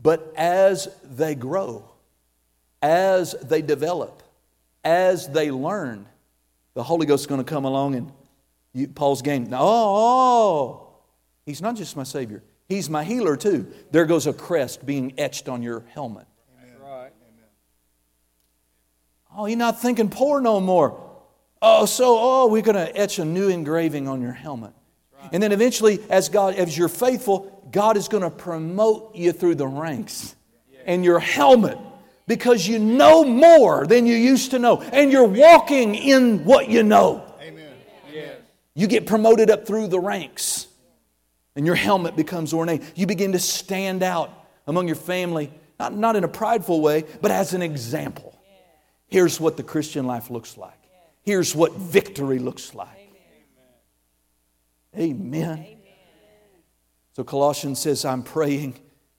But 0.00 0.32
as 0.36 0.88
they 1.02 1.34
grow, 1.34 1.90
as 2.82 3.32
they 3.42 3.62
develop, 3.62 4.22
as 4.84 5.28
they 5.28 5.50
learn, 5.50 6.06
the 6.74 6.82
Holy 6.82 7.06
Ghost 7.06 7.22
is 7.22 7.26
going 7.26 7.42
to 7.42 7.50
come 7.50 7.64
along 7.64 7.94
and 7.94 8.12
you, 8.72 8.88
Paul's 8.88 9.22
game. 9.22 9.48
Oh, 9.52 9.58
oh, 9.58 10.88
he's 11.46 11.62
not 11.62 11.76
just 11.76 11.96
my 11.96 12.02
Savior, 12.02 12.44
he's 12.68 12.90
my 12.90 13.02
healer 13.02 13.36
too. 13.36 13.72
There 13.90 14.04
goes 14.04 14.26
a 14.26 14.32
crest 14.32 14.84
being 14.84 15.14
etched 15.18 15.48
on 15.48 15.62
your 15.62 15.84
helmet. 15.94 16.26
Right. 16.82 17.12
Oh, 19.36 19.46
you're 19.46 19.58
not 19.58 19.80
thinking 19.80 20.08
poor 20.08 20.40
no 20.40 20.60
more. 20.60 21.02
Oh, 21.60 21.84
so, 21.86 22.16
oh, 22.18 22.46
we're 22.48 22.62
going 22.62 22.76
to 22.76 22.96
etch 22.96 23.18
a 23.18 23.24
new 23.24 23.48
engraving 23.48 24.08
on 24.08 24.22
your 24.22 24.32
helmet. 24.32 24.72
And 25.32 25.42
then 25.42 25.52
eventually, 25.52 25.98
as 26.08 26.28
God, 26.28 26.54
as 26.54 26.76
you're 26.76 26.88
faithful, 26.88 27.68
God 27.70 27.96
is 27.96 28.08
going 28.08 28.22
to 28.22 28.30
promote 28.30 29.14
you 29.14 29.32
through 29.32 29.56
the 29.56 29.66
ranks 29.66 30.36
and 30.84 31.04
your 31.04 31.18
helmet 31.18 31.78
because 32.26 32.66
you 32.66 32.78
know 32.78 33.24
more 33.24 33.86
than 33.86 34.06
you 34.06 34.14
used 34.14 34.52
to 34.52 34.58
know 34.58 34.80
and 34.80 35.10
you're 35.10 35.24
walking 35.24 35.94
in 35.94 36.44
what 36.44 36.68
you 36.68 36.82
know. 36.82 37.24
Amen. 37.40 37.74
Yes. 38.12 38.38
You 38.74 38.86
get 38.86 39.06
promoted 39.06 39.50
up 39.50 39.66
through 39.66 39.88
the 39.88 40.00
ranks 40.00 40.68
and 41.56 41.66
your 41.66 41.74
helmet 41.74 42.14
becomes 42.14 42.52
ornate. 42.52 42.82
You 42.94 43.06
begin 43.06 43.32
to 43.32 43.38
stand 43.38 44.02
out 44.02 44.30
among 44.66 44.86
your 44.86 44.96
family, 44.96 45.52
not, 45.80 45.94
not 45.94 46.16
in 46.16 46.24
a 46.24 46.28
prideful 46.28 46.80
way, 46.80 47.04
but 47.20 47.30
as 47.30 47.52
an 47.52 47.62
example. 47.62 48.25
Here's 49.08 49.40
what 49.40 49.56
the 49.56 49.62
Christian 49.62 50.06
life 50.06 50.30
looks 50.30 50.56
like. 50.56 50.78
Here's 51.22 51.54
what 51.54 51.72
victory 51.72 52.38
looks 52.38 52.74
like. 52.74 52.88
Amen. 54.96 55.58
Amen. 55.58 55.76
So 57.12 57.24
Colossians 57.24 57.80
says, 57.80 58.04
I'm 58.04 58.22
praying 58.22 58.78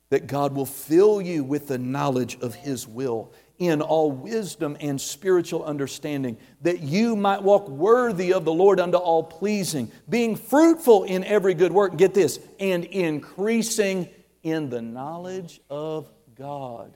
that 0.10 0.28
God 0.28 0.56
will 0.56 0.66
fill 0.66 1.22
you 1.22 1.44
with 1.44 1.68
the 1.68 1.78
knowledge 1.78 2.38
of 2.40 2.56
His 2.56 2.88
will 2.88 3.34
in 3.58 3.82
all 3.82 4.12
wisdom 4.12 4.78
and 4.80 5.02
spiritual 5.02 5.64
understanding, 5.64 6.38
that 6.62 6.80
you 6.80 7.16
might 7.16 7.42
walk 7.42 7.68
worthy 7.68 8.32
of 8.32 8.46
the 8.46 8.54
Lord 8.54 8.80
unto 8.80 8.98
all 8.98 9.24
pleasing, 9.24 9.92
being 10.08 10.36
fruitful 10.36 11.06
in 11.06 11.24
every 11.24 11.56
good 11.56 11.72
work. 11.72 11.98
Get 11.98 12.14
this, 12.14 12.40
and 12.60 12.86
increasing 12.86 14.10
in 14.44 14.70
the 14.70 14.82
knowledge 14.82 15.60
of 15.70 16.10
God. 16.36 16.96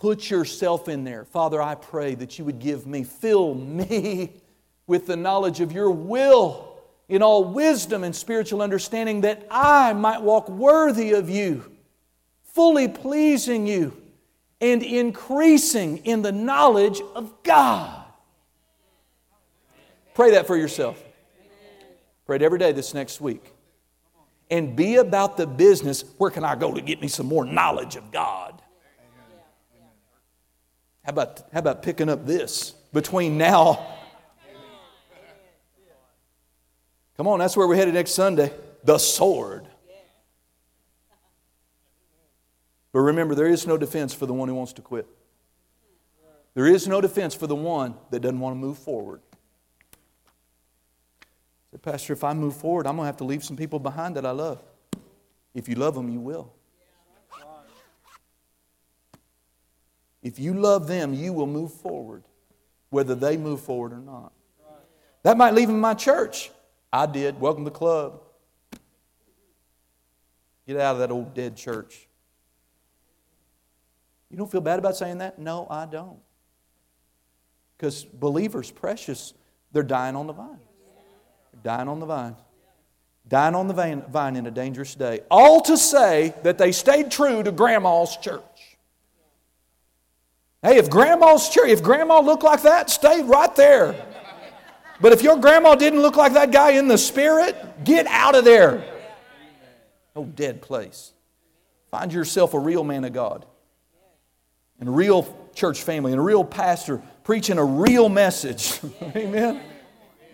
Put 0.00 0.30
yourself 0.30 0.88
in 0.88 1.04
there. 1.04 1.26
Father, 1.26 1.60
I 1.60 1.74
pray 1.74 2.14
that 2.16 2.38
you 2.38 2.44
would 2.46 2.58
give 2.58 2.86
me, 2.86 3.04
fill 3.04 3.54
me 3.54 4.32
with 4.86 5.06
the 5.06 5.16
knowledge 5.16 5.60
of 5.60 5.72
your 5.72 5.90
will 5.90 6.78
in 7.08 7.22
all 7.22 7.44
wisdom 7.44 8.02
and 8.02 8.16
spiritual 8.16 8.62
understanding, 8.62 9.20
that 9.20 9.46
I 9.50 9.92
might 9.92 10.22
walk 10.22 10.48
worthy 10.48 11.12
of 11.12 11.28
you, 11.28 11.70
fully 12.42 12.88
pleasing 12.88 13.66
you 13.66 13.96
and 14.60 14.82
increasing 14.82 15.98
in 15.98 16.22
the 16.22 16.32
knowledge 16.32 17.00
of 17.14 17.42
God. 17.42 18.04
Pray 20.14 20.30
that 20.32 20.46
for 20.46 20.56
yourself. 20.56 21.02
Pray 22.24 22.36
it 22.36 22.42
every 22.42 22.58
day 22.58 22.72
this 22.72 22.94
next 22.94 23.20
week. 23.20 23.52
And 24.50 24.74
be 24.74 24.96
about 24.96 25.36
the 25.36 25.46
business 25.46 26.04
where 26.16 26.30
can 26.30 26.44
I 26.44 26.54
go 26.54 26.72
to 26.74 26.80
get 26.80 27.00
me 27.02 27.08
some 27.08 27.26
more 27.26 27.44
knowledge 27.44 27.96
of 27.96 28.10
God? 28.10 28.59
How 31.04 31.10
about, 31.10 31.42
how 31.52 31.58
about 31.60 31.82
picking 31.82 32.08
up 32.08 32.26
this 32.26 32.72
between 32.92 33.38
now? 33.38 33.86
Come 37.16 37.26
on, 37.26 37.38
that's 37.38 37.56
where 37.56 37.66
we're 37.66 37.76
headed 37.76 37.94
next 37.94 38.12
Sunday. 38.12 38.52
The 38.84 38.98
sword. 38.98 39.66
But 42.92 43.00
remember, 43.00 43.34
there 43.34 43.46
is 43.46 43.66
no 43.66 43.76
defense 43.76 44.14
for 44.14 44.26
the 44.26 44.32
one 44.32 44.48
who 44.48 44.54
wants 44.54 44.72
to 44.74 44.82
quit. 44.82 45.06
There 46.54 46.66
is 46.66 46.88
no 46.88 47.00
defense 47.00 47.34
for 47.34 47.46
the 47.46 47.54
one 47.54 47.94
that 48.10 48.20
doesn't 48.20 48.40
want 48.40 48.54
to 48.54 48.58
move 48.58 48.78
forward. 48.78 49.20
Said, 51.70 51.82
Pastor, 51.82 52.14
if 52.14 52.24
I 52.24 52.32
move 52.34 52.56
forward, 52.56 52.86
I'm 52.86 52.96
going 52.96 53.04
to 53.04 53.06
have 53.06 53.18
to 53.18 53.24
leave 53.24 53.44
some 53.44 53.56
people 53.56 53.78
behind 53.78 54.16
that 54.16 54.26
I 54.26 54.32
love. 54.32 54.62
If 55.54 55.68
you 55.68 55.76
love 55.76 55.94
them, 55.94 56.08
you 56.08 56.20
will. 56.20 56.52
If 60.22 60.38
you 60.38 60.54
love 60.54 60.86
them, 60.86 61.14
you 61.14 61.32
will 61.32 61.46
move 61.46 61.72
forward, 61.72 62.24
whether 62.90 63.14
they 63.14 63.36
move 63.36 63.60
forward 63.60 63.92
or 63.92 63.98
not. 63.98 64.32
That 65.22 65.36
might 65.36 65.54
leave 65.54 65.68
them 65.68 65.76
in 65.76 65.80
my 65.80 65.94
church. 65.94 66.50
I 66.92 67.06
did. 67.06 67.40
Welcome 67.40 67.64
to 67.64 67.70
the 67.70 67.76
club. 67.76 68.20
Get 70.66 70.76
out 70.76 70.94
of 70.94 70.98
that 71.00 71.10
old 71.10 71.34
dead 71.34 71.56
church. 71.56 72.06
You 74.30 74.36
don't 74.36 74.50
feel 74.50 74.60
bad 74.60 74.78
about 74.78 74.96
saying 74.96 75.18
that? 75.18 75.38
No, 75.38 75.66
I 75.68 75.86
don't. 75.86 76.18
Because 77.76 78.04
believers, 78.04 78.70
precious, 78.70 79.34
they're 79.72 79.82
dying 79.82 80.16
on 80.16 80.26
the 80.26 80.32
vine. 80.32 80.60
They're 81.52 81.76
dying 81.76 81.88
on 81.88 81.98
the 81.98 82.06
vine. 82.06 82.36
Dying 83.26 83.54
on 83.54 83.68
the 83.68 83.74
vine, 83.74 84.02
vine 84.10 84.36
in 84.36 84.46
a 84.46 84.50
dangerous 84.50 84.94
day. 84.94 85.20
All 85.30 85.60
to 85.62 85.76
say 85.76 86.34
that 86.42 86.58
they 86.58 86.72
stayed 86.72 87.10
true 87.10 87.42
to 87.42 87.52
grandma's 87.52 88.16
church. 88.16 88.69
Hey, 90.62 90.76
if 90.76 90.90
grandma's 90.90 91.48
church, 91.48 91.70
if 91.70 91.82
grandma 91.82 92.20
looked 92.20 92.42
like 92.42 92.62
that, 92.62 92.90
stay 92.90 93.22
right 93.22 93.54
there. 93.56 94.06
But 95.00 95.12
if 95.12 95.22
your 95.22 95.38
grandma 95.38 95.74
didn't 95.74 96.02
look 96.02 96.16
like 96.16 96.34
that 96.34 96.52
guy 96.52 96.72
in 96.72 96.86
the 96.86 96.98
spirit, 96.98 97.84
get 97.84 98.06
out 98.06 98.34
of 98.34 98.44
there. 98.44 98.84
Oh, 100.14 100.24
dead 100.24 100.60
place. 100.60 101.12
Find 101.90 102.12
yourself 102.12 102.52
a 102.52 102.58
real 102.58 102.84
man 102.84 103.04
of 103.04 103.12
God 103.12 103.46
and 104.78 104.88
a 104.88 104.92
real 104.92 105.50
church 105.54 105.82
family 105.82 106.12
and 106.12 106.20
a 106.20 106.24
real 106.24 106.44
pastor 106.44 107.02
preaching 107.24 107.58
a 107.58 107.64
real 107.64 108.08
message. 108.08 108.80
Amen. 109.02 109.62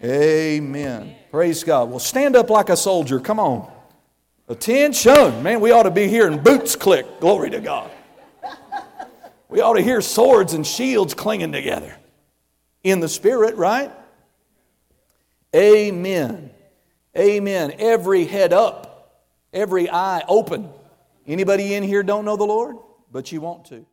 Amen. 0.03 1.15
Praise 1.31 1.63
God. 1.65 1.89
Well, 1.89 1.99
stand 1.99 2.37
up 2.37 2.51
like 2.51 2.69
a 2.69 2.77
soldier. 2.77 3.21
Come 3.21 3.39
on. 3.39 3.71
Attention. 4.49 5.43
Man, 5.43 5.61
we 5.61 5.71
ought 5.71 5.85
to 5.85 5.91
be 5.91 6.09
hearing 6.09 6.39
boots 6.39 6.77
click. 6.77 7.21
Glory 7.21 7.51
to 7.51 7.61
God. 7.61 7.91
We 9.49 9.61
ought 9.61 9.75
to 9.75 9.83
hear 9.83 10.01
swords 10.01 10.55
and 10.55 10.67
shields 10.67 11.15
clinging 11.15 11.53
together 11.53 11.97
in 12.83 13.01
the 13.01 13.09
spirit, 13.09 13.57
right? 13.57 13.93
Amen. 15.55 16.51
Amen. 17.17 17.73
Every 17.79 18.25
head 18.25 18.53
up, 18.53 19.25
every 19.53 19.89
eye 19.89 20.23
open. 20.29 20.69
Anybody 21.27 21.75
in 21.75 21.83
here 21.83 22.03
don't 22.03 22.25
know 22.25 22.37
the 22.37 22.45
Lord? 22.45 22.77
But 23.11 23.33
you 23.33 23.41
want 23.41 23.67
to. 23.67 23.87